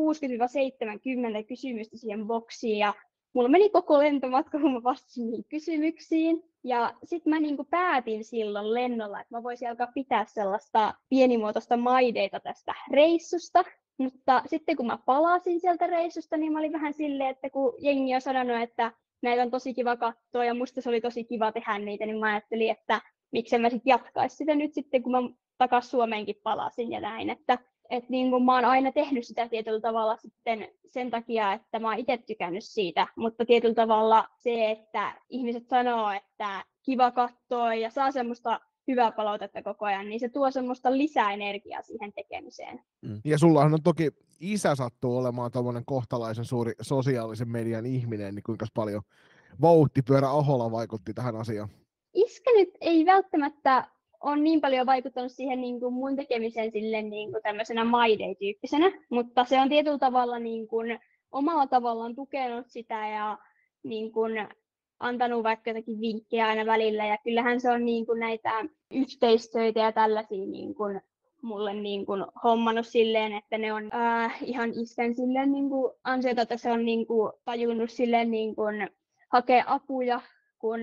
[1.41, 2.93] 60-70 kysymystä siihen boksiin, ja
[3.33, 6.43] mulla meni koko lentomatka, kun mä vastasin niihin kysymyksiin.
[6.63, 12.39] Ja sitten mä niinku päätin silloin lennolla, että mä voisin alkaa pitää sellaista pienimuotoista maideita
[12.39, 13.63] tästä reissusta.
[13.97, 18.15] Mutta sitten kun mä palasin sieltä reissusta, niin mä olin vähän silleen, että kun jengi
[18.15, 21.79] on sanonut, että näitä on tosi kiva katsoa ja musta se oli tosi kiva tehdä
[21.79, 23.01] niitä, niin mä ajattelin, että
[23.31, 25.19] miksen mä sitten jatkaisi sitä nyt sitten, kun mä
[25.57, 27.29] takaisin Suomeenkin palasin ja näin.
[27.29, 27.59] Että
[27.89, 31.89] et niin kuin mä oon aina tehnyt sitä tietyllä tavalla sitten sen takia, että mä
[31.89, 37.89] oon itse tykännyt siitä, mutta tietyllä tavalla se, että ihmiset sanoo, että kiva katsoa ja
[37.89, 42.81] saa semmoista hyvää palautetta koko ajan, niin se tuo semmoista lisää energiaa siihen tekemiseen.
[43.01, 43.21] Mm.
[43.25, 48.65] Ja sullahan on toki isä sattuu olemaan tuommoinen kohtalaisen suuri sosiaalisen median ihminen, niin kuinka
[48.73, 49.01] paljon
[49.61, 51.69] vauhtipyörä Ahola vaikutti tähän asiaan?
[52.13, 53.87] Iskä nyt ei välttämättä
[54.27, 59.45] on niin paljon vaikuttanut siihen niin kuin mun tekemiseen sille niin kuin tämmöisenä maidei-tyyppisenä, mutta
[59.45, 60.99] se on tietyllä tavalla niin kuin,
[61.31, 63.37] omalla tavallaan tukenut sitä ja
[63.83, 64.47] niin kuin,
[64.99, 68.51] antanut vaikka jotakin vinkkejä aina välillä ja kyllähän se on niin kuin näitä
[68.91, 71.01] yhteistöitä ja tällaisia niin kuin,
[71.41, 76.41] mulle niin kuin, hommannut silleen, että ne on äh, ihan iskän silleen niin kuin, ansiota,
[76.41, 78.89] että se on niin kuin, tajunnut silleen niin kuin,
[79.29, 80.21] hakea apuja,
[80.59, 80.79] kun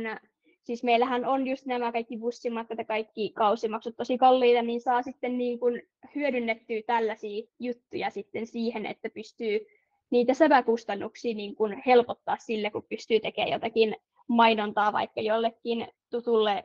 [0.65, 5.39] siis meillähän on just nämä kaikki bussimatkat ja kaikki kausimaksut tosi kalliita, niin saa sitten
[5.39, 5.83] niin kuin
[6.15, 9.67] hyödynnettyä tällaisia juttuja sitten siihen, että pystyy
[10.11, 13.97] niitä säväkustannuksia niin kuin helpottaa sille, kun pystyy tekemään jotakin
[14.29, 16.65] mainontaa vaikka jollekin tutulle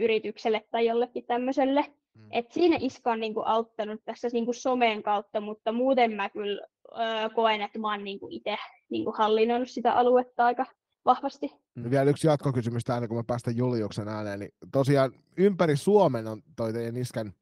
[0.00, 1.84] yritykselle tai jollekin tämmöiselle.
[2.14, 2.28] Mm.
[2.30, 6.30] Et siinä Iska on niin kuin auttanut tässä niin kuin someen kautta, mutta muuten mä
[6.30, 8.56] kyllä ö, koen, että mä oon niin kuin itse
[8.90, 10.66] niin kuin hallinnoinut sitä aluetta aika
[11.04, 11.50] vahvasti.
[11.74, 11.90] Mm.
[11.90, 14.40] Vielä yksi jatkokysymys täällä, kun mä päästän Juliuksen ääneen.
[14.40, 17.32] Niin tosiaan ympäri Suomen on toi teidän iskän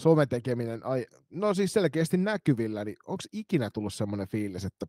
[0.00, 4.86] sometekeminen, ai, no siis selkeästi näkyvillä, niin onko ikinä tullut semmoinen fiilis, että,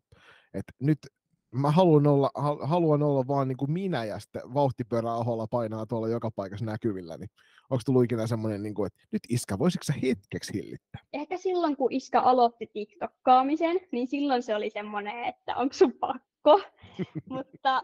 [0.54, 0.98] että nyt
[1.52, 2.30] mä haluan olla,
[2.62, 7.16] haluan olla vaan niin kuin minä ja sitten vauhtipyörä aholla painaa tuolla joka paikassa näkyvillä,
[7.16, 7.30] niin
[7.70, 11.00] onko tullut ikinä semmoinen, niin kuin, että nyt Iska, voisitko sä hetkeksi hillittää?
[11.12, 16.60] Ehkä silloin, kun Iska aloitti TikTokkaamisen, niin silloin se oli semmoinen, että onko sun pakko,
[17.30, 17.82] mutta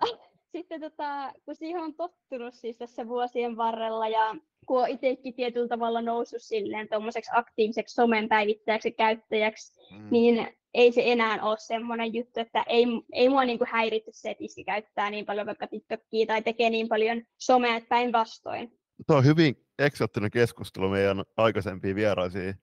[0.53, 4.35] sitten tota, kun siihen on tottunut siis tässä vuosien varrella ja
[4.67, 10.09] kun on itsekin tietyllä tavalla noussut silleen tuommoiseksi aktiiviseksi somen päivittäjäksi käyttäjäksi, mm.
[10.11, 14.45] niin ei se enää ole semmoinen juttu, että ei, ei mua niinku häiritse se, että
[14.45, 18.73] iski käyttää niin paljon vaikka TikTokia tai tekee niin paljon somea, että päinvastoin.
[19.07, 22.55] tuo on hyvin eksoottinen keskustelu meidän aikaisempiin vieraisiin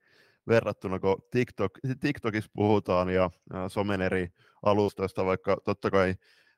[0.48, 4.28] verrattuna, kun TikTok, TikTokissa puhutaan ja, ja somen eri
[4.64, 6.16] alustoista, vaikka totta kai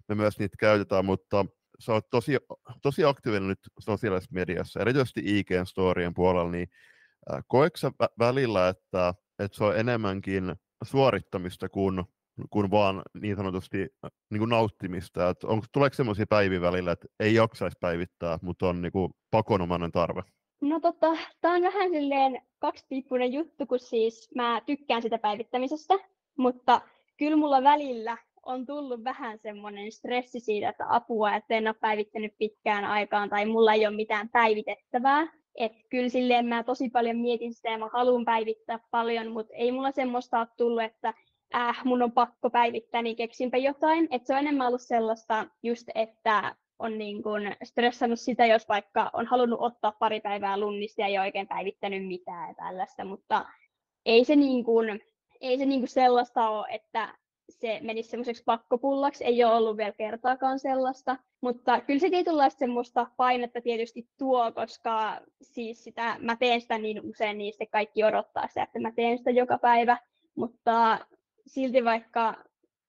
[0.10, 1.46] me myös niitä käytetään, mutta
[1.80, 2.38] sä oot tosi,
[2.82, 6.68] tosi aktiivinen nyt sosiaalisessa mediassa, erityisesti IG-storien puolella, niin
[7.48, 12.04] koetko sä välillä, että, että se on enemmänkin suorittamista kuin,
[12.50, 13.78] kuin vaan niin sanotusti
[14.30, 15.30] niin kuin nauttimista?
[15.30, 19.92] Että onko, tuleeko sellaisia päiviä välillä, että ei jaksaisi päivittää, mutta on niin kuin pakonomainen
[19.92, 20.22] tarve?
[20.62, 21.08] No tota,
[21.42, 25.94] tää on vähän silleen kaksipiippunen juttu, kun siis mä tykkään sitä päivittämisestä,
[26.38, 26.82] mutta
[27.18, 28.18] kyllä mulla välillä
[28.48, 33.46] on tullut vähän semmoinen stressi siitä, että apua, että en ole päivittänyt pitkään aikaan tai
[33.46, 35.28] mulla ei ole mitään päivitettävää.
[35.56, 39.72] Että kyllä silleen mä tosi paljon mietin sitä ja mä haluan päivittää paljon, mutta ei
[39.72, 41.14] mulla semmoista ole tullut, että
[41.56, 44.08] äh, mun on pakko päivittää, niin keksinpä jotain.
[44.12, 49.10] Että se on enemmän ollut sellaista just, että on niin kuin stressannut sitä, jos vaikka
[49.14, 53.46] on halunnut ottaa pari päivää lunnista ja ei oikein päivittänyt mitään ja tällaista, mutta
[54.06, 55.02] ei se, niin kuin,
[55.42, 57.14] ei se niin sellaista ole, että
[57.50, 63.08] se menisi semmoiseksi pakkopullaksi, ei ole ollut vielä kertaakaan sellaista, mutta kyllä se tietynlaista semmoista
[63.18, 68.48] painetta tietysti tuo, koska siis sitä, mä teen sitä niin usein, niin sitten kaikki odottaa
[68.48, 69.98] sitä, että mä teen sitä joka päivä,
[70.36, 71.00] mutta
[71.48, 72.36] silti vaikka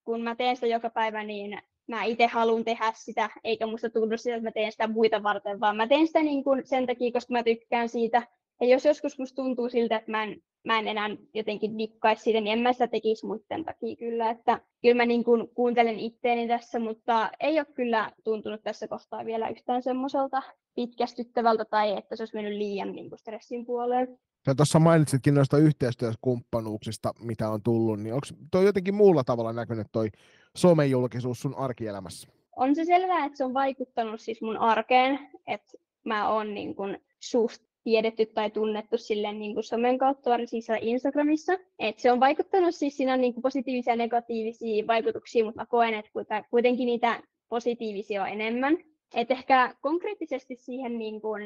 [0.04, 4.16] kun mä teen sitä joka päivä, niin mä itse haluan tehdä sitä, eikä musta tunnu
[4.16, 7.12] sitä, että mä teen sitä muita varten, vaan mä teen sitä niin kuin sen takia,
[7.12, 8.22] koska mä tykkään siitä.
[8.60, 12.40] Ja jos joskus musta tuntuu siltä, että mä en, mä en enää jotenkin dikkaisi siitä,
[12.40, 14.30] niin en mä sitä tekisi muiden takia kyllä.
[14.30, 19.24] Että kyllä mä niin kuin kuuntelen itteeni tässä, mutta ei ole kyllä tuntunut tässä kohtaa
[19.24, 20.42] vielä yhtään semmoiselta
[20.74, 24.18] pitkästyttävältä tai että se olisi mennyt liian niin kuin stressin puoleen.
[24.46, 29.86] Sä tuossa mainitsitkin noista yhteistyökumppanuuksista, mitä on tullut, niin onko toi jotenkin muulla tavalla näkynyt
[29.92, 30.08] toi
[30.56, 32.28] somejulkisuus sun arkielämässä?
[32.56, 35.72] On se selvää, että se on vaikuttanut siis mun arkeen, että
[36.04, 41.58] mä oon niin kun suht tiedetty tai tunnettu silleen niin kuin somen kautta, siis Instagramissa.
[41.78, 45.94] Et se on vaikuttanut siis siinä niin kuin positiivisia ja negatiivisia vaikutuksia, mutta mä koen,
[45.94, 48.78] että kuitenkin niitä positiivisia on enemmän.
[49.14, 51.40] Et ehkä konkreettisesti siihen, niin kun,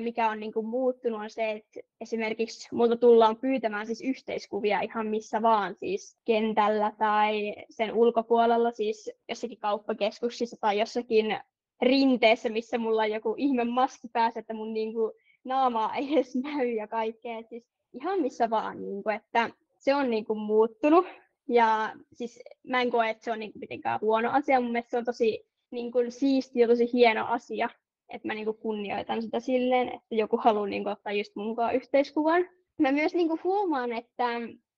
[0.00, 5.06] mikä on niin kun muuttunut, on se, että esimerkiksi multa tullaan pyytämään siis yhteiskuvia ihan
[5.06, 11.40] missä vaan, siis kentällä tai sen ulkopuolella, siis jossakin kauppakeskuksissa tai jossakin
[11.82, 15.12] rinteessä, missä mulla on joku ihme maski päässä, että mun niin kuin,
[15.44, 17.42] naama ei edes näy ja kaikkea.
[17.42, 17.64] Siis
[17.94, 21.06] ihan missä vaan, niin kuin, että se on niin kuin, muuttunut.
[21.48, 24.60] Ja siis mä en koe, että se on niin kuin, mitenkään huono asia.
[24.60, 27.68] Mun mielestä se on tosi niin kuin, siisti ja tosi hieno asia,
[28.08, 31.74] että mä niin kuin, kunnioitan sitä silleen, että joku haluaa niin kuin, ottaa just mukaan
[31.74, 32.48] yhteiskuvan.
[32.78, 34.28] Mä myös niin kuin, huomaan, että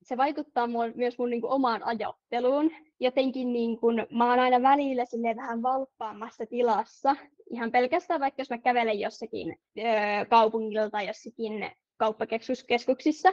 [0.02, 2.70] se vaikuttaa mun, myös mun niin kuin, omaan ajatteluun.
[3.00, 5.04] Jotenkin niin kuin, mä oon aina välillä
[5.36, 7.16] vähän valppaammassa tilassa.
[7.52, 9.84] Ihan pelkästään vaikka jos mä kävelen jossakin öö,
[10.30, 13.32] kaupungilla tai jossakin kauppakeskuksissa,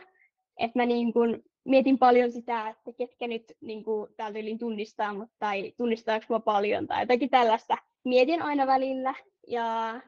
[0.59, 5.13] että mä niin kuin, mietin paljon sitä, että ketkä nyt niin kuin, täältä yli tunnistaa
[5.13, 7.77] mut, tai tunnistaako mua paljon tai jotakin tällaista.
[8.03, 9.13] Mietin aina välillä
[9.47, 9.99] ja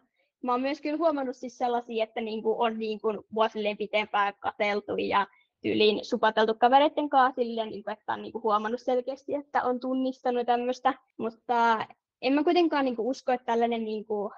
[0.43, 4.34] mä oon myös kyllä huomannut siis sellaisia, että niin kuin, on niin kuin, vuosilleen pitempään
[4.39, 5.28] kateltu ja
[5.62, 9.80] tyyliin supateltu kavereiden kanssa silleen, niin kuin, että on niin kuin, huomannut selkeästi, että on
[9.80, 11.86] tunnistanut tämmöistä, mutta
[12.22, 14.32] en mä kuitenkaan niin kuin, usko, että tällainen niin kuin,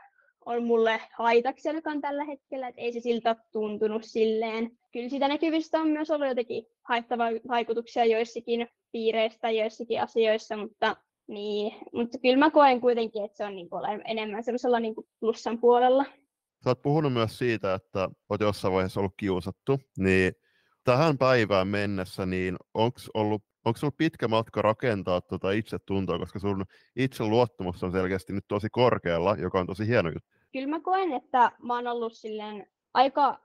[0.46, 4.72] on mulle haitaksi ainakaan tällä hetkellä, että ei se siltä tuntunut silleen.
[4.92, 10.96] Kyllä siitä näkyvistä on myös ollut jotenkin haittavia vaikutuksia joissakin piireistä, joissakin asioissa, mutta,
[11.28, 15.08] niin, mutta kyllä mä koen kuitenkin, että se on niin kuin enemmän semmoisella niin kuin
[15.20, 16.06] plussan puolella.
[16.64, 20.34] Sä oot puhunut myös siitä, että oot jossain vaiheessa ollut kiusattu, niin
[20.84, 26.66] tähän päivään mennessä, niin onko ollut onko sinulla pitkä matka rakentaa tuota itsetuntoa, koska sun
[26.96, 30.30] itseluottamus on selkeästi nyt tosi korkealla, joka on tosi hieno juttu?
[30.52, 33.40] Kyllä mä koen, että mä oon ollut silleen aika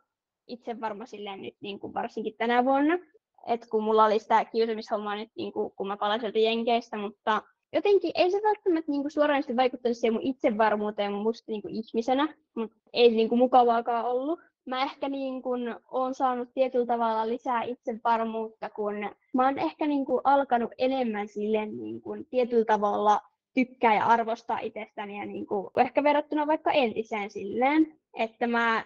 [0.47, 2.99] itsevarma silleen nyt niin kuin varsinkin tänä vuonna.
[3.47, 7.43] Et kun mulla oli sitä kiusaamishommaa nyt, niin kuin, kun mä palasin Jenkeistä, mutta
[7.73, 12.35] jotenkin ei se välttämättä niin kuin suoraan vaikuttaisi siihen mun itsevarmuuteen musta niin kuin ihmisenä,
[12.57, 17.63] mutta ei niin kuin mukavaakaan ollut mä ehkä niin kun oon saanut tietyllä tavalla lisää
[17.63, 18.95] itsevarmuutta, kun
[19.35, 23.21] mä oon ehkä niin kun alkanut enemmän silleen niin kun tietyllä tavalla
[23.55, 28.85] tykkää ja arvostaa itsestäni ja niin kun, ehkä verrattuna vaikka entiseen silleen, että mä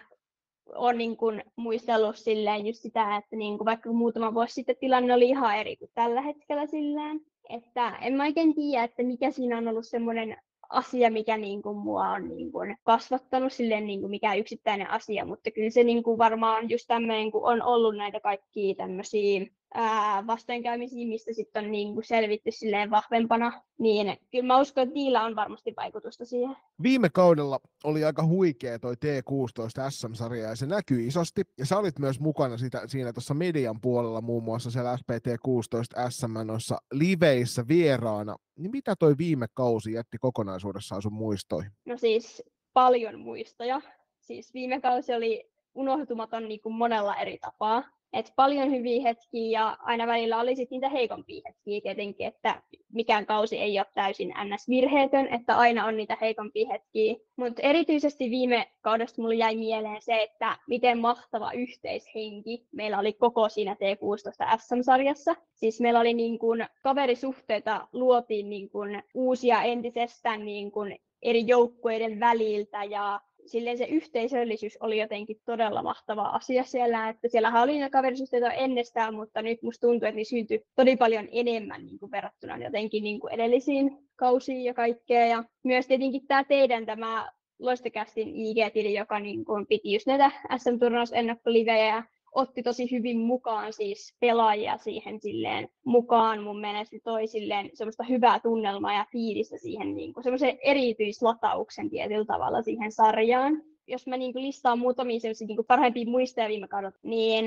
[0.75, 5.13] oon niin kun muistellut silleen just sitä, että niin kun vaikka muutama vuosi sitten tilanne
[5.13, 9.57] oli ihan eri kuin tällä hetkellä silleen, että en mä oikein tiedä, että mikä siinä
[9.57, 10.37] on ollut semmoinen
[10.69, 15.25] asia, mikä niin kuin mua on niin kuin kasvattanut, silleen niin kuin mikä yksittäinen asia,
[15.25, 20.27] mutta kyllä se niin kuin varmaan just tämmöinen, kun on ollut näitä kaikkia tämmöisiä ää,
[20.27, 25.23] vastoinkäymisiin, mistä sitten on niin kuin selvitty silleen vahvempana, niin kyllä mä uskon, että niillä
[25.23, 26.55] on varmasti vaikutusta siihen.
[26.83, 31.41] Viime kaudella oli aika huikea toi T16 SM-sarja ja se näkyy isosti.
[31.57, 36.47] Ja sä olit myös mukana sitä, siinä tuossa median puolella muun muassa siellä SPT16 SM
[36.47, 38.35] noissa liveissä vieraana.
[38.59, 41.71] Niin mitä toi viime kausi jätti kokonaisuudessaan sun muistoihin?
[41.85, 42.43] No siis
[42.73, 43.81] paljon muistoja.
[44.19, 47.83] Siis viime kausi oli unohtumaton niin kuin monella eri tapaa.
[48.13, 52.61] Et paljon hyviä hetkiä ja aina välillä oli sit niitä heikompia hetkiä tietenkin, että
[52.91, 57.15] mikään kausi ei ole täysin ns-virheetön, että aina on niitä heikompia hetkiä.
[57.35, 63.49] Mutta erityisesti viime kaudesta mulle jäi mieleen se, että miten mahtava yhteishenki meillä oli koko
[63.49, 65.35] siinä T16 SM-sarjassa.
[65.53, 72.19] Siis meillä oli niin kun, kaverisuhteita luotiin niin kun, uusia entisestään niin kun, eri joukkueiden
[72.19, 77.89] väliltä ja silleen se yhteisöllisyys oli jotenkin todella mahtava asia siellä, että siellähän oli niitä
[77.89, 82.57] kaverisuhteita ennestään, mutta nyt musta tuntuu, että niin syntyi todella paljon enemmän niin kuin verrattuna
[82.57, 85.25] jotenkin niin kuin edellisiin kausiin ja kaikkea.
[85.25, 92.03] Ja myös tietenkin tämä teidän tämä Loistokästin IG-tili, joka niin kuin piti just näitä SM-turnausennakkolivejä
[92.33, 98.39] otti tosi hyvin mukaan siis pelaajia siihen silleen mukaan mun mielestä toi silleen semmoista hyvää
[98.39, 103.61] tunnelmaa ja fiilistä siihen niin kuin semmoisen erityislatauksen tietyllä tavalla siihen sarjaan.
[103.87, 107.45] Jos mä niin kuin listaan muutamia semmoisia niin parhaimpia muistoja viime kaudelta, niin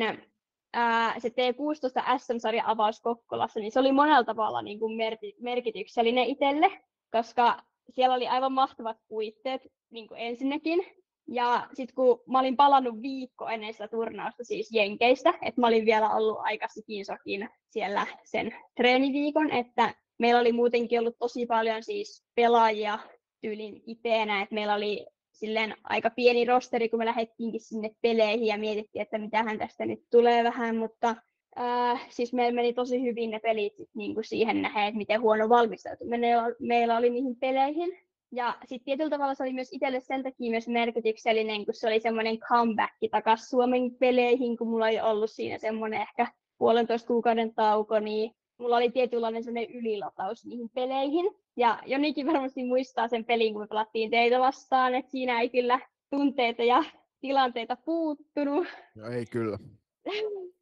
[0.72, 4.98] ää, se T16 SM-sarja avaus Kokkolassa, niin se oli monella tavalla niin kuin
[5.40, 6.70] merkityksellinen itselle,
[7.12, 11.05] koska siellä oli aivan mahtavat puitteet niin kuin ensinnäkin.
[11.28, 15.84] Ja sitten kun mä olin palannut viikko ennen sitä turnausta siis Jenkeistä, että mä olin
[15.84, 22.24] vielä ollut aika sikinsokin siellä sen treeniviikon, että meillä oli muutenkin ollut tosi paljon siis
[22.34, 22.98] pelaajia
[23.40, 28.58] tyylin IPnä, että meillä oli silleen aika pieni rosteri, kun me lähdettiinkin sinne peleihin ja
[28.58, 31.16] mietittiin, että mitähän tästä nyt tulee vähän, mutta
[31.58, 35.48] äh, siis meillä meni tosi hyvin ne pelit niin kuin siihen nähden, että miten huono
[35.48, 38.05] valmistautuminen meillä oli niihin peleihin.
[38.32, 42.00] Ja sitten tietyllä tavalla se oli myös itselle sen takia myös merkityksellinen, kun se oli
[42.00, 46.26] semmoinen comeback takaisin Suomen peleihin, kun mulla oli ollut siinä semmoinen ehkä
[46.58, 51.30] puolentoista kuukauden tauko, niin mulla oli tietynlainen semmoinen ylilataus niihin peleihin.
[51.56, 55.80] Ja Jonikin varmasti muistaa sen pelin, kun me pelattiin teitä vastaan, että siinä ei kyllä
[56.10, 56.84] tunteita ja
[57.20, 58.66] tilanteita puuttunut.
[58.94, 59.58] No ei kyllä.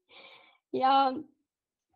[0.72, 1.12] ja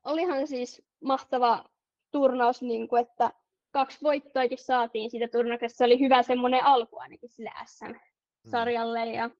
[0.04, 1.64] olihan siis mahtava
[2.10, 3.32] turnaus, niin kuin, että
[3.70, 5.76] kaksi voittoakin saatiin siitä turnauksesta.
[5.76, 9.04] Se oli hyvä semmoinen alku ainakin sille SM-sarjalle.
[9.04, 9.12] Mm.
[9.12, 9.30] Ja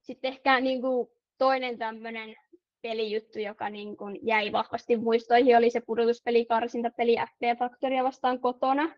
[0.00, 1.08] sitten ehkä niin kuin
[1.38, 2.36] toinen tämmöinen
[2.82, 8.94] pelijuttu, joka niin kuin jäi vahvasti muistoihin, oli se pudotuspeli karsintapeli FP Factoria vastaan kotona.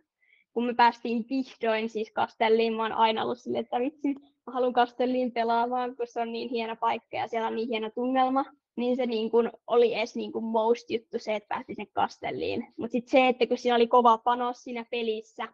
[0.53, 4.15] Kun me päästiin vihdoin siis Kastelliin, mä oon aina ollut silleen, että vitsi,
[4.47, 7.91] mä haluan Kastelliin pelaamaan, kun se on niin hieno paikka ja siellä on niin hieno
[7.91, 8.45] tunnelma
[8.79, 12.67] niin se niin kuin oli edes niin kuin most juttu se, että päästi sen kastelliin.
[12.77, 15.49] Mutta sitten se, että kun siinä oli kova panos siinä pelissä,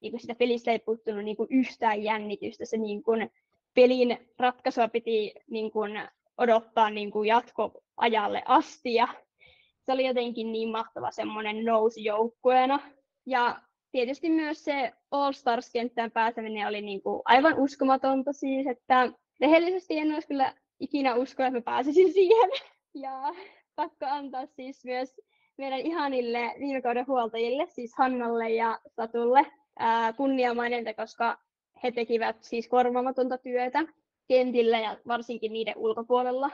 [0.00, 3.30] niin kuin sitä pelistä ei puuttunut niin kuin yhtään jännitystä, se niin kuin
[3.74, 6.00] pelin ratkaisua piti niin kuin
[6.38, 9.08] odottaa niin kuin jatkoajalle asti ja
[9.82, 12.80] se oli jotenkin niin mahtava semmoinen nousu joukkueena.
[13.26, 13.60] Ja
[13.92, 20.12] tietysti myös se All Stars-kenttään pääseminen oli niin kuin aivan uskomatonta siis, että rehellisesti en
[20.12, 22.50] olisi kyllä ikinä usko, että mä pääsisin siihen.
[22.94, 23.34] Ja
[23.76, 25.20] pakko antaa siis myös
[25.58, 29.46] meidän ihanille viime kauden huoltajille, siis Hannalle ja Satulle,
[30.16, 31.38] kunniamaininta, koska
[31.82, 33.78] he tekivät siis korvaamatonta työtä
[34.28, 36.50] kentillä ja varsinkin niiden ulkopuolella.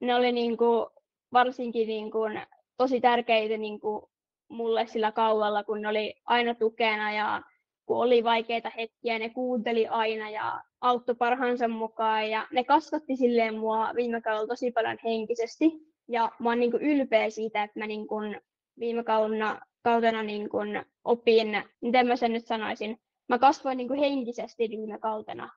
[0.00, 0.86] Ne oli niin kuin,
[1.32, 2.40] varsinkin niin kuin,
[2.76, 4.02] tosi tärkeitä niin kuin,
[4.48, 7.42] mulle sillä kaudella, kun ne oli aina tukena ja
[7.86, 13.58] kun oli vaikeita hetkiä, ne kuunteli aina ja auttoi parhaansa mukaan ja ne kasvatti silleen
[13.58, 15.72] mua viime kaudella tosi paljon henkisesti.
[16.08, 18.40] Ja mä oon niin kuin ylpeä siitä, että mä niin kuin
[18.78, 24.00] viime kaudena, kautena niin kuin opin, miten mä sen nyt sanoisin, mä kasvoin niin kuin
[24.00, 25.50] henkisesti viime kautena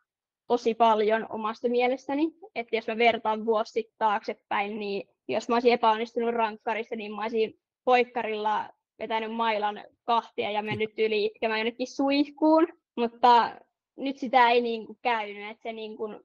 [0.48, 2.32] tosi paljon omasta mielestäni.
[2.56, 7.54] Että jos mä vertaan vuosi taaksepäin, niin jos mä olisin epäonnistunut rankkarissa, niin mä olisin
[7.86, 8.70] poikkarilla
[9.00, 13.52] vetänyt mailan kahtia ja mennyt yli itkemään jonnekin suihkuun, mutta
[14.00, 16.20] nyt sitä ei niin kuin käynyt, että se niin kuin,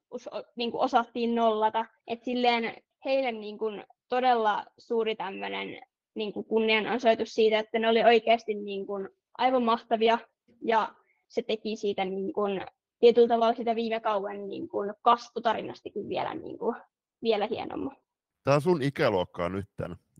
[0.55, 1.85] niin kuin osattiin nollata.
[2.07, 5.81] että silleen heille niin kuin todella suuri tämmöinen
[6.15, 10.17] niin kuin kunnianosoitus siitä, että ne oli oikeasti niin kuin aivan mahtavia
[10.61, 10.95] ja
[11.27, 12.61] se teki siitä niin kuin,
[12.99, 16.75] tietyllä tavalla sitä viime kauan niin kuin kasvutarinastakin vielä, niin kuin,
[17.23, 17.97] vielä hienomman.
[18.43, 19.69] Tämä sun ikäluokkaa nyt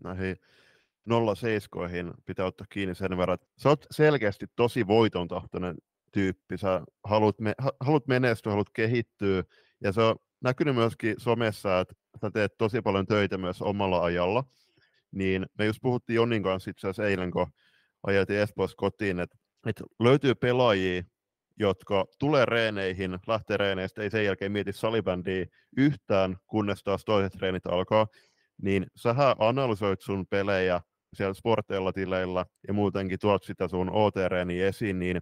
[0.04, 0.36] näihin
[1.36, 5.76] 07 pitää ottaa kiinni sen verran, että sä oot selkeästi tosi voitontahtoinen
[6.16, 9.44] tyyppi, sä haluat, me, haluat menestyä, haluat kehittyä,
[9.84, 14.44] ja se on näkynyt myöskin somessa, että sä teet tosi paljon töitä myös omalla ajalla,
[15.12, 17.46] niin me just puhuttiin Jonin kanssa itse asiassa eilen, kun
[18.06, 19.36] ajettiin Espoossa kotiin, että,
[19.66, 21.02] että löytyy pelaajia,
[21.58, 25.46] jotka tulee reeneihin, lähtee reeneistä, ei sen jälkeen mieti salibändiä
[25.76, 28.06] yhtään, kunnes taas toiset treenit alkaa,
[28.62, 30.80] niin sähän analysoit sun pelejä
[31.14, 35.20] siellä sporteilla tileillä ja muutenkin tuot sitä sun OT-reeniä esiin, niin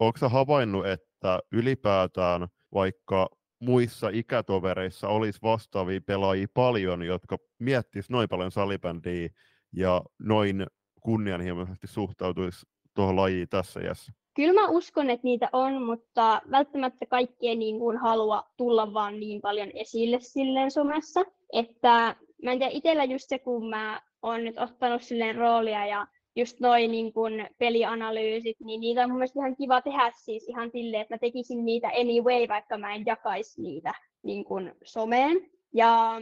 [0.00, 3.28] onko sä havainnut, että ylipäätään vaikka
[3.60, 9.28] muissa ikätovereissa olisi vastaavia pelaajia paljon, jotka miettisivät noin paljon salibändiä
[9.72, 10.66] ja noin
[11.00, 14.12] kunnianhimoisesti suhtautuisi tuohon lajiin tässä iässä?
[14.34, 19.20] Kyllä mä uskon, että niitä on, mutta välttämättä kaikki ei niin kuin halua tulla vaan
[19.20, 21.24] niin paljon esille silleen somessa.
[21.52, 26.06] Että mä en tiedä, itsellä just se, kun mä oon nyt ottanut silleen roolia ja
[26.36, 30.70] just noin niin kun pelianalyysit, niin niitä on mun mielestä ihan kiva tehdä siis ihan
[30.70, 35.50] silleen, että mä tekisin niitä anyway, vaikka mä en jakaisi niitä niin kun someen.
[35.74, 36.20] Ja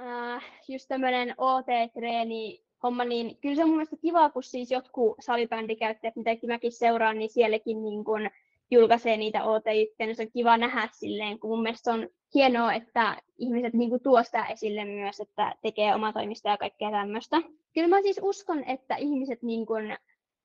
[0.00, 5.16] äh, just tämmöinen OT-treeni homma, niin kyllä se on mun mielestä kiva, kun siis jotkut
[5.20, 8.30] salibändikäyttäjät, mitä mäkin seuraan, niin sielläkin niin kun
[8.70, 13.16] julkaisee niitä OT-juttuja, niin se on kiva nähdä silleen, kun mun mielestä on hienoa, että
[13.38, 17.36] ihmiset niin kuin tuo sitä esille myös, että tekee omatoimista ja kaikkea tämmöistä.
[17.74, 19.96] Kyllä mä siis uskon, että ihmiset, niin kuin,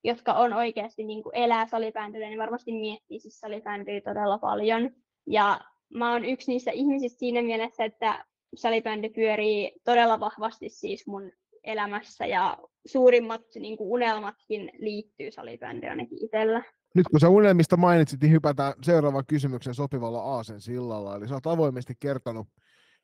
[0.04, 4.90] jotka on oikeasti niin kuin elää salibändyllä, niin varmasti miettii siis salibändyä todella paljon.
[5.28, 5.60] Ja
[5.90, 11.32] mä oon yksi niistä ihmisistä siinä mielessä, että salibändy pyörii todella vahvasti siis mun
[11.64, 16.64] elämässä ja suurimmat niin kuin unelmatkin liittyy salibändyyn ainakin itsellä.
[16.96, 21.16] Nyt kun sä unelmista mainitsit, niin hypätään seuraavan kysymyksen sopivalla aasen sillalla.
[21.16, 22.48] Eli sä oot avoimesti kertonut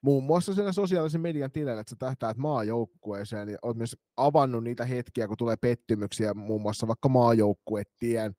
[0.01, 4.85] muun muassa siinä sosiaalisen median tileillä, että sä tähtäät maajoukkueeseen ja oot myös avannut niitä
[4.85, 8.35] hetkiä, kun tulee pettymyksiä muun muassa vaikka maajoukkuetien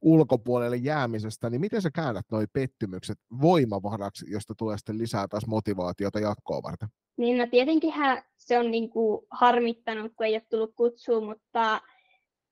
[0.00, 6.20] ulkopuolelle jäämisestä, niin miten sä käännät nuo pettymykset voimavaraksi, josta tulee sitten lisää taas motivaatiota
[6.20, 6.88] jatkoa varten?
[7.16, 7.94] Niin no tietenkin
[8.36, 11.80] se on niinku harmittanut, kun ei ole tullut kutsua, mutta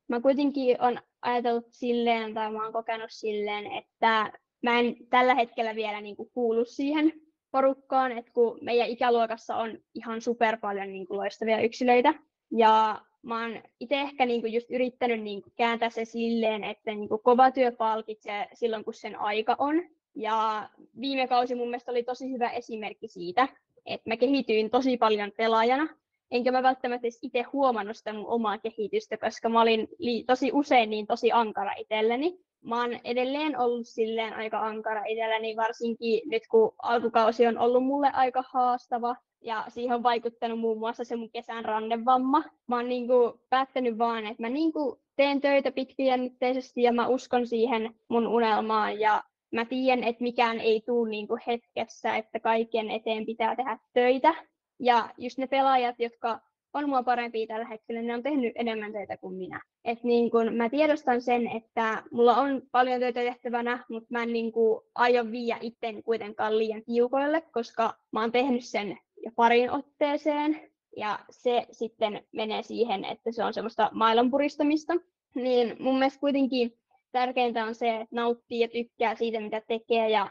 [0.09, 5.75] mä kuitenkin on ajatellut silleen tai mä oon kokenut silleen, että mä en tällä hetkellä
[5.75, 7.13] vielä niin kuin kuulu siihen
[7.51, 12.15] porukkaan, että kun meidän ikäluokassa on ihan super paljon niin kuin loistavia yksilöitä,
[12.51, 16.95] ja mä oon itse ehkä niin kuin just yrittänyt niin kuin kääntää se silleen, että
[16.95, 19.83] niin kuin kova työ palkitsee silloin, kun sen aika on.
[20.15, 20.69] Ja
[21.01, 23.49] viime kausi mun mielestä oli tosi hyvä esimerkki siitä,
[23.87, 25.89] että mä kehityin tosi paljon pelaajana
[26.31, 30.51] enkä mä välttämättä edes itse huomannut sitä mun omaa kehitystä, koska mä olin li- tosi
[30.53, 32.39] usein niin tosi ankara itselleni.
[32.65, 38.11] Mä oon edelleen ollut silleen aika ankara itselleni, varsinkin nyt kun alkukausi on ollut mulle
[38.13, 39.17] aika haastava.
[39.43, 42.45] Ja siihen on vaikuttanut muun muassa se mun kesän rannevamma.
[42.67, 47.95] Mä oon niinku päättänyt vaan, että mä niinku teen töitä pitkäjännitteisesti ja mä uskon siihen
[48.09, 49.01] mun unelmaan.
[49.01, 49.23] Ja
[49.53, 54.35] mä tiedän, että mikään ei tule niinku hetkessä, että kaiken eteen pitää tehdä töitä.
[54.81, 56.41] Ja just ne pelaajat, jotka
[56.75, 59.63] on mua parempia tällä hetkellä, ne on tehnyt enemmän töitä kuin minä.
[59.85, 64.33] Et niin kun mä tiedostan sen, että mulla on paljon töitä tehtävänä, mutta mä en
[64.33, 69.71] niin kun aio viiä itteni kuitenkaan liian tiukoille, koska mä oon tehnyt sen jo parin
[69.71, 70.61] otteeseen.
[70.97, 74.95] Ja se sitten menee siihen, että se on semmoista maailmanpuristamista.
[75.35, 76.79] Niin mun mielestä kuitenkin
[77.13, 80.11] tärkeintä on se, että nauttii ja tykkää siitä, mitä tekee.
[80.11, 80.31] Ja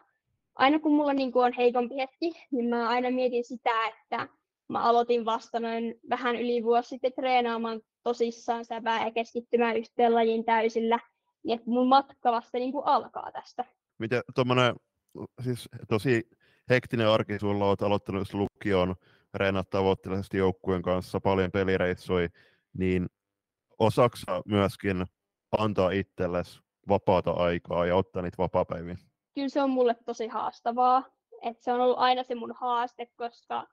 [0.55, 4.27] aina kun mulla niin on heikompi hetki, niin mä aina mietin sitä, että
[4.67, 10.45] mä aloitin vasta noin vähän yli vuosi sitten treenaamaan tosissaan sävää ja keskittymään yhteen lajiin
[10.45, 10.99] täysillä,
[11.43, 13.65] niin että mun matka vasta niin kuin alkaa tästä.
[13.97, 14.75] Miten tuommoinen
[15.43, 16.29] siis tosi
[16.69, 18.95] hektinen arki sulla olet aloittanut lukion,
[19.33, 22.29] reenat tavoitteellisesti joukkueen kanssa, paljon pelireissui,
[22.77, 23.07] niin
[23.79, 25.05] osaksa myöskin
[25.57, 28.97] antaa itsellesi vapaata aikaa ja ottaa niitä vapaapäiviä?
[29.35, 31.03] Kyllä se on mulle tosi haastavaa.
[31.41, 33.67] Et se on ollut aina se mun haaste, koska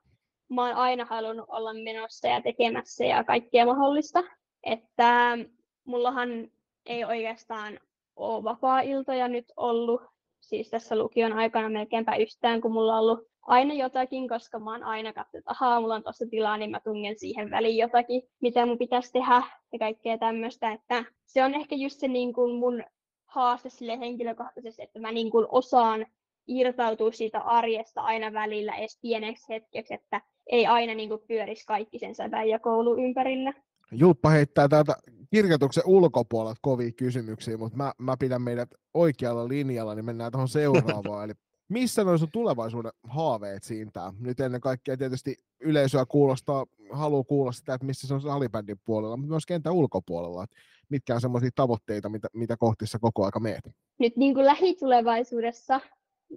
[0.48, 4.24] mä oon aina halunnut olla menossa ja tekemässä ja kaikkea mahdollista.
[4.62, 5.38] Että
[5.84, 6.48] mullahan
[6.86, 7.80] ei oikeastaan
[8.16, 10.02] ole vapaa-iltoja nyt ollut,
[10.40, 14.82] siis tässä lukion aikana melkeinpä yhtään, kun mulla on ollut aina jotakin, koska mä oon
[14.82, 18.66] aina katsonut, että ahaa, mulla on tuossa tilaa, niin mä tungen siihen väliin jotakin, mitä
[18.66, 19.42] mun pitäisi tehdä
[19.72, 22.84] ja kaikkea tämmöistä, että se on ehkä just se niin kuin mun
[23.26, 26.06] haaste sille henkilökohtaisesti, että mä niin kuin osaan
[26.46, 31.98] irtautua siitä arjesta aina välillä edes pieneksi hetkeksi, että ei aina niin kuin pyörisi kaikki
[31.98, 33.52] sen sävän ja koulu ympärillä.
[33.92, 34.96] Julppa heittää täältä
[35.30, 41.24] kirjoituksen ulkopuolelta kovia kysymyksiä, mutta mä, mä pidän meidät oikealla linjalla, niin mennään tuohon seuraavaan.
[41.24, 41.32] Eli
[41.68, 44.12] missä noin sun tulevaisuuden haaveet siintää?
[44.20, 49.16] Nyt ennen kaikkea tietysti yleisöä kuulostaa, haluaa kuulla sitä, että missä se on salibändin puolella,
[49.16, 50.44] mutta myös kentän ulkopuolella.
[50.44, 50.56] Että
[50.88, 53.70] mitkä on semmoisia tavoitteita, mitä, mitä kohti sä koko aika meet?
[53.98, 55.80] Nyt niin kuin lähitulevaisuudessa,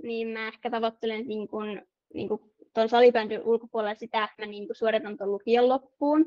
[0.04, 1.82] niin mä ehkä tavoittelen niin kuin,
[2.14, 2.42] niin kuin
[2.78, 6.26] tuon salibändin ulkopuolella sitä, että mä niin kuin suoritan tuon lukion loppuun.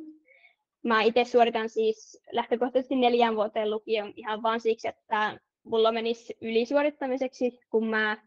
[0.83, 7.61] mä itse suoritan siis lähtökohtaisesti neljän vuoteen lukion ihan vaan siksi, että mulla menisi ylisuorittamiseksi,
[7.71, 8.19] kun mä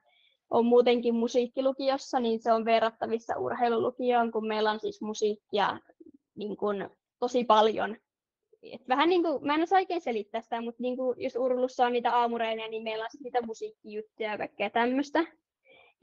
[0.49, 5.79] on muutenkin musiikkilukiossa, niin se on verrattavissa urheilulukioon, kun meillä on siis musiikkia
[6.35, 7.97] niin kuin, tosi paljon.
[8.61, 11.85] Et vähän niin kuin, mä en osaa oikein selittää sitä, mutta niin kuin, jos urheilussa
[11.85, 15.25] on niitä aamureineja, niin meillä on niitä musiikkijuttuja ja kaikkea tämmöistä.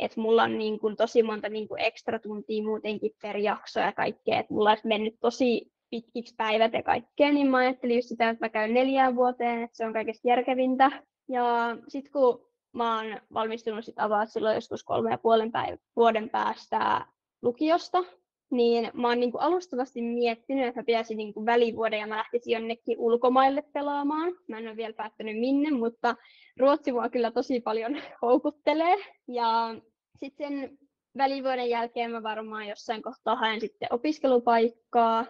[0.01, 3.93] Et mulla on niin kuin, tosi monta niin kuin, ekstra tuntia muutenkin per jakso ja
[3.93, 4.39] kaikkea.
[4.41, 8.45] Et mulla olisi mennyt tosi pitkiksi päivät ja kaikkea, niin mä ajattelin just sitä, että
[8.45, 10.91] mä käyn neljään vuoteen, että se on kaikista järkevintä.
[11.29, 16.31] Ja sitten kun mä oon valmistunut sit avaa silloin joskus kolme ja puolen päivä, vuoden
[16.31, 17.07] päästä
[17.43, 18.05] lukiosta,
[18.51, 22.99] niin mä oon niinku alustavasti miettinyt, että mä pitäisin niinku välivuoden ja mä lähtisin jonnekin
[22.99, 24.33] ulkomaille pelaamaan.
[24.49, 26.15] Mä en ole vielä päättänyt minne, mutta
[26.59, 28.97] Ruotsi mua kyllä tosi paljon houkuttelee.
[29.29, 29.75] Ja
[30.21, 30.79] sitten
[31.19, 35.27] välivuoden jälkeen mä varmaan jossain kohtaa haen sitten opiskelupaikkaa.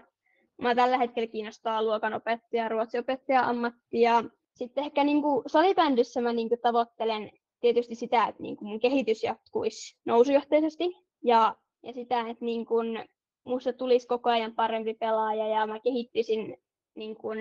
[0.63, 4.25] Mä tällä hetkellä kiinnostaa luokanopettaja, ruotsiopettaja ammattia.
[4.55, 7.31] Sitten ehkä niin kuin salibändyssä mä niin kuin tavoittelen
[7.61, 10.85] tietysti sitä, että niin kuin mun kehitys jatkuisi nousujohteisesti.
[11.25, 13.09] Ja, ja sitä, että niin kuin
[13.45, 16.57] musta tulisi koko ajan parempi pelaaja ja mä kehittyisin
[16.95, 17.39] niin kuin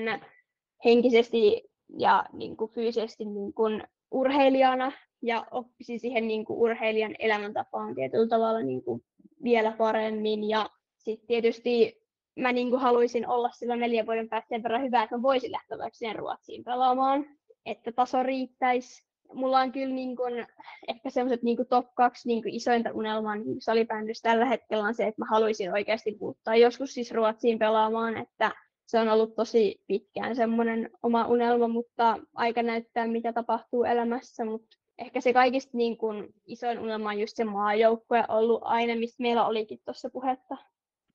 [0.86, 1.64] henkisesti
[1.98, 4.92] ja niin kuin fyysisesti niin kuin urheilijana
[5.22, 9.04] ja oppisin siihen niin kuin urheilijan elämäntapaan tietyllä tavalla niin kuin
[9.44, 10.50] vielä paremmin.
[10.50, 12.02] Ja sitten tietysti
[12.36, 15.52] mä niin kuin haluaisin olla silloin neljän vuoden päästä sen verran hyvä, että mä voisin
[15.52, 17.26] lähteä vaikka sinne Ruotsiin pelaamaan,
[17.66, 19.10] että taso riittäisi.
[19.34, 20.48] Mulla on kyllä niin kuin,
[20.88, 25.08] ehkä semmoiset niin top kaksi niin kuin isointa unelmaa niin salibändyssä tällä hetkellä on se,
[25.08, 28.52] että mä haluaisin oikeasti muuttaa joskus siis Ruotsiin pelaamaan, että
[28.86, 34.78] se on ollut tosi pitkään semmoinen oma unelma, mutta aika näyttää, mitä tapahtuu elämässä, mutta
[35.00, 39.46] ehkä se kaikista niin kuin isoin unelma on just se maajoukkue ollut aina, mistä meillä
[39.46, 40.58] olikin tuossa puhetta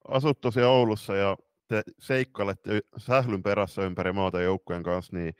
[0.09, 1.37] asut tosiaan Oulussa ja
[1.69, 5.35] te seikkailette sählyn perässä ympäri maata joukkueen kanssa, niin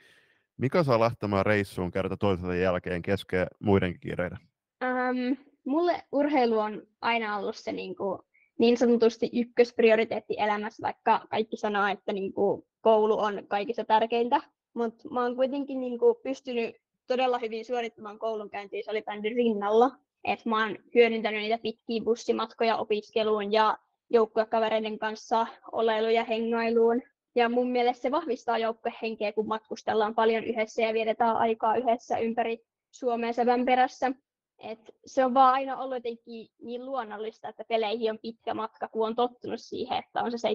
[0.57, 4.37] mikä saa lähtemään reissuun kerta toisensa jälkeen kesken muidenkin kiireiden?
[4.83, 8.19] Um, mulle urheilu on aina ollut se niin, kuin,
[8.59, 14.41] niin sanotusti ykkösprioriteetti elämässä, vaikka kaikki sanoo, että niin kuin, koulu on kaikista tärkeintä.
[14.73, 16.75] Mutta mä oon kuitenkin niin kuin, pystynyt
[17.07, 19.91] todella hyvin suorittamaan koulunkäyntiä salibändin rinnalla.
[20.23, 23.77] Et mä oon hyödyntänyt niitä pitkiä bussimatkoja opiskeluun ja
[24.09, 27.01] joukkuekavereiden kanssa oleiluun ja hengailuun.
[27.35, 32.65] Ja mun mielestä se vahvistaa joukkuehenkeä, kun matkustellaan paljon yhdessä ja vietetään aikaa yhdessä ympäri
[32.91, 34.11] Suomea sävän perässä.
[34.59, 39.07] Et se on vaan aina ollut jotenkin niin luonnollista, että peleihin on pitkä matka, kun
[39.07, 40.47] on tottunut siihen, että on se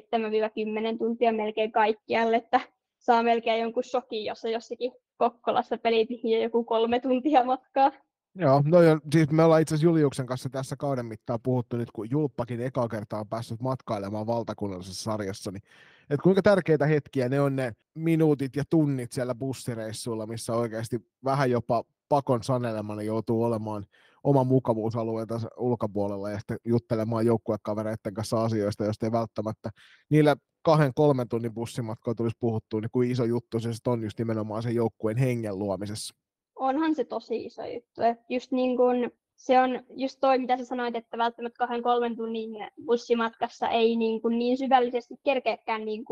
[0.94, 2.60] 7-10 tuntia melkein kaikkialle, että
[2.98, 6.08] saa melkein jonkun shokin, jossa jossakin Kokkolassa pelit
[6.42, 7.92] joku kolme tuntia matkaa.
[8.34, 11.90] Joo, no ja siis me ollaan itse asiassa Juliuksen kanssa tässä kauden mittaan puhuttu nyt,
[11.90, 15.62] kun Julppakin eka kertaa on päässyt matkailemaan valtakunnallisessa sarjassa, niin
[16.10, 21.50] että kuinka tärkeitä hetkiä ne on ne minuutit ja tunnit siellä bussireissuilla, missä oikeasti vähän
[21.50, 23.84] jopa pakon sanelemana joutuu olemaan
[24.24, 29.70] oman mukavuusalueensa ulkopuolella ja sitten juttelemaan joukkuekavereiden kanssa asioista, joista ei välttämättä
[30.10, 34.62] niillä kahden, kolmen tunnin bussimatkoilla tulisi puhuttua, niin kuin iso juttu se on just nimenomaan
[34.62, 36.14] sen joukkueen hengen luomisessa
[36.60, 38.00] onhan se tosi iso juttu.
[38.28, 42.50] Just niin kun, se on just toi, mitä sä sanoit, että välttämättä kahden kolmen tunnin
[42.86, 46.04] bussimatkassa ei niin, kun niin syvällisesti kerkeäkään niin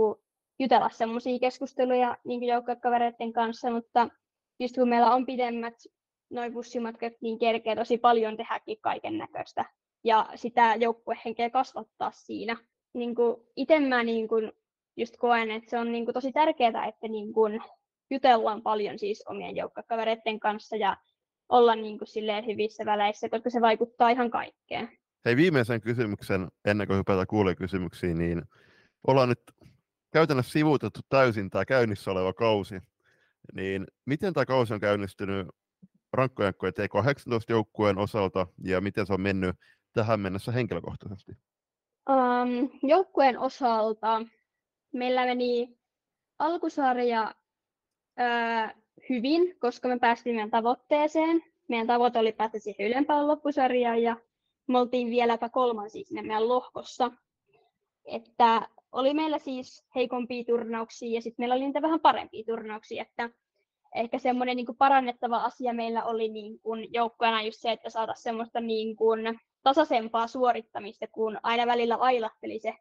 [0.59, 4.09] jutella semmoisia keskusteluja niin joukkuekavereiden kanssa, mutta
[4.61, 5.74] just kun meillä on pidemmät
[6.30, 9.64] noin bussimatkat, niin kerkee tosi paljon tehdäkin kaiken näköistä.
[10.05, 12.57] Ja sitä joukkuehenkeä kasvattaa siinä.
[12.95, 13.14] Niin
[13.57, 14.53] itse mä niin kun
[14.97, 17.62] just koen, että se on niin tosi tärkeää, että niin kun
[18.11, 20.97] jutellaan paljon siis omien joukkokavereiden kanssa ja
[21.49, 24.89] olla niin kuin silleen hyvissä väleissä, koska se vaikuttaa ihan kaikkeen.
[25.24, 28.43] Hei, viimeisen kysymyksen, ennen kuin hypätään kysymyksiin, niin
[29.07, 29.41] ollaan nyt
[30.12, 32.74] käytännössä sivuutettu täysin tämä käynnissä oleva kausi.
[33.55, 35.49] Niin miten tämä kausi on käynnistynyt
[36.12, 39.57] rankkojankkojen T18-joukkueen osalta ja miten se on mennyt
[39.93, 41.32] tähän mennessä henkilökohtaisesti?
[42.09, 44.23] Um, joukkueen osalta
[44.93, 45.79] meillä meni
[46.39, 47.35] alkusarja
[48.21, 48.27] öö,
[49.09, 51.45] hyvin, koska me päästiin meidän tavoitteeseen.
[51.69, 54.17] Meidän tavoite oli päästä siihen ylempään loppusarjaan ja
[54.67, 57.13] me oltiin vieläpä kolmansia sinne meidän lohkossa.
[58.05, 63.31] Että oli meillä siis heikompia turnauksia ja sitten meillä oli niitä vähän parempia turnauksia, että
[63.95, 66.61] ehkä semmoinen niin parannettava asia meillä oli niin
[66.93, 72.75] joukkueena just se, että saataisiin semmoista niin kuin tasaisempaa suorittamista, kun aina välillä ailahteli se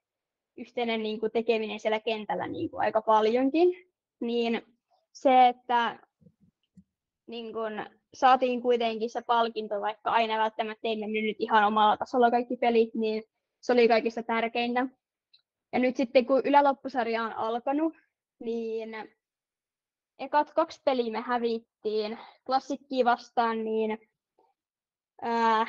[0.57, 3.69] yhteinen niin kuin tekeminen siellä kentällä niin kuin aika paljonkin.
[4.19, 4.61] Niin
[5.13, 5.99] se, että
[7.27, 12.31] niin kun, saatiin kuitenkin se palkinto, vaikka aina välttämättä ei mennyt nyt ihan omalla tasolla
[12.31, 13.23] kaikki pelit, niin
[13.61, 14.87] se oli kaikista tärkeintä.
[15.73, 17.93] Ja nyt sitten kun yläloppusarja on alkanut,
[18.39, 19.15] niin
[20.19, 23.97] ekat kaksi peliä me hävittiin klassikkiin vastaan, niin
[25.21, 25.67] ää,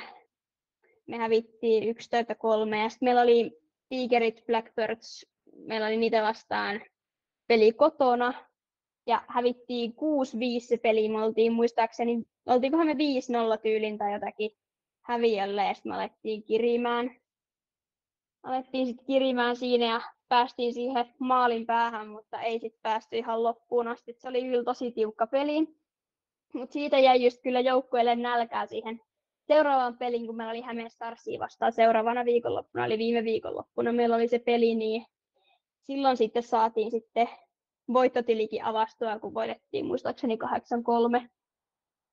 [1.09, 6.81] me hävittiin 11-3 ja sitten meillä oli Tigerit, Blackbirds, meillä oli niitä vastaan
[7.47, 8.35] peli kotona
[9.07, 9.95] ja hävittiin 6-5
[10.61, 12.97] se peli, me oltiin muistaakseni, oltiinkohan me 5-0
[13.63, 14.51] tyylin tai jotakin
[15.05, 17.17] häviölle ja sitten me alettiin kirimään.
[18.43, 23.89] Alettiin sitten kirimään siinä ja päästiin siihen maalin päähän, mutta ei sitten päästy ihan loppuun
[23.89, 24.13] asti.
[24.13, 25.69] Se oli kyllä tosi tiukka peli.
[26.55, 29.01] Mutta siitä jäi just kyllä joukkueelle nälkää siihen
[29.49, 34.29] seuraavaan peliin, kun meillä oli Hämeen Starsia vastaan seuraavana viikonloppuna, eli viime viikonloppuna meillä oli
[34.29, 35.07] se peli, niin
[35.81, 37.29] silloin sitten saatiin sitten
[37.93, 40.39] voittotilikin avastua, kun voitettiin muistaakseni
[41.23, 41.29] 8-3.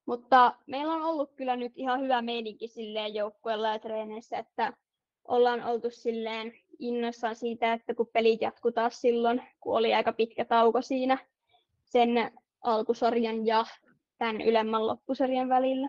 [0.06, 4.74] Mutta meillä on ollut kyllä nyt ihan hyvä meininki silleen joukkueella ja treeneissä, että
[5.28, 10.46] ollaan oltu silleen innoissaan siitä, että kun pelit jatkuu taas silloin, kun oli aika pitkä
[10.46, 11.18] tauko siinä
[11.84, 12.10] sen
[12.64, 13.66] alkusarjan ja
[14.18, 15.88] tämän ylemmän loppusarjan välillä.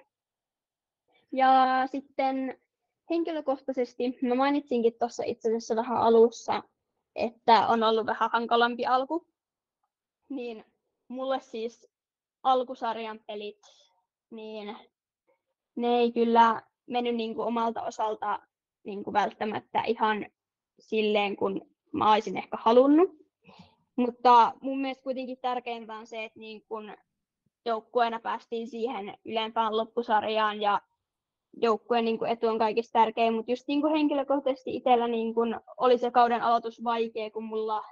[1.32, 2.60] Ja sitten
[3.10, 6.62] henkilökohtaisesti, mä mainitsinkin tuossa itse asiassa vähän alussa,
[7.14, 9.26] että on ollut vähän hankalampi alku,
[10.28, 10.64] niin
[11.08, 11.88] mulle siis
[12.42, 13.60] alkusarjan pelit,
[14.30, 14.76] niin
[15.76, 18.40] ne ei kyllä mennyt niin kuin omalta osalta
[18.84, 20.26] niin kuin välttämättä ihan
[20.78, 21.60] silleen, kun
[21.92, 23.10] mä olisin ehkä halunnut.
[23.96, 26.96] Mutta mun mielestä kuitenkin tärkeintä on se, että niin kun
[27.64, 30.80] joukkueena päästiin siihen ylempään loppusarjaan ja
[31.56, 35.56] joukkueen niin kuin etu on kaikista tärkein, mutta just niin kuin henkilökohtaisesti itsellä niin kuin
[35.76, 37.84] oli se kauden aloitus vaikea, kun mulla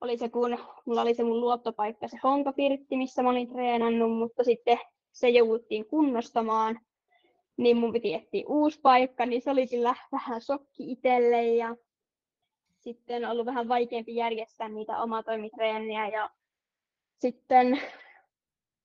[0.00, 4.18] oli se, kun mulla oli se mun luottopaikka, se Honka Pirtti, missä mä olin treenannut,
[4.18, 4.78] mutta sitten
[5.12, 6.80] se jouduttiin kunnostamaan,
[7.56, 11.76] niin mun piti etsiä uusi paikka, niin se oli kyllä vähän shokki itselle ja
[12.78, 16.30] sitten ollut vähän vaikeampi järjestää niitä omatoimitreeniä ja
[17.18, 17.80] sitten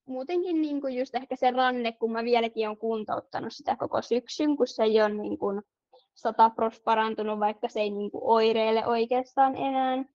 [0.06, 4.58] muutenkin niin kuin just ehkä se ranne, kun mä vieläkin olen kuntouttanut sitä koko syksyn,
[4.58, 5.62] kun se ei ole niin kuin
[6.56, 10.06] pros parantunut, vaikka se ei niin kuin oireile oikeastaan enää,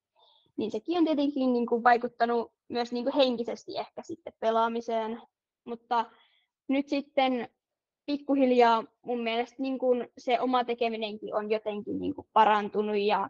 [0.57, 5.21] niin sekin on tietenkin niin kuin vaikuttanut myös niin kuin henkisesti ehkä sitten pelaamiseen.
[5.65, 6.05] Mutta
[6.67, 7.49] nyt sitten
[8.05, 13.29] pikkuhiljaa mun mielestä niin kuin se oma tekeminenkin on jotenkin niin kuin parantunut ja,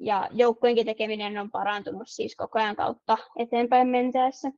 [0.00, 4.50] ja joukkojenkin tekeminen on parantunut siis koko ajan kautta eteenpäin mentäessä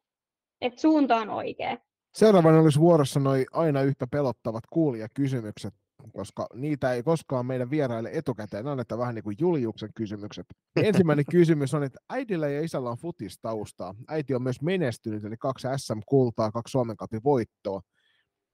[0.60, 1.78] että suunta on oikea.
[2.14, 5.74] Seuraavana olisi vuorossa noin aina yhtä pelottavat kuulijakysymykset,
[6.12, 10.46] koska niitä ei koskaan meidän vieraille etukäteen anneta vähän niin kuin Juliuksen kysymykset.
[10.76, 13.94] Ensimmäinen kysymys on, että äidillä ja isällä on futistaustaa.
[14.08, 17.80] Äiti on myös menestynyt, eli kaksi SM-kultaa, kaksi Suomen Cupin voittoa.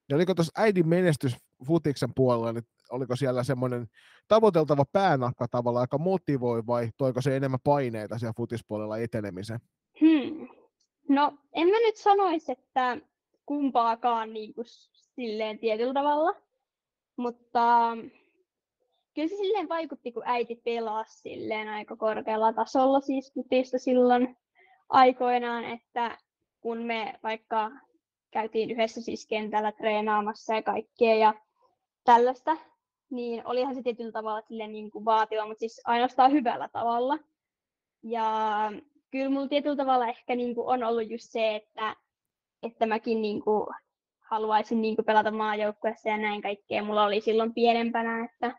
[0.09, 1.37] Ja oliko tuossa äidin menestys
[1.67, 3.87] futiksen puolella, niin oliko siellä semmoinen
[4.29, 9.61] tavoiteltava päänahka tavalla aika motivoi vai toiko se enemmän paineita siellä futispuolella etenemiseen?
[10.01, 10.49] Hmm.
[11.09, 12.99] No, en mä nyt sanoisi, että
[13.47, 14.65] kumpaakaan niin kuin
[15.15, 16.35] silleen tietyllä tavalla,
[17.17, 17.97] mutta
[19.15, 24.37] kyllä se silleen vaikutti, kun äiti pelasi silleen aika korkealla tasolla siis putista silloin
[24.89, 26.19] aikoinaan, että
[26.61, 27.71] kun me vaikka
[28.31, 31.35] käytiin yhdessä siis kentällä treenaamassa ja kaikkea ja
[32.05, 32.57] tällaista,
[33.11, 37.19] niin olihan se tietyllä tavalla silleen niin kuin vaativa, mutta siis ainoastaan hyvällä tavalla.
[38.03, 38.73] Ja
[39.15, 41.97] kyllä mulla tietyllä tavalla ehkä niin kuin on ollut just se, että,
[42.63, 43.67] että mäkin niin kuin
[44.31, 46.85] haluaisin niin kuin pelata maajoukkueessa ja näin kaikkea.
[46.85, 48.59] Mulla oli silloin pienempänä, että,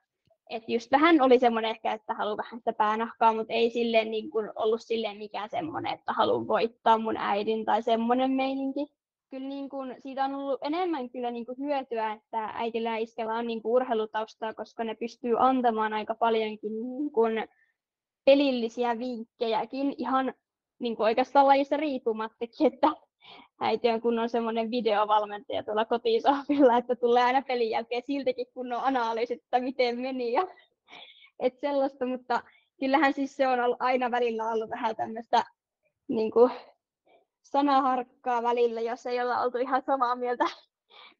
[0.50, 4.30] että just vähän oli semmoinen ehkä, että haluan vähän sitä päänahkaa, mutta ei silleen niin
[4.30, 8.88] kuin ollut silleen mikään semmoinen, että haluan voittaa mun äidin tai semmoinen meininki.
[9.30, 13.34] Kyllä niin kuin, siitä on ollut enemmän kyllä niin kuin hyötyä, että äitillä ja iskellä
[13.34, 17.48] on niin kuin urheilutaustaa, koska ne pystyy antamaan aika paljonkin niin kuin
[18.26, 20.34] pelillisiä vinkkejäkin ihan
[20.80, 22.88] niin kuin oikeastaan lajista riippumattakin, että
[23.60, 29.44] äiti on kunnon semmoinen videovalmentaja tuolla kotisohvilla, että tulee aina pelin jälkeen siltikin kunnon analyysit,
[29.44, 30.48] että miten meni ja
[31.40, 32.42] et sellaista, mutta
[32.80, 35.44] kyllähän siis se on ollut, aina välillä ollut vähän tämmöistä
[36.08, 36.52] niin kuin,
[37.44, 40.46] sanaharkkaa välillä, jos ei olla oltu ihan samaa mieltä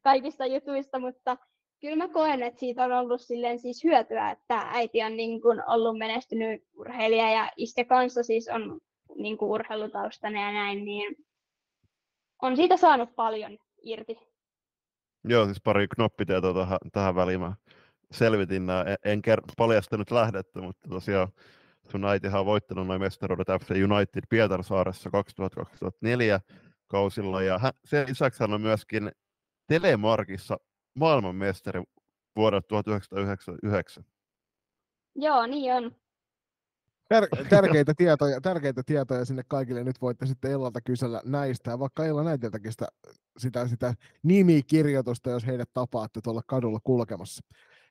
[0.02, 1.36] kaikista jutuista, mutta
[1.80, 5.62] kyllä mä koen, että siitä on ollut silleen siis hyötyä, että äiti on niin kuin
[5.66, 8.80] ollut menestynyt urheilija ja iskä kanssa siis on
[9.14, 11.16] niin kuin urheilutaustana ja näin, niin
[12.42, 14.16] on siitä saanut paljon irti.
[15.24, 17.40] Joo, siis pari knoppitietoa tähän, tähän väliin.
[17.40, 17.54] Mä
[18.10, 21.28] selvitin nämä, en, en ker- paljastanut lähdettä, mutta tosiaan
[21.90, 26.40] sun äitihän on voittanut noin mestaruudet FC United Pietarsaaressa 2004
[26.86, 29.12] kausilla, ja hän, sen lisäksi hän on myöskin
[29.66, 30.56] Telemarkissa
[30.94, 31.82] maailmanmestari
[32.36, 34.04] vuodelta 1999.
[35.14, 35.96] Joo, niin on.
[37.14, 39.84] Tär- tärkeitä, tietoja, tärkeitä tietoja sinne kaikille.
[39.84, 42.88] Nyt voitte sitten Ellalta kysellä näistä, ja vaikka Ella näyteltäkin sitä,
[43.38, 47.44] sitä, sitä nimikirjoitusta, jos heidät tapaatte tuolla kadulla kulkemassa.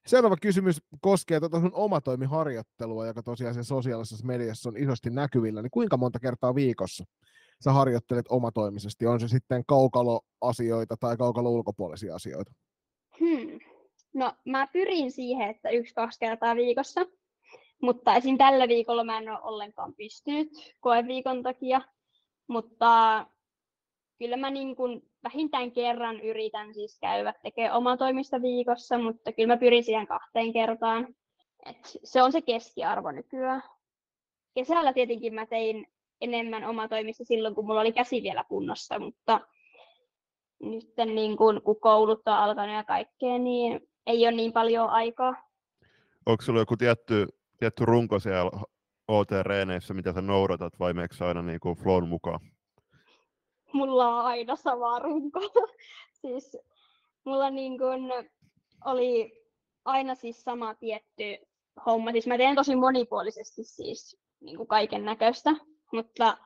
[0.07, 5.61] Seuraava kysymys koskee tuota sun omatoimiharjoittelua, joka tosiaan sen sosiaalisessa mediassa on isosti näkyvillä.
[5.61, 7.03] Niin kuinka monta kertaa viikossa
[7.63, 9.07] sä harjoittelet omatoimisesti?
[9.07, 12.51] On se sitten kaukaloasioita tai kaukalo ulkopuolisia asioita?
[13.19, 13.59] Hmm.
[14.13, 17.05] No mä pyrin siihen, että yksi-kaksi kertaa viikossa,
[17.81, 18.37] mutta esim.
[18.37, 20.49] tällä viikolla mä en ole ollenkaan pystynyt
[20.79, 21.81] koeviikon takia,
[22.47, 23.25] mutta
[24.19, 29.57] kyllä mä niin kuin vähintään kerran yritän siis käydä tekemään omatoimista viikossa, mutta kyllä mä
[29.57, 31.15] pyrin siihen kahteen kertaan.
[31.65, 33.63] Et se on se keskiarvo nykyään.
[34.55, 35.87] Kesällä tietenkin mä tein
[36.21, 39.41] enemmän omatoimista silloin, kun mulla oli käsi vielä kunnossa, mutta
[40.59, 45.35] nyt niin kun, kun koulut on alkanut ja kaikkea, niin ei ole niin paljon aikaa.
[46.25, 47.27] Onko sulla joku tietty,
[47.57, 48.51] tietty runko siellä
[49.07, 52.39] OT-reeneissä, mitä sä noudatat, vai meneekö aina niin kuin flown mukaan?
[53.73, 55.39] Mulla on aina sama runko.
[56.21, 56.57] siis
[57.25, 58.13] mulla niin kun
[58.85, 59.41] oli
[59.85, 61.37] aina siis sama tietty
[61.85, 62.11] homma.
[62.11, 65.55] Siis mä teen tosi monipuolisesti siis niin kuin kaiken näköistä,
[65.91, 66.37] mutta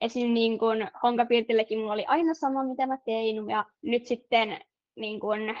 [0.00, 0.34] esim.
[0.34, 4.60] Niin kuin Honkapirtillekin mulla oli aina sama, mitä mä tein, ja nyt sitten
[4.96, 5.56] niin kuin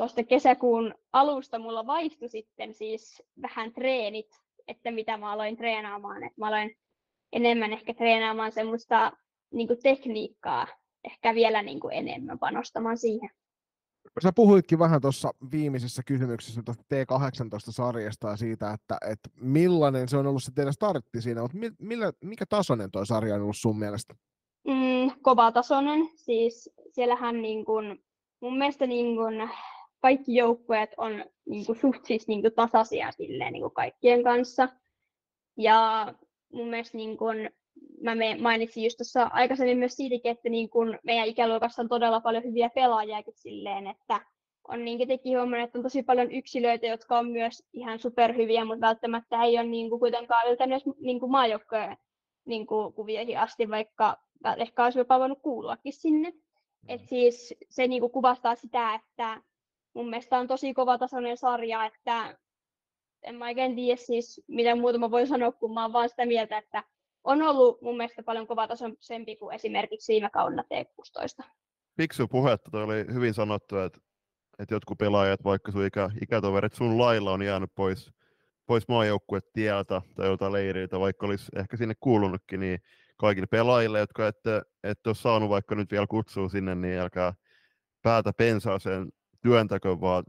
[0.00, 6.22] tuosta kesäkuun alusta mulla vaihtui sitten siis vähän treenit, että mitä mä aloin treenaamaan.
[6.22, 6.76] että mä aloin
[7.32, 9.12] enemmän ehkä treenaamaan semmoista
[9.52, 10.66] niin kuin tekniikkaa,
[11.04, 13.30] ehkä vielä niin kuin enemmän panostamaan siihen.
[14.22, 20.26] Sä puhuitkin vähän tuossa viimeisessä kysymyksessä tuosta T18-sarjasta ja siitä, että, että millainen se on
[20.26, 24.14] ollut se teidän startti siinä, mutta millä, mikä tasoinen tuo sarja on ollut sun mielestä?
[24.66, 27.98] Mm, kova tasoinen, siis siellähän niin kun,
[28.40, 29.48] mun mielestä niin kun,
[30.00, 34.68] kaikki joukkueet on niin kuin, suht siis niin kuin, tasaisia silleen, niin kuin kaikkien kanssa.
[35.56, 36.06] Ja
[36.52, 37.50] mun mielestä niin kuin,
[38.00, 42.44] mä mainitsin just tuossa aikaisemmin myös siitäkin, että niin kuin meidän ikäluokassa on todella paljon
[42.44, 44.20] hyviä pelaajia silleen, että
[44.68, 48.86] on niin teki huomannut, että on tosi paljon yksilöitä, jotka on myös ihan superhyviä, mutta
[48.86, 51.96] välttämättä ei ole niin kuin kuitenkaan yltänyt niin maajoukkojen
[52.44, 54.16] niin kuvioihin asti, vaikka
[54.56, 56.32] ehkä olisi jopa voinut kuuluakin sinne.
[56.88, 59.42] Et siis se niin kuin kuvastaa sitä, että
[60.00, 62.36] mun mielestä on tosi kova tasoinen sarja, että
[63.22, 66.26] en mä oikein tiedä siis, mitä muuta mä voin sanoa, kun mä oon vaan sitä
[66.26, 66.84] mieltä, että
[67.24, 71.44] on ollut mun mielestä paljon kovatasoisempi kuin esimerkiksi viime kaudella T16.
[71.96, 73.98] Fiksu puhetta, toi oli hyvin sanottu, että,
[74.58, 78.10] että jotkut pelaajat, vaikka sun ikä, ikätoverit sun lailla on jäänyt pois,
[78.66, 82.78] pois maajoukkuet tieltä tai joltain leiriltä, vaikka olisi ehkä sinne kuulunutkin, niin
[83.16, 87.34] kaikille pelaajille, jotka ette, ette ole saanut vaikka nyt vielä kutsua sinne, niin älkää
[88.02, 89.08] päätä pensaaseen
[89.42, 90.24] työntäkö, vaan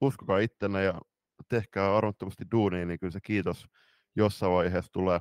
[0.00, 1.00] uskokaa ittenne ja
[1.48, 3.66] tehkää arvottomasti duunia, niin kyllä se kiitos
[4.16, 5.20] jossain vaiheessa tulee.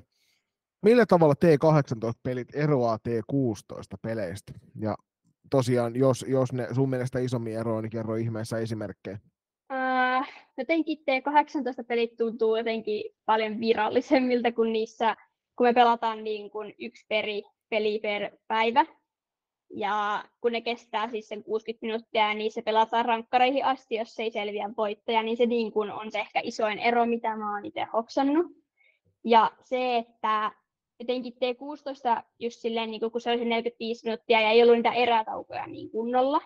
[0.81, 4.53] Millä tavalla T18-pelit eroaa T16-peleistä?
[4.79, 4.95] Ja
[5.49, 9.19] tosiaan, jos, jos ne sun mielestä isommin eroaa, niin kerro ihmeessä esimerkkejä.
[9.73, 15.15] Uh, jotenkin T18-pelit tuntuu jotenkin paljon virallisemmilta kuin niissä,
[15.55, 18.85] kun me pelataan niin kuin yksi peri, peli per päivä.
[19.75, 24.31] Ja kun ne kestää siis sen 60 minuuttia, niin se pelataan rankkareihin asti, jos ei
[24.31, 27.87] selviä voittaja, niin se niin kuin on se ehkä isoin ero, mitä mä oon itse
[27.93, 28.45] hoksannut.
[29.23, 30.51] Ja se, että
[30.99, 35.67] jotenkin T16 just silleen, niin kun se oli 45 minuuttia ja ei ollut niitä erätaukoja
[35.67, 36.41] niin kunnolla,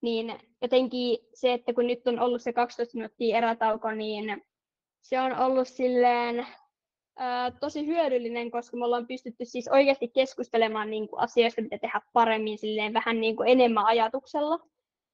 [0.00, 4.42] niin jotenkin se, että kun nyt on ollut se 12 minuuttia erätauko, niin
[5.00, 6.46] se on ollut silleen
[7.60, 12.58] tosi hyödyllinen, koska me ollaan pystytty siis oikeasti keskustelemaan niin kuin asioista, mitä tehdä paremmin
[12.58, 14.58] silleen vähän niin kuin enemmän ajatuksella,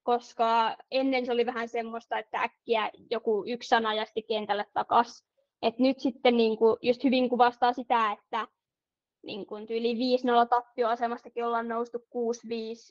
[0.02, 5.26] koska ennen se oli vähän semmoista, että äkkiä joku yksi sana jästi kentälle takaisin.
[5.62, 8.46] Et nyt sitten niin kuin just hyvin kuvastaa sitä, että
[9.22, 9.96] niin kuin tyyli 5-0
[10.48, 12.02] tappioasemastakin ollaan noustu 6-5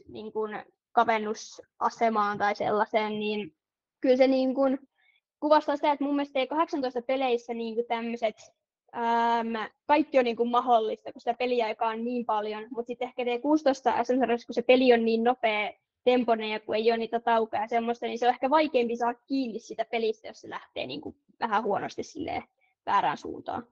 [0.07, 3.55] niin kuin kavennusasemaan tai sellaiseen, niin
[4.01, 4.79] kyllä se niin kuin
[5.39, 8.35] kuvastaa sitä, että mun mielestä 18 peleissä niin kuin tämmöiset
[8.95, 13.23] äm, kaikki on niin kuin mahdollista, kun sitä peliaikaa on niin paljon, mutta sitten ehkä
[13.23, 17.61] T16 SM kun se peli on niin nopea temponen ja kun ei ole niitä taukoja
[17.61, 21.01] ja semmoista, niin se on ehkä vaikeampi saada kiinni sitä pelistä, jos se lähtee niin
[21.01, 22.43] kuin vähän huonosti silleen
[22.85, 23.63] väärään suuntaan.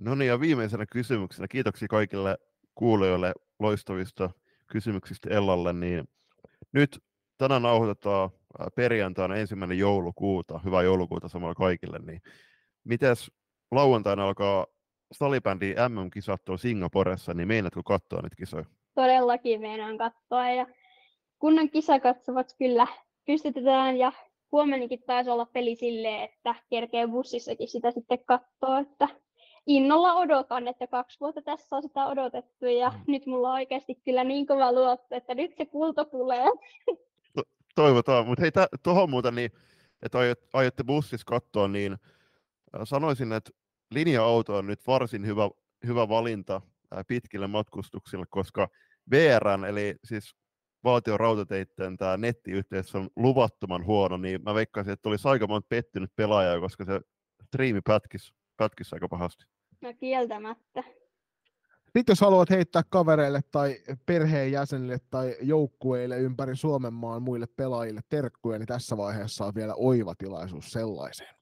[0.00, 2.38] No niin, ja viimeisenä kysymyksenä, kiitoksia kaikille
[2.74, 4.30] kuulijoille loistavista
[4.66, 6.08] kysymyksistä Ellalle, niin
[6.72, 7.02] nyt
[7.38, 8.30] tänään nauhoitetaan
[8.74, 12.22] perjantaina ensimmäinen joulukuuta, hyvää joulukuuta samalla kaikille, niin
[12.84, 13.30] mites
[13.72, 14.66] lauantaina alkaa
[15.12, 18.64] salibändi MM-kisat tuolla Singaporessa, niin meinaatko katsoa niitä kisoja?
[18.94, 20.66] Todellakin meinaan katsoa ja
[21.38, 22.86] kunnan kisakatsovat kyllä
[23.26, 24.12] pystytetään ja
[24.52, 29.08] huomennakin taisi olla peli silleen, että kerkee bussissakin sitä sitten katsoa, että
[29.66, 33.12] innolla odotan, että kaksi vuotta tässä on sitä odotettu ja mm.
[33.12, 36.44] nyt mulla on oikeasti kyllä niin kova luotto, että nyt se kulta tulee.
[37.74, 38.50] Toivotaan, mutta hei
[38.82, 39.50] tuohon muuta, niin,
[40.02, 40.18] että
[40.52, 41.96] aiotte bussissa katsoa, niin
[42.84, 43.50] sanoisin, että
[43.94, 45.50] linja-auto on nyt varsin hyvä,
[45.86, 46.60] hyvä valinta
[47.08, 48.68] pitkille matkustuksille, koska
[49.10, 50.36] VRN, eli siis
[50.84, 56.16] valtion rautateitten tämä nettiyhteys on luvattoman huono, niin mä veikkaisin, että olisi aika monta pettynyt
[56.16, 57.00] pelaajaa, koska se
[57.46, 59.44] striimi pätkisi, pätkisi aika pahasti.
[59.80, 60.84] No kieltämättä.
[61.84, 68.58] Sitten jos haluat heittää kavereille tai perheenjäsenille tai joukkueille ympäri Suomen maan muille pelaajille terkkuja,
[68.58, 71.34] niin tässä vaiheessa on vielä oiva tilaisuus sellaiseen.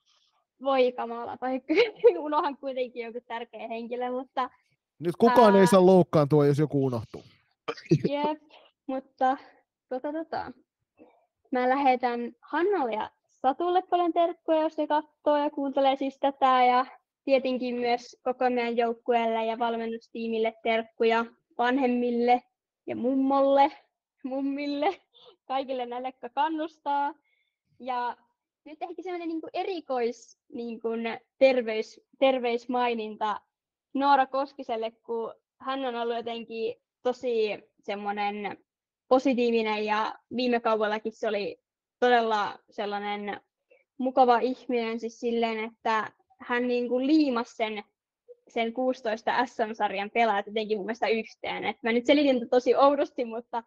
[0.62, 1.60] Voi kamala, tai
[2.18, 4.50] unohan kuitenkin joku tärkeä henkilö, mutta...
[4.98, 5.60] Nyt kukaan ää...
[5.60, 7.22] ei saa loukkaantua, jos joku unohtuu.
[8.10, 8.42] Jep,
[8.86, 9.36] mutta
[9.88, 10.52] tota, tota.
[11.52, 13.10] mä lähetän Hannalle ja
[13.42, 16.64] Satulle paljon terkkuja, jos se katsoo ja kuuntelee siis tätä.
[16.64, 16.86] Ja
[17.24, 21.24] tietenkin myös koko meidän joukkueelle ja valmennustiimille terkkuja
[21.58, 22.42] vanhemmille
[22.86, 23.72] ja mummolle,
[24.24, 25.00] mummille,
[25.44, 27.14] kaikille näille, jotka kannustaa.
[27.78, 28.16] Ja
[28.64, 31.00] nyt ehkä semmoinen niin erikois niin kuin
[31.38, 33.40] terveys, terveysmaininta
[33.94, 38.58] Noora Koskiselle, kun hän on ollut jotenkin tosi semmoinen
[39.08, 41.60] positiivinen ja viime kaudellakin se oli
[42.00, 43.40] todella sellainen
[43.98, 47.84] mukava ihminen siis silleen, että hän niin kuin liimasi sen,
[48.48, 51.64] sen 16 SM-sarjan pelaajat jotenkin mun mielestä yhteen.
[51.64, 53.62] Et mä nyt selitin tosi oudosti, mutta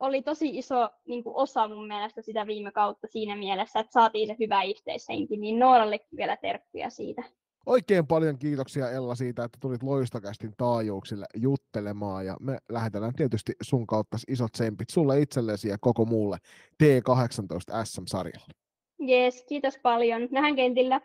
[0.00, 4.28] oli tosi iso niin kuin osa mun mielestä sitä viime kautta siinä mielessä, että saatiin
[4.28, 7.22] se hyvä yhteishenki, niin Nooralle vielä terkkuja siitä.
[7.66, 13.86] Oikein paljon kiitoksia Ella siitä, että tulit Loistokästin taajuuksille juttelemaan ja me lähetellään tietysti sun
[13.86, 16.36] kautta isot sempit sulle itsellesi ja koko muulle
[16.82, 18.54] T18 SM-sarjalle.
[18.98, 20.28] Jees, kiitos paljon.
[20.30, 21.00] Nähdään kentillä.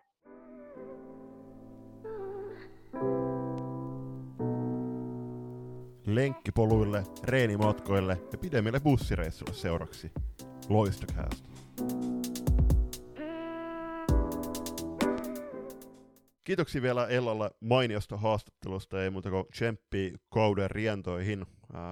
[6.06, 10.12] Lenkkipoluille, reenimatkoille ja pidemmille bussireissuille seuraksi.
[10.70, 11.50] Loistokäästä.
[16.44, 21.46] Kiitoksia vielä Ellalle mainiosta haastattelusta, ei muuta kuin tsemppi kauden rientoihin.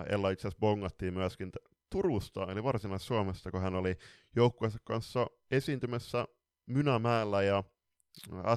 [0.09, 1.51] Ella itse asiassa bongattiin myöskin
[1.89, 3.95] Turusta, eli Varsinais-Suomesta, kun hän oli
[4.35, 6.25] joukkueensa kanssa esiintymässä
[6.65, 7.63] Mynämäellä ja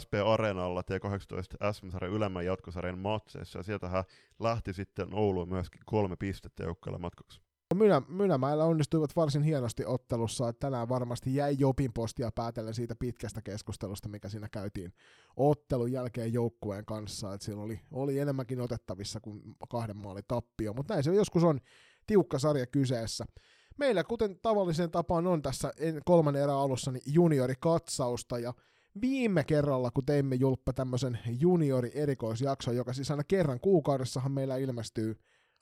[0.02, 4.05] SP Areenalla T18 SM-sarjan ylemmän jatkosarjan matseissa, ja sieltä hän
[4.40, 7.40] lähti sitten Ouluun myöskin kolme pistettä joukkueelle matkaksi.
[7.74, 13.43] Mynä, Mynämäellä onnistuivat varsin hienosti ottelussa, että tänään varmasti jäi Jopin postia päätellen siitä pitkästä
[13.43, 14.93] keskustelusta, mikä siinä käytiin
[15.36, 20.94] ottelun jälkeen joukkueen kanssa, että siellä oli, oli enemmänkin otettavissa kuin kahden maali tappio, mutta
[20.94, 21.60] näin se joskus on.
[22.06, 23.24] Tiukka sarja kyseessä.
[23.78, 25.72] Meillä, kuten tavallisen tapaan on tässä
[26.05, 28.55] kolmannen erän alussa, niin juniorikatsausta, ja
[29.00, 35.18] viime kerralla, kun teimme Julppa tämmöisen juniori-erikoisjakson, joka siis aina kerran kuukaudessahan meillä ilmestyy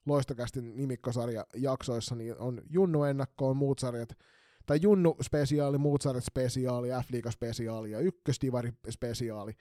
[0.07, 4.19] Loistokästin nimikkosarja jaksoissa, niin on Junnu ennakkoon muut sarjat,
[4.67, 9.53] tai Junnu spesiaali, muut sarjat spesiaali, F-liiga spesiaali ja ykköstivari spesiaali.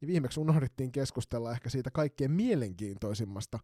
[0.00, 3.58] Ja viimeksi unohdettiin keskustella ehkä siitä kaikkein mielenkiintoisimmasta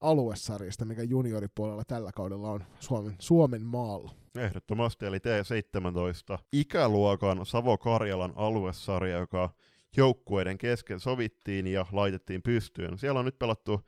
[0.00, 4.12] aluesarjasta, mikä junioripuolella tällä kaudella on Suomen, Suomen maalla.
[4.38, 9.50] Ehdottomasti, eli T17 ikäluokan Savo-Karjalan aluesarja, joka
[9.96, 12.98] joukkueiden kesken sovittiin ja laitettiin pystyyn.
[12.98, 13.80] Siellä on nyt pelattu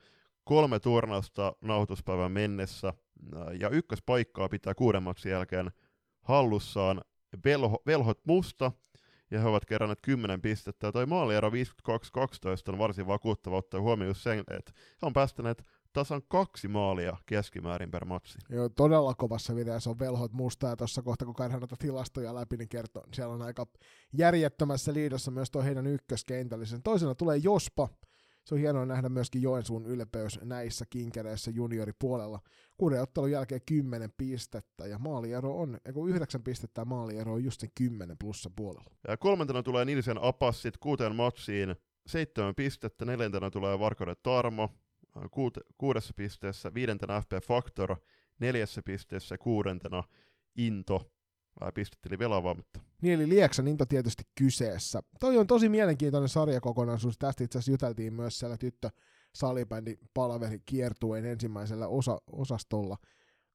[0.43, 2.93] kolme turnausta nauhoituspäivän mennessä,
[3.59, 5.71] ja ykköspaikkaa pitää kuuden jälkeen
[6.21, 7.01] hallussaan
[7.45, 8.71] Velho, Velhot Musta,
[9.31, 10.91] ja he ovat keränneet 10 pistettä.
[10.91, 11.51] Toi maaliero 52-12
[12.67, 18.05] on varsin vakuuttava ottaa huomioon sen, että he on päästäneet tasan kaksi maalia keskimäärin per
[18.05, 18.37] matsi.
[18.49, 22.57] Joo, todella kovassa videossa on velhot musta, ja tuossa kohta kun käydään noita tilastoja läpi,
[22.57, 23.67] niin kertoo, siellä on aika
[24.13, 26.83] järjettömässä liidossa myös tuo heidän ykköskentällisen.
[26.83, 27.89] Toisena tulee Jospa,
[28.45, 32.39] se on hienoa nähdä myöskin Joensuun ylpeys näissä kinkereissä junioripuolella.
[32.77, 37.69] Kuuden ottelun jälkeen 10 pistettä ja maaliero on, eikö 9 pistettä maaliero on just sen
[37.75, 38.91] 10 plussa puolella.
[39.07, 41.75] Ja kolmantena tulee Nilsen Apassit kuuteen matsiin,
[42.07, 44.69] seitsemän pistettä, neljäntenä tulee Varkode Tarmo,
[45.31, 47.95] kuute, kuudessa pisteessä, viidentenä FP Factor,
[48.39, 50.03] neljässä pisteessä, kuudentena
[50.55, 51.11] Into,
[51.73, 52.79] pistetteli velavaamatta.
[53.01, 55.01] Niin, eli Lieksan into tietysti kyseessä.
[55.19, 57.17] Toi on tosi mielenkiintoinen sarjakokonaisuus.
[57.17, 58.89] Tästä itse asiassa juteltiin myös siellä tyttö
[59.35, 62.97] salibändi palaveri kiertueen ensimmäisellä osa- osastolla,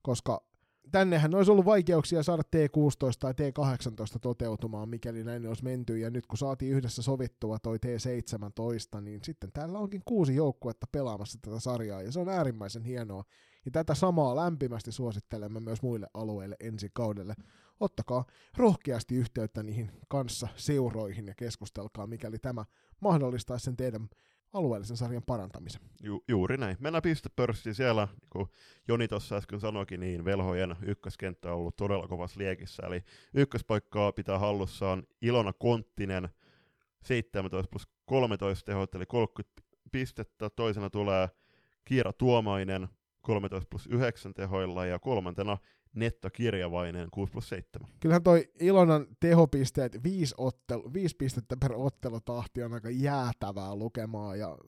[0.02, 0.46] koska
[0.90, 6.26] tännehän olisi ollut vaikeuksia saada T16 tai T18 toteutumaan, mikäli näin olisi menty, ja nyt
[6.26, 12.02] kun saatiin yhdessä sovittua toi T17, niin sitten täällä onkin kuusi joukkuetta pelaamassa tätä sarjaa,
[12.02, 13.24] ja se on äärimmäisen hienoa,
[13.64, 17.34] ja tätä samaa lämpimästi suosittelemme myös muille alueille ensi kaudelle.
[17.80, 18.24] Ottakaa
[18.56, 22.64] rohkeasti yhteyttä niihin kanssa seuroihin ja keskustelkaa, mikäli tämä
[23.00, 24.08] mahdollistaisi sen teidän
[24.54, 25.80] alueellisen sarjan parantamisen.
[26.02, 26.76] Ju, juuri näin.
[26.80, 28.48] Mennään pistepörssiin siellä, niin kuin
[28.88, 32.82] Joni tuossa äsken sanoikin, niin velhojen ykköskenttä on ollut todella kovassa liekissä.
[32.86, 33.04] Eli
[33.34, 36.28] ykköspaikkaa pitää hallussaan Ilona Konttinen,
[37.02, 39.62] 17 plus 13 tehot, eli 30
[39.92, 40.50] pistettä.
[40.50, 41.28] Toisena tulee
[41.84, 42.88] Kiira Tuomainen,
[43.20, 45.58] 13 plus 9 tehoilla, ja kolmantena
[45.94, 47.88] Netta Kirjavainen 6 plus 7.
[48.00, 54.58] Kyllähän toi Ilonan tehopisteet, 5, ottelu, 5 pistettä per ottelutahti on aika jäätävää lukemaa, ja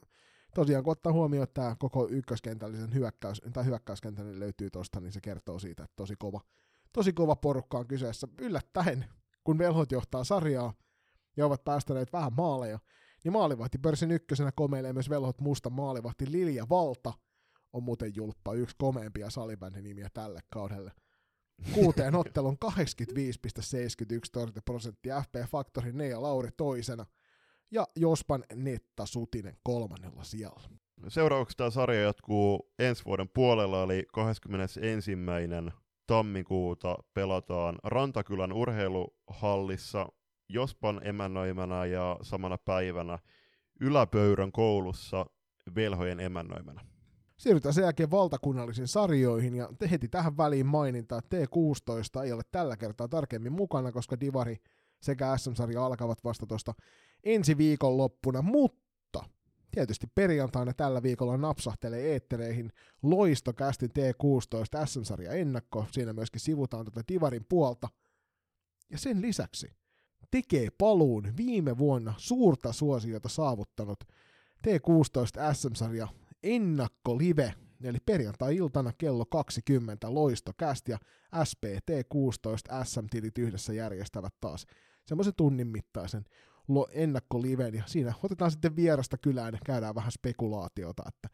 [0.55, 5.21] tosiaan kun ottaa huomioon, että tämä koko ykköskentällisen hyökkäys, tai hyökkäyskentän löytyy tosta, niin se
[5.21, 6.41] kertoo siitä, että tosi kova,
[6.93, 8.29] tosi kova porukka on kyseessä.
[8.41, 9.05] Yllättäen,
[9.45, 10.75] kun velhot johtaa sarjaa
[11.37, 12.79] ja ovat päästäneet vähän maaleja,
[13.25, 17.13] niin maalivahti pörssin ykkösenä komeilee myös velhot musta maalivahti Lilja Valta,
[17.73, 20.93] on muuten julppa yksi komeimpia salibändin nimiä tälle kaudelle
[21.73, 22.71] kuuteen ottelun 85,71
[24.33, 27.07] torjuntaprosenttia, FP Factory Nea Lauri toisena
[27.71, 30.69] ja Jospan Netta Sutinen kolmannella sijalla.
[31.09, 35.11] Seuraavaksi tämä sarja jatkuu ensi vuoden puolella, eli 21.
[36.07, 40.09] tammikuuta pelataan Rantakylän urheiluhallissa
[40.49, 43.19] Jospan emännöimänä ja samana päivänä
[43.81, 45.27] Yläpöyrän koulussa
[45.75, 46.96] velhojen emännöimänä.
[47.37, 52.77] Siirrytään sen jälkeen valtakunnallisiin sarjoihin ja heti tähän väliin maininta, että T16 ei ole tällä
[52.77, 54.57] kertaa tarkemmin mukana, koska Divari
[55.01, 56.75] sekä SM-sarja alkavat vasta tuosta
[57.25, 59.25] ensi viikon loppuna, mutta
[59.71, 62.73] tietysti perjantaina tällä viikolla napsahtelee eettereihin
[63.03, 67.89] loistokästin T16 SM-sarja ennakko, siinä myöskin sivutaan tätä Divarin puolta.
[68.91, 69.69] Ja sen lisäksi
[70.31, 74.05] tekee paluun viime vuonna suurta suosiota saavuttanut
[74.67, 76.09] T16 SM-sarja
[76.55, 77.55] ennakkolive,
[77.85, 80.99] eli perjantai-iltana kello 20 loistokäst ja
[81.45, 84.67] SPT 16 SM-tilit yhdessä järjestävät taas
[85.07, 86.25] semmoisen tunnin mittaisen
[86.91, 91.29] ennakkoliven, ja siinä otetaan sitten vierasta kylään ja käydään vähän spekulaatiota, että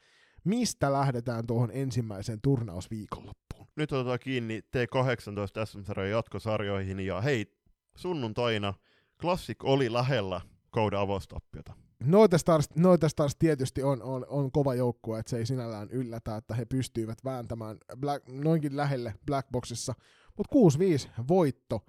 [0.44, 3.66] mistä lähdetään tuohon ensimmäiseen turnausviikonloppuun.
[3.76, 7.58] Nyt otetaan kiinni T18 SM-sarjan jatkosarjoihin, ja hei,
[7.96, 8.74] sunnuntaina
[9.20, 10.40] Classic oli lähellä
[10.70, 11.72] kauden avostappiota.
[12.04, 16.36] Noita Stars, Noita Stars tietysti on, on, on kova joukkue, että se ei sinällään yllätä,
[16.36, 19.94] että he pystyivät vääntämään Black, noinkin lähelle Blackboxissa.
[20.36, 20.56] Mutta
[21.18, 21.80] 6-5 voitto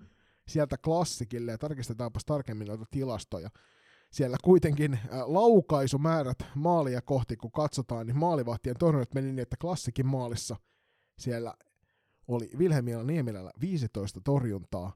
[0.48, 3.49] sieltä klassikille, ja tarkistetaanpa tarkemmin noita tilastoja.
[4.11, 10.56] Siellä kuitenkin laukaisumäärät maalia kohti, kun katsotaan, niin maalivahtien torjunnat meni niin, että klassikin maalissa
[11.19, 11.53] siellä
[12.27, 14.94] oli Vilhelmilla Niemilällä 15 torjuntaa,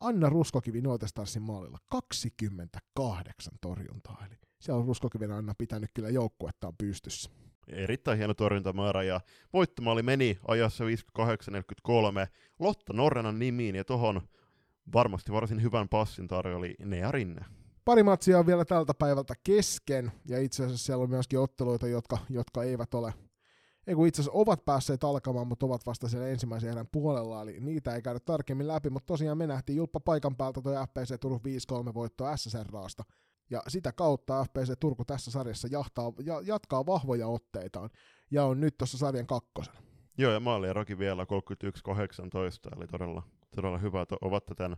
[0.00, 7.30] Anna Ruskokivi Nootestarsin maalilla 28 torjuntaa, eli siellä on Ruskokiven Anna pitänyt kyllä joukkuettaan pystyssä.
[7.68, 9.20] Erittäin hieno torjuntamäärä ja
[9.52, 10.84] voittomaali meni ajassa
[11.18, 12.26] 58-43
[12.58, 14.22] Lotta Norrenan nimiin ja tuohon
[14.92, 17.44] varmasti varsin hyvän passin tarjoli Nea Rinne.
[17.84, 22.18] Pari matsia on vielä tältä päivältä kesken ja itse asiassa siellä on myöskin otteluita, jotka,
[22.30, 23.12] jotka eivät ole
[23.86, 27.60] ei kun itse asiassa ovat päässeet alkamaan, mutta ovat vasta siellä ensimmäisen erän puolella, eli
[27.60, 31.40] niitä ei käydä tarkemmin läpi, mutta tosiaan me nähtiin Julppa paikan päältä tuo FPC Turun
[31.90, 33.04] 5-3 voitto SSRaasta,
[33.50, 37.90] ja sitä kautta FPC Turku tässä sarjassa jahtaa, ja, jatkaa vahvoja otteitaan,
[38.30, 39.74] ja on nyt tuossa sarjan kakkosen.
[40.18, 41.26] Joo, ja maali Roki vielä 31-18,
[42.76, 43.22] eli todella,
[43.56, 44.76] todella hyvä, että ovat tämän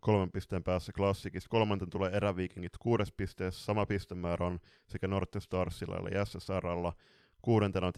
[0.00, 1.48] kolmen pisteen päässä klassikista.
[1.48, 6.92] Kolmanten tulee eräviikingit kuudes pisteessä, sama pistemäärä on sekä Norte Starsilla eli SSRlla,
[7.42, 7.92] Kuudentena on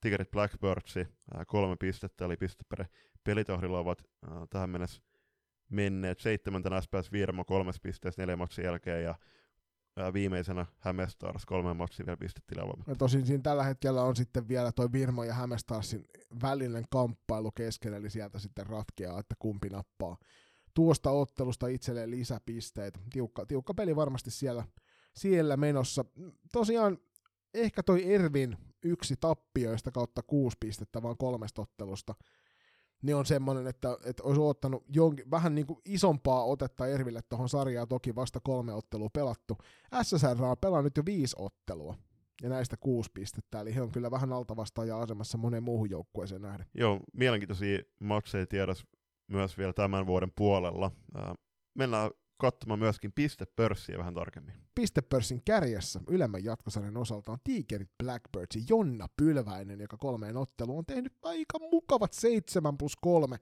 [0.00, 1.08] Tigerit, Blackbirdsi,
[1.46, 2.86] kolme pistettä, eli piste per
[3.24, 5.02] pelitohdilla ovat äh, tähän mennessä
[5.68, 6.20] menneet.
[6.20, 9.14] Seitsemäntenä SPS Virmo kolmes pisteessä neljä matsin jälkeen, ja
[10.12, 14.92] viimeisenä Hämestars kolme matsia vielä pistettiin Ja tosin siinä tällä hetkellä on sitten vielä toi
[14.92, 16.04] Virmo ja Hämestarsin
[16.42, 20.16] välinen kamppailu kesken, eli sieltä sitten ratkeaa, että kumpi nappaa
[20.74, 22.98] tuosta ottelusta itselleen lisäpisteitä.
[23.12, 24.64] Tiukka, tiukka peli varmasti siellä,
[25.14, 26.04] siellä menossa.
[26.52, 26.98] Tosiaan
[27.54, 32.14] ehkä toi Ervin yksi tappioista kautta kuusi pistettä vaan kolmesta ottelusta,
[33.02, 37.48] niin on semmoinen, että, että olisi ottanut jonkin, vähän niin kuin isompaa otetta Erville tuohon
[37.48, 39.58] sarjaan, toki vasta kolme ottelua pelattu.
[40.02, 41.96] SSR on pelannut jo viisi ottelua,
[42.42, 46.66] ja näistä kuusi pistettä, eli he on kyllä vähän altavastaaja asemassa moneen muuhun joukkueeseen nähden.
[46.74, 48.86] Joo, mielenkiintoisia matseja tiedossa
[49.28, 50.90] myös vielä tämän vuoden puolella.
[51.74, 54.54] mennään katsomaan myöskin pistepörssiä vähän tarkemmin.
[54.74, 60.86] Pistepörssin kärjessä ylemmän jatkosarjan osalta on Tigerit Blackbirds ja Jonna Pylväinen, joka kolmeen otteluun on
[60.86, 63.36] tehnyt aika mukavat 7 plus 3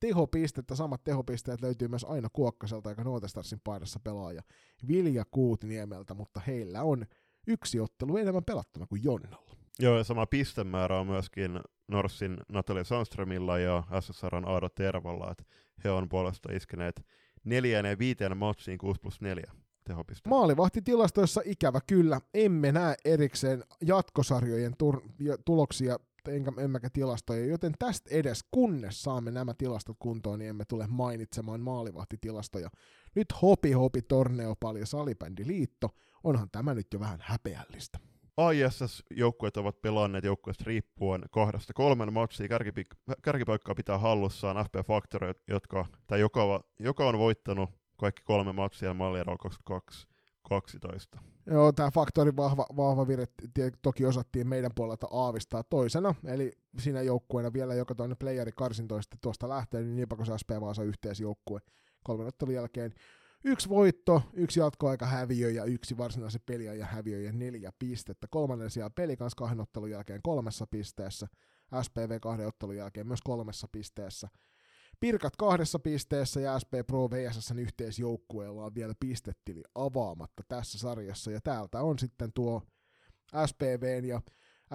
[0.00, 0.74] tehopistettä.
[0.74, 4.42] Samat tehopisteet löytyy myös aina Kuokkaselta, joka Nootestarsin paidassa pelaaja
[4.88, 7.06] Vilja Kuutniemeltä, mutta heillä on
[7.46, 9.56] yksi ottelu enemmän pelattuna kuin Jonnalla.
[9.78, 15.44] Joo, ja sama pistemäärä on myöskin Norsin Natalia Sandströmillä ja SSRn Aado Tervalla, että
[15.84, 17.06] he on puolesta iskeneet
[17.44, 19.52] neljään ja viiteen matsiin 6 plus 4.
[19.84, 20.30] tehopistettä.
[20.30, 25.98] Maalivahtitilastoissa ikävä kyllä emme näe erikseen jatkosarjojen tur- tuloksia
[26.28, 31.60] enkä, emmekä tilastoja, joten tästä edes kunnes saamme nämä tilastot kuntoon, niin emme tule mainitsemaan
[31.60, 32.70] maalivahtitilastoja.
[33.14, 35.90] Nyt hopi hopi Torneopal ja Salibändiliitto,
[36.24, 37.98] onhan tämä nyt jo vähän häpeällistä.
[38.52, 42.48] ISS-joukkueet ovat pelanneet joukkueesta riippuen kahdesta kolmen matsia.
[43.22, 49.38] Kärkipaikkaa pitää hallussaan FP Factory, jotka, tai joka, joka on voittanut kaikki kolme matsia malliero
[49.38, 50.08] 22
[50.42, 51.18] 12.
[51.46, 53.26] Joo, tämä faktorin vahva, vahva vire
[53.82, 59.48] toki osattiin meidän puolelta aavistaa toisena, eli siinä joukkueena vielä joka toinen playeri karsintoista tuosta
[59.48, 61.60] lähtee, niin Nipakos SP Vaasa yhteisjoukkue
[62.04, 62.94] kolmen ottelun jälkeen.
[63.44, 66.40] Yksi voitto, yksi jatkoaika häviö ja yksi varsinaisen
[66.78, 68.26] ja häviö ja neljä pistettä.
[68.30, 71.26] Kolmannen sijaan peli kanssa kahden ottelun jälkeen kolmessa pisteessä.
[71.82, 74.28] SPV kahden ottelun jälkeen myös kolmessa pisteessä.
[75.00, 81.30] Pirkat kahdessa pisteessä ja SP Pro VSSn yhteisjoukkueella on vielä pistetili avaamatta tässä sarjassa.
[81.30, 82.62] Ja täältä on sitten tuo
[83.46, 84.20] SPVn ja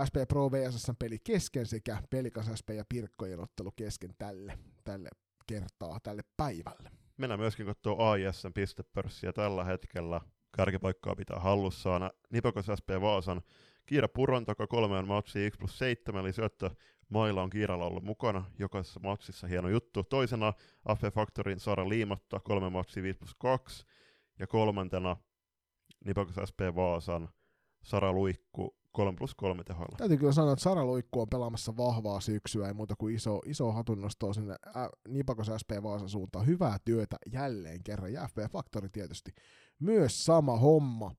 [0.08, 5.10] SP Pro VSSn peli kesken sekä Pelikas SP ja Pirkkojen ottelu kesken tälle, tälle
[5.48, 7.07] kertaa, tälle päivälle.
[7.18, 10.22] Mennään myöskin katsoa AISn pistepörssiä tällä hetkellä.
[10.58, 12.12] Kärkipaikkaa pitää hallussaan.
[12.30, 13.42] Nipokos SP Vaasan
[13.86, 16.70] Kiira Puron taka kolmeen matsiin X plus 7, eli syöttö
[17.10, 20.04] Mailla on Kiiralla ollut mukana jokaisessa matsissa, hieno juttu.
[20.04, 20.54] Toisena
[20.86, 23.86] AF Factorin Sara Liimatta, kolme matsia 5 plus 2.
[24.40, 25.18] Ja kolmantena
[26.06, 27.30] Nipakos SP Vaasan
[27.84, 29.98] Sara Luikku 3 plus 3 tehoilla.
[29.98, 33.72] Täytyy kyllä sanoa, että Sara Luikku on pelaamassa vahvaa syksyä, ei muuta kuin iso, iso
[33.72, 36.46] hatunnostoa sinne ä, Nipakos SP Vaasan suuntaan.
[36.46, 39.32] Hyvää työtä jälleen kerran, ja FP Factory tietysti
[39.80, 41.16] myös sama homma.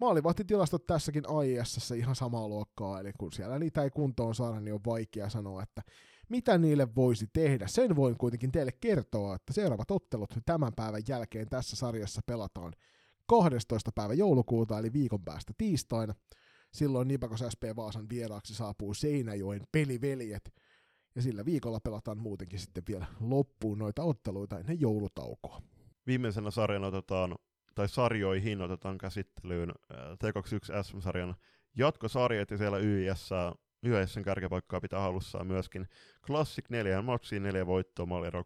[0.00, 4.80] Maalivahtitilastot tässäkin AIS ihan samaa luokkaa, eli kun siellä niitä ei kuntoon saada, niin on
[4.86, 5.82] vaikea sanoa, että
[6.28, 7.66] mitä niille voisi tehdä.
[7.66, 12.72] Sen voin kuitenkin teille kertoa, että seuraavat ottelut tämän päivän jälkeen tässä sarjassa pelataan
[13.26, 13.90] 12.
[13.94, 16.14] päivä joulukuuta, eli viikon päästä tiistaina.
[16.72, 20.54] Silloin Nipakos SP Vaasan vieraaksi saapuu Seinäjoen peliveljet,
[21.14, 25.62] ja sillä viikolla pelataan muutenkin sitten vielä loppuun noita otteluita ennen joulutaukoa.
[26.06, 27.36] Viimeisenä sarjana otetaan
[27.74, 31.34] tai sarjoihin otetaan käsittelyyn äh, T21 SM-sarjan
[31.76, 33.30] jatkosarjat ja siellä YIS,
[33.86, 35.88] YISn kärkipaikkaa pitää halussaan myöskin
[36.26, 38.44] Classic 4 matsiin 4 voittoa, maaliero 34-7.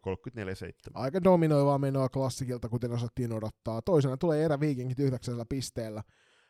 [0.93, 3.81] Aika dominoivaa menoa klassikilta, kuten osattiin odottaa.
[3.81, 6.03] Toisena tulee erä Vikingit yhdeksällä pisteellä.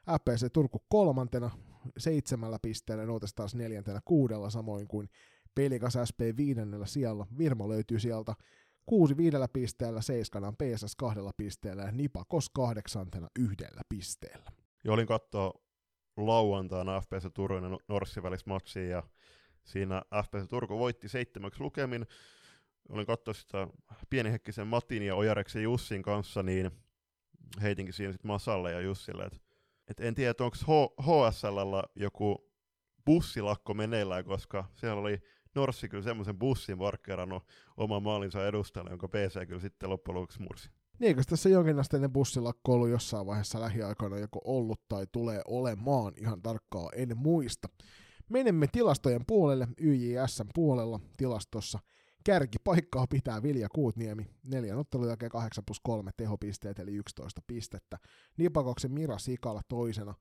[0.08, 1.52] FPC Turku kolmantena
[1.98, 5.10] seitsemällä pisteellä, Noutes taas neljäntenä kuudella, samoin kuin
[5.56, 7.28] Pelikas SP viidennellä sijalla.
[7.38, 8.34] Virmo löytyy sieltä
[8.86, 14.52] kuusi viidellä pisteellä, seiskana PSS kahdella pisteellä ja Nipakos kahdeksantena yhdellä pisteellä.
[14.84, 15.54] Ja olin katsoa
[16.18, 19.04] lauantaina FPC Turun ja Norssin välistä matsia ja
[19.64, 22.06] siinä FPC Turku voitti seitsemäksi lukemin.
[22.90, 23.68] Olin katsoa sitä
[24.10, 26.72] pienihekkisen Matin ja Ojareksen Jussin kanssa, niin
[27.62, 29.47] heitinkin siinä sitten Masalle ja Jussille, että
[29.88, 32.52] et en tiedä, onko HSLllä joku
[33.06, 35.22] bussilakko meneillään, koska siellä oli
[35.56, 37.44] Norssi kyllä semmoisen bussin markkerannut
[37.78, 40.70] oman maalinsa edustajalle, jonka PC kyllä sitten loppujen lopuksi mursi.
[41.00, 46.42] Niin, eikö tässä jonkinasteinen bussilakko ollut jossain vaiheessa lähiaikoina joko ollut tai tulee olemaan, ihan
[46.42, 47.70] tarkkaa en muista.
[48.30, 51.80] Menemme tilastojen puolelle, YJSn puolella tilastossa.
[52.28, 57.98] Kärkipaikkaa pitää Vilja Kuutniemi, neljän ottelun jälkeen 8 plus 3 tehopisteet eli 11 pistettä.
[58.38, 60.14] Nipakoksen Mira Sikala toisena,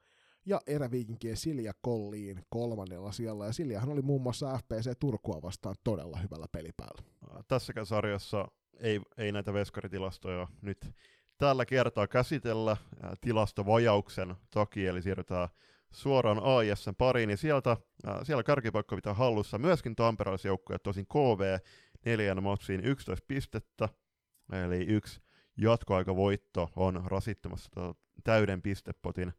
[0.45, 6.19] ja eräviikinkien Silja Kolliin kolmannella sijalla, ja Siljahan oli muun muassa FPC Turkua vastaan todella
[6.19, 7.03] hyvällä pelipäällä.
[7.49, 8.49] Tässäkään sarjassa
[8.81, 10.95] ei, ei näitä veskaritilastoja nyt
[11.39, 12.77] tällä kertaa käsitellä
[13.21, 15.49] tilastovajauksen takia, eli siirrytään
[15.93, 17.77] suoraan AISn pariin, niin sieltä,
[18.23, 21.59] siellä kärkipaikka pitää hallussa myöskin tamperalaisjoukkoja, tosin KV
[22.05, 23.89] neljän matsiin 11 pistettä,
[24.53, 25.21] eli yksi
[25.57, 27.71] jatkoaikavoitto on rasittamassa
[28.25, 29.33] täyden pistepotin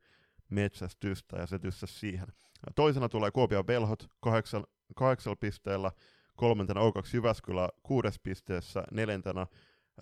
[0.49, 2.27] metsästystä ja se tyssäsi siihen.
[2.75, 5.91] Toisena tulee Kuopio Belhot kahdeksalla, kahdeksalla pisteellä,
[6.35, 9.47] kolmantena O2 Jyväskylä kuudes pisteessä, neljäntenä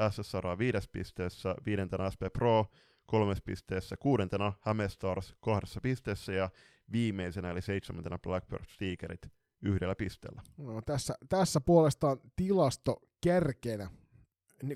[0.10, 2.66] SSR viides pisteessä, viidentenä SP Pro
[3.06, 6.50] kolmes pisteessä, kuudentena Hämestars kahdessa pisteessä ja
[6.92, 9.28] viimeisenä eli seitsemäntenä Blackbird Tigerit
[9.66, 10.42] yhdellä pisteellä.
[10.58, 13.90] No, tässä, tässä puolestaan tilasto kärkenä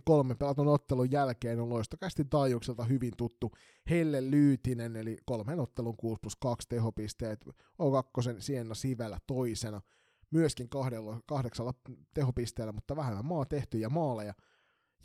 [0.06, 3.52] kolmen pelatun ottelun jälkeen on loistokästi taajuukselta hyvin tuttu
[3.90, 9.82] Helle Lyytinen, eli kolmen ottelun 6 plus 2 tehopisteet, O2 Sienna Sivellä toisena,
[10.32, 11.74] myöskin kahdella, kahdeksalla
[12.14, 14.34] tehopisteellä, mutta vähemmän maa tehtyjä maaleja.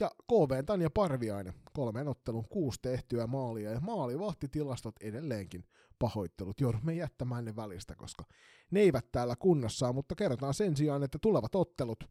[0.01, 5.65] Ja KV Tanja Parviainen, kolmen ottelun kuusi tehtyä maalia, ja maalivahtitilastot edelleenkin
[5.99, 6.61] pahoittelut.
[6.61, 8.25] Joudumme jättämään ne välistä, koska
[8.71, 12.05] ne eivät täällä kunnossa mutta kerrotaan sen sijaan, että tulevat ottelut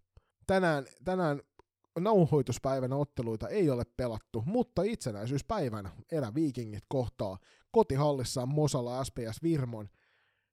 [0.47, 1.41] tänään, tänään
[1.99, 7.37] nauhoituspäivänä otteluita ei ole pelattu, mutta itsenäisyyspäivänä eräviikingit kohtaa
[7.71, 9.89] kotihallissaan Mosala SPS Virmon,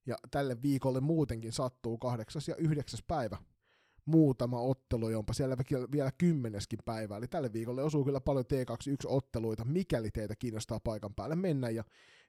[0.07, 2.43] ja tälle viikolle muutenkin sattuu 8.
[2.49, 3.01] ja 9.
[3.07, 3.37] päivä
[4.05, 5.57] muutama ottelu, jonpa siellä
[5.93, 7.17] vielä kymmeneskin päivä.
[7.17, 11.71] Eli tälle viikolle osuu kyllä paljon T21-otteluita, mikäli teitä kiinnostaa paikan päälle mennä.
[11.71, 11.85] Ja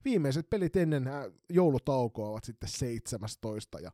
[0.06, 1.10] viimeiset pelit ennen
[1.50, 3.92] joulutaukoa ovat sitten 17 ja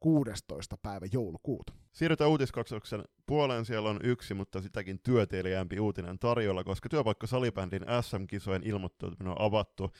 [0.00, 0.76] 16.
[0.82, 1.72] päivä joulukuuta.
[1.92, 3.64] Siirrytään uutiskatsoksen puoleen.
[3.64, 9.90] Siellä on yksi, mutta sitäkin työtelijämpi uutinen tarjolla, koska työpaikka salibändin SM-kisojen ilmoittautuminen on avattu.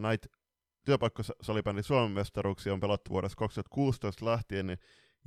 [0.00, 0.28] Näitä
[0.84, 4.78] työpaikka salibändin Suomen mestaruuksia on pelattu vuodesta 2016 lähtien, niin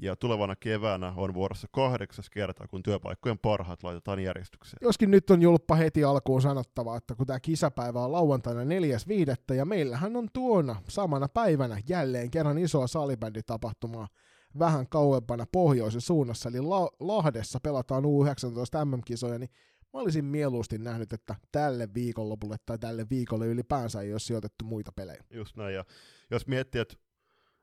[0.01, 4.77] ja tulevana keväänä on vuorossa kahdeksas kerta, kun työpaikkojen parhaat laitetaan järjestykseen.
[4.81, 9.55] Joskin nyt on julppa heti alkuun sanottava, että kun tämä kisapäivä on lauantaina 4.5.
[9.55, 14.07] ja meillähän on tuona samana päivänä jälleen kerran isoa salibänditapahtumaa
[14.59, 19.49] vähän kauempana pohjoisen suunnassa, eli La- Lahdessa pelataan U19 MM-kisoja, niin
[19.93, 24.91] mä olisin mieluusti nähnyt, että tälle viikonlopulle tai tälle viikolle ylipäänsä ei ole sijoitettu muita
[24.91, 25.23] pelejä.
[25.29, 25.85] Just näin, ja
[26.31, 26.95] jos miettii, että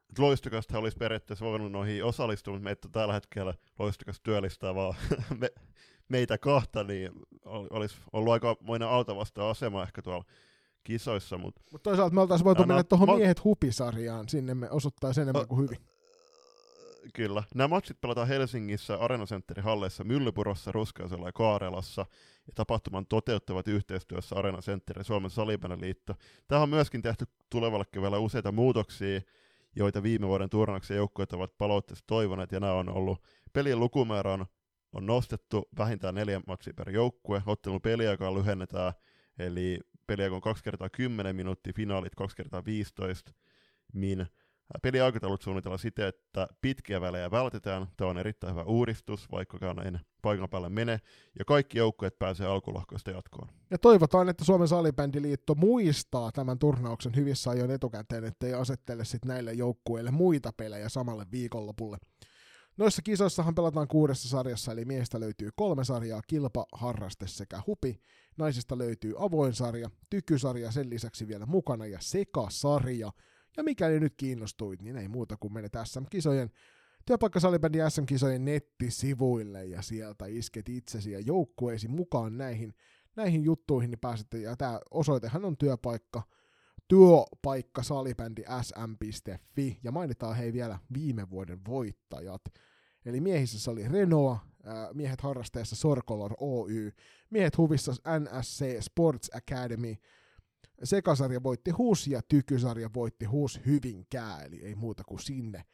[0.09, 4.95] että loistokasta olisi periaatteessa voinut noihin osallistua, mutta meitä tällä hetkellä loistokas työllistää vaan
[5.41, 5.51] me,
[6.09, 7.13] meitä kahta, niin
[7.45, 10.25] olisi ollut aika moinen altavasta asema ehkä tuolla
[10.85, 11.39] kisoissa.
[11.39, 15.49] Mutta Mut toisaalta me oltaisiin voitu mennä tuohon ma- miehet hupisarjaan, sinne me osoittaisi enemmän
[15.49, 15.79] kuin hyvin.
[17.15, 17.43] Kyllä.
[17.55, 22.07] Nämä matsit pelataan Helsingissä, Areenacenterin halleissa, Myllypurossa, Ruskaisella ja Kaarelassa.
[22.47, 26.15] Ja tapahtuman toteuttavat yhteistyössä Areenacenterin ja Suomen Salibändiliitto.
[26.49, 29.21] Tähän on myöskin tehty tulevalle keväällä useita muutoksia
[29.77, 33.23] joita viime vuoden turnauksen joukkueet ovat palautteessa toivoneet, ja nämä on ollut,
[33.53, 34.47] pelien lukumäärä on,
[34.93, 38.93] on nostettu vähintään neljä matsia per joukkue, ottelun peliaikaa lyhennetään,
[39.39, 43.33] eli peliaika on 2 kertaa 10 minuuttia, finaalit 2 kertaa 15
[43.93, 44.27] min.
[44.83, 47.87] Peliaikataulut suunnitellaan siten, että pitkiä välejä vältetään.
[47.97, 51.01] Tämä on erittäin hyvä uudistus, vaikkakaan en paikan päälle mene.
[51.39, 53.49] Ja kaikki joukkueet pääsee alkulohkoista jatkoon.
[53.71, 59.53] Ja toivotaan, että Suomen salibändiliitto muistaa tämän turnauksen hyvissä ajoin etukäteen, ettei asettele sit näille
[59.53, 61.99] joukkueille muita pelejä samalle viikonlopulle.
[62.77, 68.01] Noissa kisoissahan pelataan kuudessa sarjassa, eli miehistä löytyy kolme sarjaa, kilpa, harraste sekä hupi.
[68.39, 73.13] Naisista löytyy avoin sarja, tykysarja sen lisäksi vielä mukana ja sekasarja.
[73.57, 76.51] Ja mikäli nyt kiinnostuit, niin ei muuta kuin menet SM-kisojen
[77.07, 82.75] työpaikkasalibändin SM-kisojen nettisivuille ja sieltä isket itsesi ja joukkueesi mukaan näihin,
[83.17, 86.23] näihin juttuihin, niin pääsette, ja tämä osoitehan on työpaikka,
[86.89, 92.43] työpaikka salibändi sm.fi, ja mainitaan hei vielä viime vuoden voittajat.
[93.05, 94.39] Eli miehissä oli Renault,
[94.95, 96.93] miehet harrasteessa Sorkolor Oy,
[97.31, 99.95] miehet huvissa NSC Sports Academy,
[100.85, 105.65] sekasarja voitti HUS ja tykysarja voitti HUS Hyvinkää, eli ei muuta kuin sinne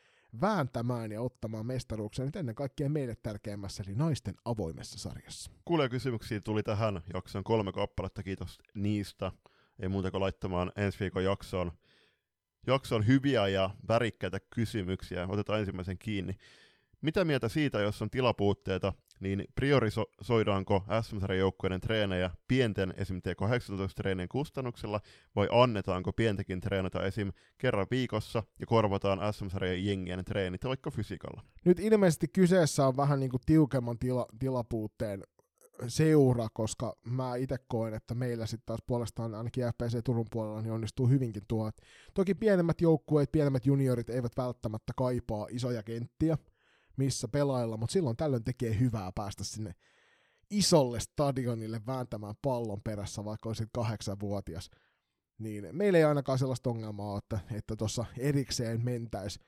[0.41, 5.51] vääntämään ja ottamaan mestaruuksia nyt ennen kaikkea meille tärkeimmässä, eli naisten avoimessa sarjassa.
[5.65, 9.33] Kuulee kysymyksiä tuli tähän jaksoon kolme kappaletta, kiitos niistä.
[9.79, 11.73] Ei muuta kuin laittamaan ensi viikon jaksoon,
[12.67, 15.27] jaksoon hyviä ja värikkäitä kysymyksiä.
[15.29, 16.37] Otetaan ensimmäisen kiinni.
[17.03, 23.17] Mitä mieltä siitä, jos on tilapuutteita, niin priorisoidaanko SM joukkueiden treenejä pienten esim.
[23.17, 25.01] T18-treenien kustannuksella
[25.37, 27.33] vai annetaanko pientäkin treenata esim.
[27.59, 29.47] kerran viikossa ja korvataan SM
[29.79, 31.43] jengien treenit vaikka fysiikalla?
[31.65, 35.23] Nyt ilmeisesti kyseessä on vähän niin kuin tiukemman tila, tilapuutteen
[35.89, 40.73] seura, koska mä itse koen, että meillä sitten taas puolestaan ainakin FPC Turun puolella niin
[40.73, 41.71] onnistuu hyvinkin tuo.
[42.15, 46.39] Toki pienemmät joukkueet, pienemmät juniorit eivät välttämättä kaipaa isoja kenttiä,
[46.97, 49.75] missä pelailla, mutta silloin tällöin tekee hyvää päästä sinne
[50.51, 54.71] isolle stadionille vääntämään pallon perässä, vaikka olisit kahdeksanvuotias.
[55.39, 59.41] Niin meillä ei ainakaan sellaista ongelmaa ole, että tuossa erikseen mentäisi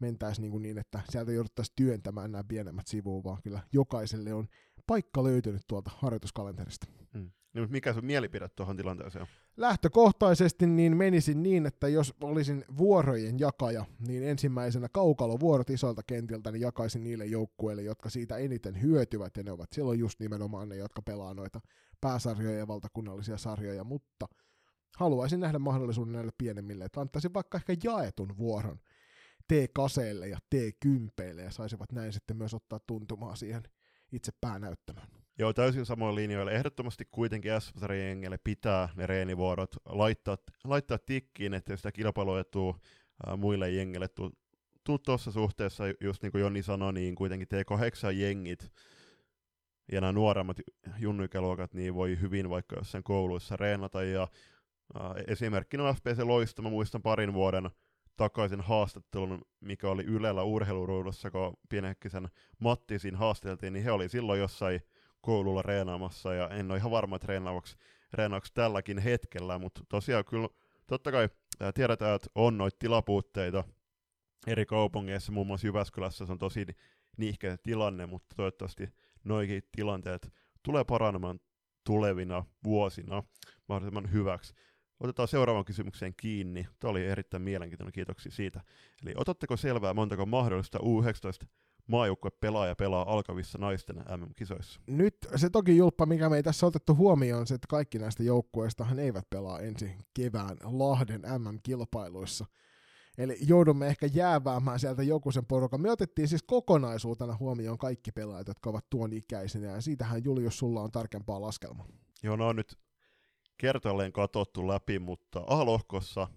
[0.00, 4.48] mentäis niin, niin, että sieltä jouduttaisiin työntämään nämä pienemmät sivuun, vaan kyllä jokaiselle on
[4.86, 6.86] paikka löytynyt tuolta harjoituskalenterista.
[7.14, 7.30] Hmm.
[7.54, 9.28] Niin, mikä sun mielipide tuohon tilanteeseen on?
[9.56, 16.60] Lähtökohtaisesti niin menisin niin, että jos olisin vuorojen jakaja, niin ensimmäisenä kaukalovuorot isolta kentiltä niin
[16.60, 21.02] jakaisin niille joukkueille, jotka siitä eniten hyötyvät, ja ne ovat silloin just nimenomaan ne, jotka
[21.02, 21.60] pelaa noita
[22.00, 24.28] pääsarjoja ja valtakunnallisia sarjoja, mutta
[24.96, 28.80] haluaisin nähdä mahdollisuuden näille pienemmille, että antaisin vaikka ehkä jaetun vuoron
[29.48, 33.62] T-kaseille ja T-kympeille, ja saisivat näin sitten myös ottaa tuntumaa siihen
[34.12, 35.19] itse päänäyttämään.
[35.40, 36.50] Joo, täysin samoin linjoilla.
[36.50, 37.72] Ehdottomasti kuitenkin s
[38.44, 42.78] pitää ne reenivuorot laittaa, laittaa tikkiin, ettei sitä kilpailuetua
[43.36, 48.70] muille jengille tuu, tuossa suhteessa, just niin kuin Jonni sanoi, niin kuitenkin T8-jengit
[49.92, 50.56] ja nämä nuoremmat
[50.98, 54.02] junnuikäluokat niin voi hyvin vaikka jossain kouluissa reenata.
[54.02, 54.28] Ja,
[55.26, 57.70] esimerkkinä on FPC Loista, mä muistan parin vuoden
[58.16, 64.40] takaisin haastattelun, mikä oli Ylellä urheiluruudussa, kun pienehkisen Matti siinä haasteltiin, niin he oli silloin
[64.40, 64.80] jossain
[65.20, 67.76] koululla reenaamassa, ja en ole ihan varma, että reenaavaksi,
[68.12, 70.48] reenaavaksi tälläkin hetkellä, mutta tosiaan kyllä
[70.86, 71.28] totta kai
[71.74, 73.64] tiedetään, että on noita tilapuutteita
[74.46, 76.66] eri kaupungeissa, muun muassa Jyväskylässä se on tosi
[77.16, 78.88] niihkeä tilanne, mutta toivottavasti
[79.24, 80.32] noikin tilanteet
[80.62, 81.40] tulee paranemaan
[81.84, 83.22] tulevina vuosina
[83.68, 84.54] mahdollisimman hyväksi.
[85.00, 86.66] Otetaan seuraavan kysymykseen kiinni.
[86.78, 88.60] Tämä oli erittäin mielenkiintoinen, kiitoksia siitä.
[89.02, 91.46] Eli otatteko selvää, montako mahdollista U19
[91.90, 94.80] maajoukkue pelaaja pelaa alkavissa naisten MM-kisoissa?
[94.86, 98.22] Nyt se toki julppa, mikä me ei tässä otettu huomioon, on se, että kaikki näistä
[98.22, 102.46] joukkueista eivät pelaa ensi kevään Lahden MM-kilpailuissa.
[103.18, 105.80] Eli joudumme ehkä jääväämään sieltä joku sen porukan.
[105.80, 110.82] Me otettiin siis kokonaisuutena huomioon kaikki pelaajat, jotka ovat tuon ikäisinä, ja siitähän Julius, sulla
[110.82, 111.86] on tarkempaa laskelmaa.
[112.22, 112.78] Joo, no on nyt
[113.58, 116.28] kertalleen katsottu läpi, mutta A-lohkossa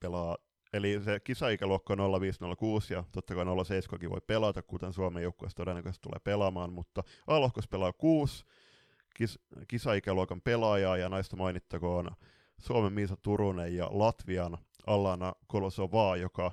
[0.00, 0.36] pelaa,
[0.72, 6.02] eli se kisaikäluokka on 0506 ja totta kai 07 voi pelata, kuten Suomen joukkueessa todennäköisesti
[6.02, 8.44] tulee pelaamaan, mutta A-lohkossa pelaa kuusi
[9.14, 9.38] kis,
[9.68, 12.10] kisaikäluokan pelaajaa ja näistä mainittakoon
[12.58, 16.52] Suomen Miisa Turunen ja Latvian Allana Kolosovaa, joka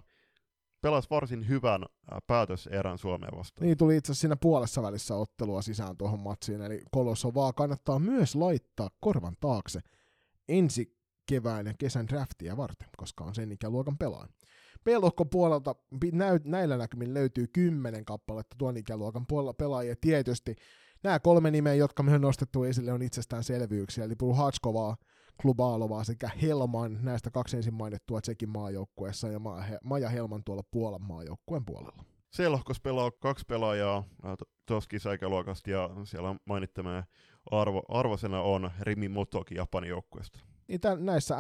[0.82, 1.86] pelasi varsin hyvän
[2.28, 3.66] päätöserän Suomeen vastaan.
[3.66, 8.36] Niin, tuli itse asiassa siinä puolessa välissä ottelua sisään tuohon matsiin, eli Kolosovaa kannattaa myös
[8.36, 9.80] laittaa korvan taakse
[10.48, 10.99] ensi
[11.30, 14.30] kevään ja kesän draftia varten, koska on sen ikäluokan pelaaja.
[14.84, 15.76] B-lohkon puolelta
[16.44, 19.96] näillä näkymin löytyy kymmenen kappaletta tuon ikäluokan puolella pelaajia.
[20.02, 20.56] Tietysti
[21.04, 24.98] nämä kolme nimeä, jotka me on nostettu esille, on itsestäänselvyyksiä, eli Hatschkovaa,
[25.42, 29.40] Klubalovaa sekä Helman, näistä kaksi ensin mainittua Tsekin maajoukkueessa ja
[29.84, 32.04] Maja Helman tuolla Puolan maajoukkueen puolella.
[32.36, 34.04] C-lohkossa pelaa kaksi pelaajaa
[34.66, 37.04] tuossa kisaikäluokasta ja siellä on mainittamaan
[37.52, 40.40] arvo, arvosena on Rimi Motoki Japanin joukkueesta.
[40.70, 41.36] Niin tämän, näissä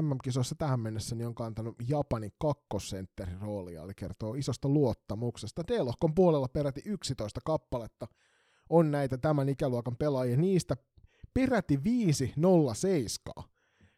[0.00, 5.62] MM-kisoissa tähän mennessä niin on kantanut Japanin kakkosentterin roolia, eli kertoo isosta luottamuksesta.
[5.68, 8.06] D-lohkon puolella peräti 11 kappaletta
[8.70, 10.36] on näitä tämän ikäluokan pelaajia.
[10.36, 10.76] Niistä
[11.34, 11.80] peräti
[13.38, 13.42] 5-0-7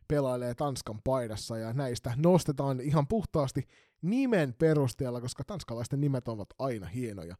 [0.09, 3.69] pelailee Tanskan paidassa, ja näistä nostetaan ihan puhtaasti
[4.03, 7.37] nimen perusteella, koska tanskalaisten nimet ovat aina hienoja.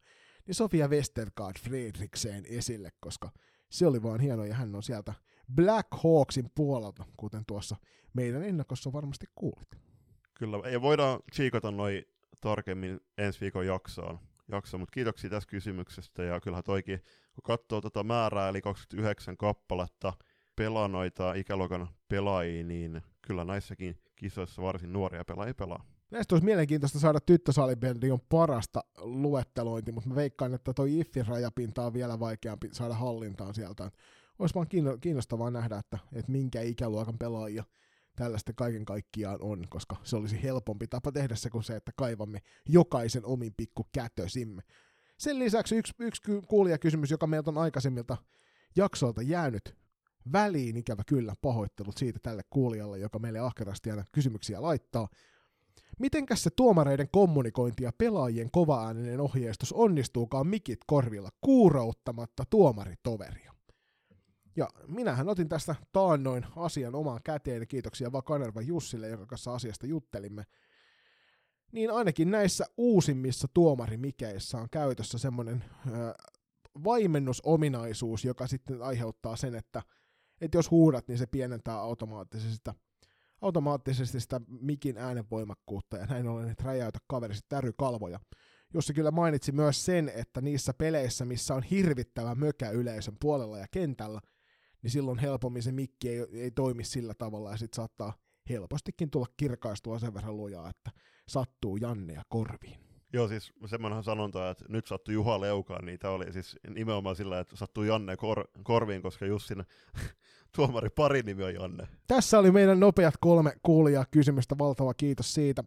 [0.47, 3.31] Niin Sofia Westergaard Fredrikseen esille, koska
[3.69, 5.13] se oli vaan hieno, ja hän on sieltä
[5.55, 7.75] Black Hawksin puolelta, kuten tuossa
[8.13, 9.67] meidän ennakossa varmasti kuulit.
[10.33, 12.03] Kyllä, ja voidaan tsiikata noin
[12.41, 14.19] tarkemmin ensi viikon jaksoon,
[14.51, 16.99] jaksoon mutta kiitoksia tästä kysymyksestä, ja kyllähän toikin,
[17.35, 20.13] kun katsoo tuota määrää, eli 29 kappaletta
[20.55, 25.85] pelaa noita ikäluokan pelaajia, niin kyllä näissäkin kisoissa varsin nuoria pelaajia pelaa.
[26.11, 27.19] Näistä olisi mielenkiintoista saada
[28.11, 33.53] on parasta luettelointi, mutta mä veikkaan, että toi Iffin rajapinta on vielä vaikeampi saada hallintaan
[33.53, 33.91] sieltä.
[34.39, 34.67] Olisi vaan
[35.01, 37.63] kiinnostavaa nähdä, että, että minkä ikäluokan pelaajia
[38.15, 42.39] tällaista kaiken kaikkiaan on, koska se olisi helpompi tapa tehdä se kuin se, että kaivamme
[42.69, 44.61] jokaisen omin pikku kätösimme.
[45.17, 48.17] Sen lisäksi yksi, yksi kuulijakysymys, joka meiltä on aikaisemmilta
[48.75, 49.75] jaksoilta jäänyt
[50.33, 55.07] väliin, ikävä kyllä, pahoittelut siitä tälle kuulijalle, joka meille ahkerasti aina kysymyksiä laittaa.
[55.99, 63.54] Mitenkäs se tuomareiden kommunikointi ja pelaajien kovaääninen ohjeistus onnistuukaan mikit korvilla kuurouttamatta tuomaritoveria?
[64.55, 69.87] Ja minähän otin tästä taannoin asian omaan käteen, kiitoksia vaan Kanerva Jussille, jonka kanssa asiasta
[69.87, 70.43] juttelimme.
[71.71, 75.63] Niin ainakin näissä uusimmissa tuomarimikeissä on käytössä semmoinen
[76.83, 79.81] vaimennusominaisuus, joka sitten aiheuttaa sen, että,
[80.41, 82.73] että jos huudat, niin se pienentää automaattisesti sitä
[83.41, 88.19] automaattisesti sitä mikin äänenvoimakkuutta ja näin ollen, että räjäytä kaverisi tärykalvoja.
[88.73, 93.65] Jossa kyllä mainitsi myös sen, että niissä peleissä, missä on hirvittävä mökä yleisön puolella ja
[93.71, 94.21] kentällä,
[94.85, 98.13] niin silloin helpommin se mikki ei, ei toimi sillä tavalla ja sitten saattaa
[98.49, 100.91] helpostikin tulla kirkaistua sen verran lujaa, että
[101.27, 102.79] sattuu Janne ja korviin.
[103.13, 107.39] Joo, siis semmoinen sanonta, että nyt sattuu Juha Leukaan, niin tämä oli siis nimenomaan sillä,
[107.39, 109.63] että sattuu Janne kor- korviin, koska Jussin
[110.55, 111.87] tuomari pari nimi on Janne.
[112.07, 115.63] Tässä oli meidän nopeat kolme kuulijaa kysymystä, valtava kiitos siitä.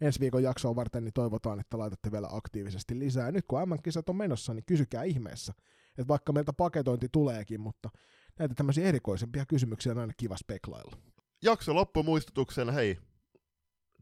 [0.00, 3.32] Ensi viikon jaksoa varten niin toivotaan, että laitatte vielä aktiivisesti lisää.
[3.32, 5.52] Nyt kun M-kisat on menossa, niin kysykää ihmeessä,
[5.98, 7.88] että vaikka meiltä paketointi tuleekin, mutta
[8.38, 10.96] näitä tämmöisiä erikoisempia kysymyksiä on aina kiva speklailla.
[11.42, 12.98] Jakso loppumuistutuksena, hei,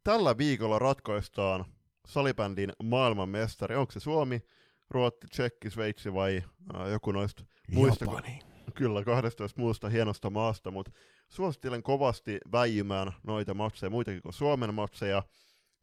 [0.05, 1.65] tällä viikolla ratkaistaan
[2.07, 3.77] salibändin maailmanmestari.
[3.77, 4.43] Onko se Suomi,
[4.90, 6.43] Ruotti, Tsekki, Sveitsi vai
[6.74, 8.05] äh, joku noista muista?
[8.05, 8.39] Japani.
[8.74, 10.93] Kyllä, 12 muusta hienosta maasta, mutta
[11.28, 15.23] suosittelen kovasti väijymään noita matseja, muitakin kuin Suomen matseja,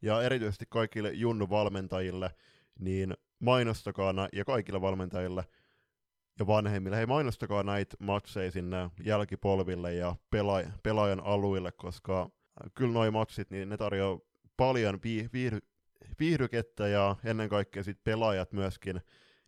[0.02, 2.30] ja erityisesti kaikille Junnu-valmentajille,
[2.78, 5.44] niin mainostakaa ja kaikille valmentajille
[6.38, 12.92] ja vanhemmille, hei mainostakaa näitä matseja sinne jälkipolville ja pela- pelaajan aluille, koska äh, kyllä
[12.92, 14.18] noi matsit, niin ne tarjoaa
[14.56, 15.66] paljon vi- viihdy-
[16.18, 19.00] viihdykettä ja ennen kaikkea sit pelaajat myöskin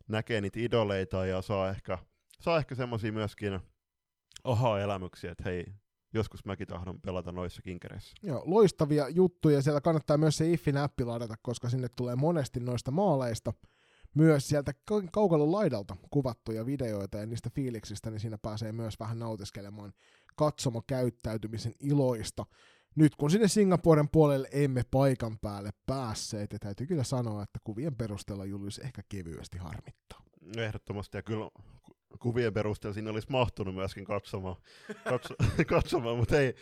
[0.09, 1.99] näkee niitä idoleita ja saa ehkä
[2.41, 3.61] saa ehkä semmoisia myöskin
[4.45, 5.67] aha-elämyksiä, että hei,
[6.15, 8.13] joskus mäkin tahdon pelata noissa kinkereissä.
[8.23, 9.63] Joo, loistavia juttuja.
[9.63, 13.53] Siellä kannattaa myös se IFFI-näppi ladata, koska sinne tulee monesti noista maaleista
[14.15, 14.73] myös sieltä
[15.13, 19.93] kaukalon laidalta kuvattuja videoita ja niistä fiiliksistä, niin siinä pääsee myös vähän nautiskelemaan
[20.37, 22.47] katsomokäyttäytymisen iloista.
[22.95, 27.97] Nyt kun sinne Singaporen puolelle emme paikan päälle päässeet, ja täytyy kyllä sanoa, että kuvien
[27.97, 30.23] perusteella Julius ehkä kevyesti harmittaa.
[30.57, 31.51] Ehdottomasti, ja kyllä
[32.19, 34.57] kuvien perusteella sinne olisi mahtunut myöskin katsomaan,
[35.09, 35.35] katso,
[35.67, 36.55] katsomaan mutta ei,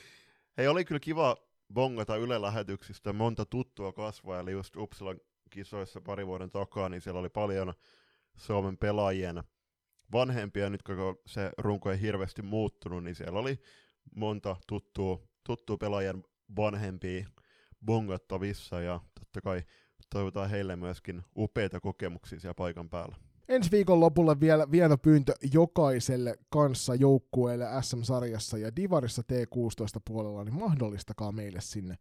[0.59, 1.37] ei, oli kyllä kiva
[1.75, 7.29] bongata Yle-lähetyksistä monta tuttua kasvaa, eli just Uppsalan kisoissa pari vuoden takaa, niin siellä oli
[7.29, 7.75] paljon
[8.37, 9.43] Suomen pelaajien
[10.13, 13.61] vanhempia, nyt kun se runko ei hirveästi muuttunut, niin siellä oli
[14.15, 16.25] monta tuttua, tuttua pelaajien
[16.57, 17.27] vanhempia
[17.85, 19.63] bongattavissa, ja totta kai
[20.11, 23.17] toivotaan heille myöskin upeita kokemuksia siellä paikan päällä.
[23.49, 30.55] Ensi viikon lopulla vielä vieno pyyntö jokaiselle kanssa joukkueelle SM-sarjassa ja Divarissa T16 puolella, niin
[30.55, 31.99] mahdollistakaa meille sinne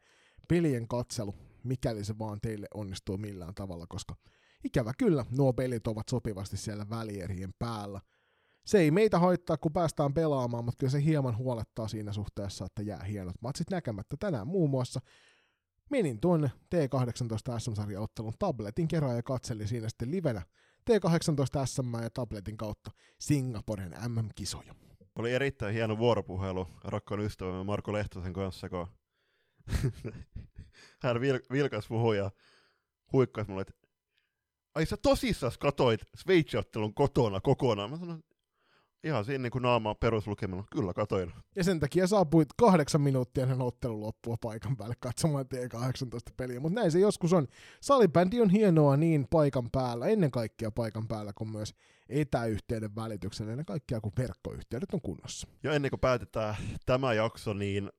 [0.48, 4.16] pelien katselu, mikäli se vaan teille onnistuu millään tavalla, koska
[4.64, 8.02] ikävä kyllä nuo pelit ovat sopivasti siellä välierien päällä.
[8.66, 12.82] Se ei meitä haittaa, kun päästään pelaamaan, mutta kyllä se hieman huolettaa siinä suhteessa, että
[12.82, 14.16] jää hienot matsit näkemättä.
[14.20, 15.00] Tänään muun muassa
[15.90, 20.42] menin tuonne T18 SM-sarjaottelun tabletin kerran ja katselin siinä sitten livenä
[20.90, 24.76] T18 SM ja tabletin kautta Singaporen MM-kisoja.
[25.16, 28.88] Oli erittäin hieno vuoropuhelu rakkaan ystävämme Marko Lehtosen kanssa, kun
[31.04, 32.32] hän vil- vilkas puhui ja
[33.14, 33.74] huikkasi mulle, että
[34.76, 37.90] ai sä tosissas katoit Sveitsiottelun kotona kokonaan.
[37.90, 38.24] Mä sanoin,
[39.04, 40.64] ihan siinä niin kuin naamaa peruslukemalla.
[40.72, 41.34] Kyllä, katoin.
[41.56, 46.60] Ja sen takia saapuit kahdeksan minuuttia ennen ottelun loppua paikan päälle katsomaan T18-peliä.
[46.60, 47.48] Mutta näin se joskus on.
[47.82, 51.76] Salibändi on hienoa niin paikan päällä, ennen kaikkea paikan päällä, kuin myös
[52.10, 55.48] etäyhteyden välityksellä, ennen kaikkea kun verkkoyhteydet on kunnossa.
[55.64, 56.56] Ja ennen kuin päätetään
[56.86, 57.92] tämä jakso, niin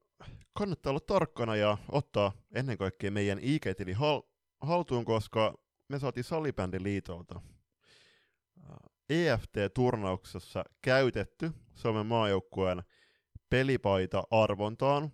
[0.53, 4.23] kannattaa olla tarkkana ja ottaa ennen kaikkea meidän IG-tili hal-
[4.61, 5.59] haltuun, koska
[5.89, 7.40] me saatiin Salibändiliitolta
[9.11, 12.82] EFT-turnauksessa käytetty Suomen maajoukkueen
[13.51, 15.12] pelipaita arvontaan.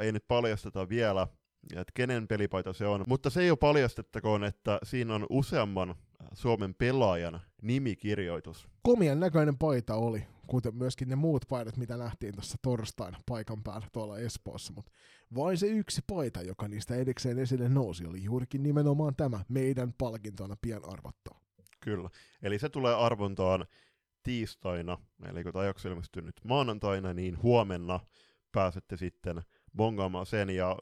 [0.00, 1.26] Ei nyt paljasteta vielä,
[1.70, 5.94] että kenen pelipaita se on, mutta se ei ole paljastettakoon, että siinä on useamman
[6.32, 8.68] Suomen pelaajan nimikirjoitus.
[8.82, 13.86] Komian näköinen paita oli, kuten myöskin ne muut paidat, mitä nähtiin tuossa torstaina paikan päällä
[13.92, 14.92] tuolla Espoossa, mutta
[15.34, 20.56] vain se yksi paita, joka niistä edikseen esille nousi, oli juurikin nimenomaan tämä meidän palkintona
[20.62, 21.40] pian arvottaa.
[21.80, 22.08] Kyllä.
[22.42, 23.66] Eli se tulee arvontaan
[24.22, 28.00] tiistaina, eli kun tämä jakso ilmestyy nyt maanantaina, niin huomenna
[28.52, 29.42] pääsette sitten
[29.76, 30.50] bongaamaan sen.
[30.50, 30.76] Ja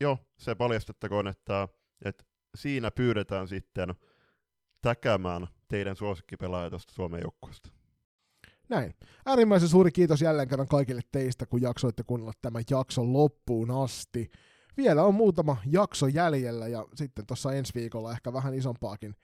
[0.00, 1.68] jo, se paljastettakoon, että,
[2.04, 2.24] että
[2.54, 3.94] siinä pyydetään sitten
[4.82, 7.70] täkämään teidän suosikkipelaajia tuosta Suomen joukkueesta.
[8.68, 8.94] Näin.
[9.26, 14.30] Äärimmäisen suuri kiitos jälleen kerran kaikille teistä, kun jaksoitte kuunnella tämän jakson loppuun asti.
[14.76, 19.14] Vielä on muutama jakso jäljellä ja sitten tuossa ensi viikolla ehkä vähän isompaakin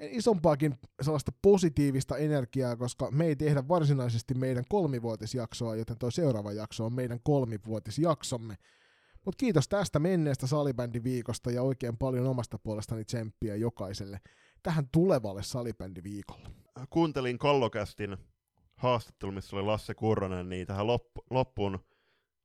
[0.00, 6.86] isompaakin sellaista positiivista energiaa, koska me ei tehdä varsinaisesti meidän kolmivuotisjaksoa, joten tuo seuraava jakso
[6.86, 8.56] on meidän kolmivuotisjaksomme.
[9.24, 14.20] Mutta kiitos tästä menneestä salibändiviikosta ja oikein paljon omasta puolestani tsemppiä jokaiselle
[14.62, 16.48] tähän tulevalle salibändiviikolle.
[16.90, 18.16] Kuuntelin Kallokästin
[18.76, 20.86] haastattelu, missä oli Lasse Kurronen, niin tähän
[21.30, 21.78] loppuun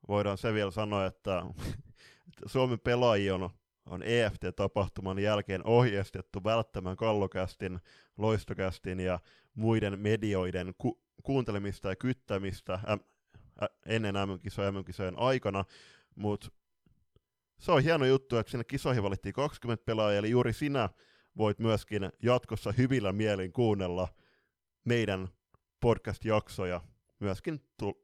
[0.07, 1.43] voidaan se vielä sanoa, että
[2.45, 3.49] Suomen pelaajia on
[3.85, 7.79] on EFT-tapahtuman jälkeen ohjeistettu välttämään kallokästin,
[8.17, 9.19] loistokästin ja
[9.53, 12.99] muiden medioiden ku- kuuntelemista ja kyttämistä äm,
[13.63, 15.65] ä, ennen MM-kisojen MM-kisojen aikana,
[16.15, 16.47] mutta
[17.59, 20.89] se on hieno juttu, että sinne kisoihin valittiin 20 pelaajaa, eli juuri sinä
[21.37, 24.07] voit myöskin jatkossa hyvillä mielin kuunnella
[24.85, 25.27] meidän
[25.81, 26.81] podcast-jaksoja
[27.19, 27.59] myöskin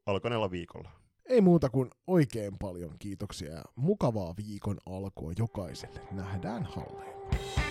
[0.05, 0.91] alkaneella viikolla.
[1.25, 6.01] Ei muuta kuin oikein paljon kiitoksia ja mukavaa viikon alkua jokaiselle.
[6.11, 7.66] Nähdään halleen.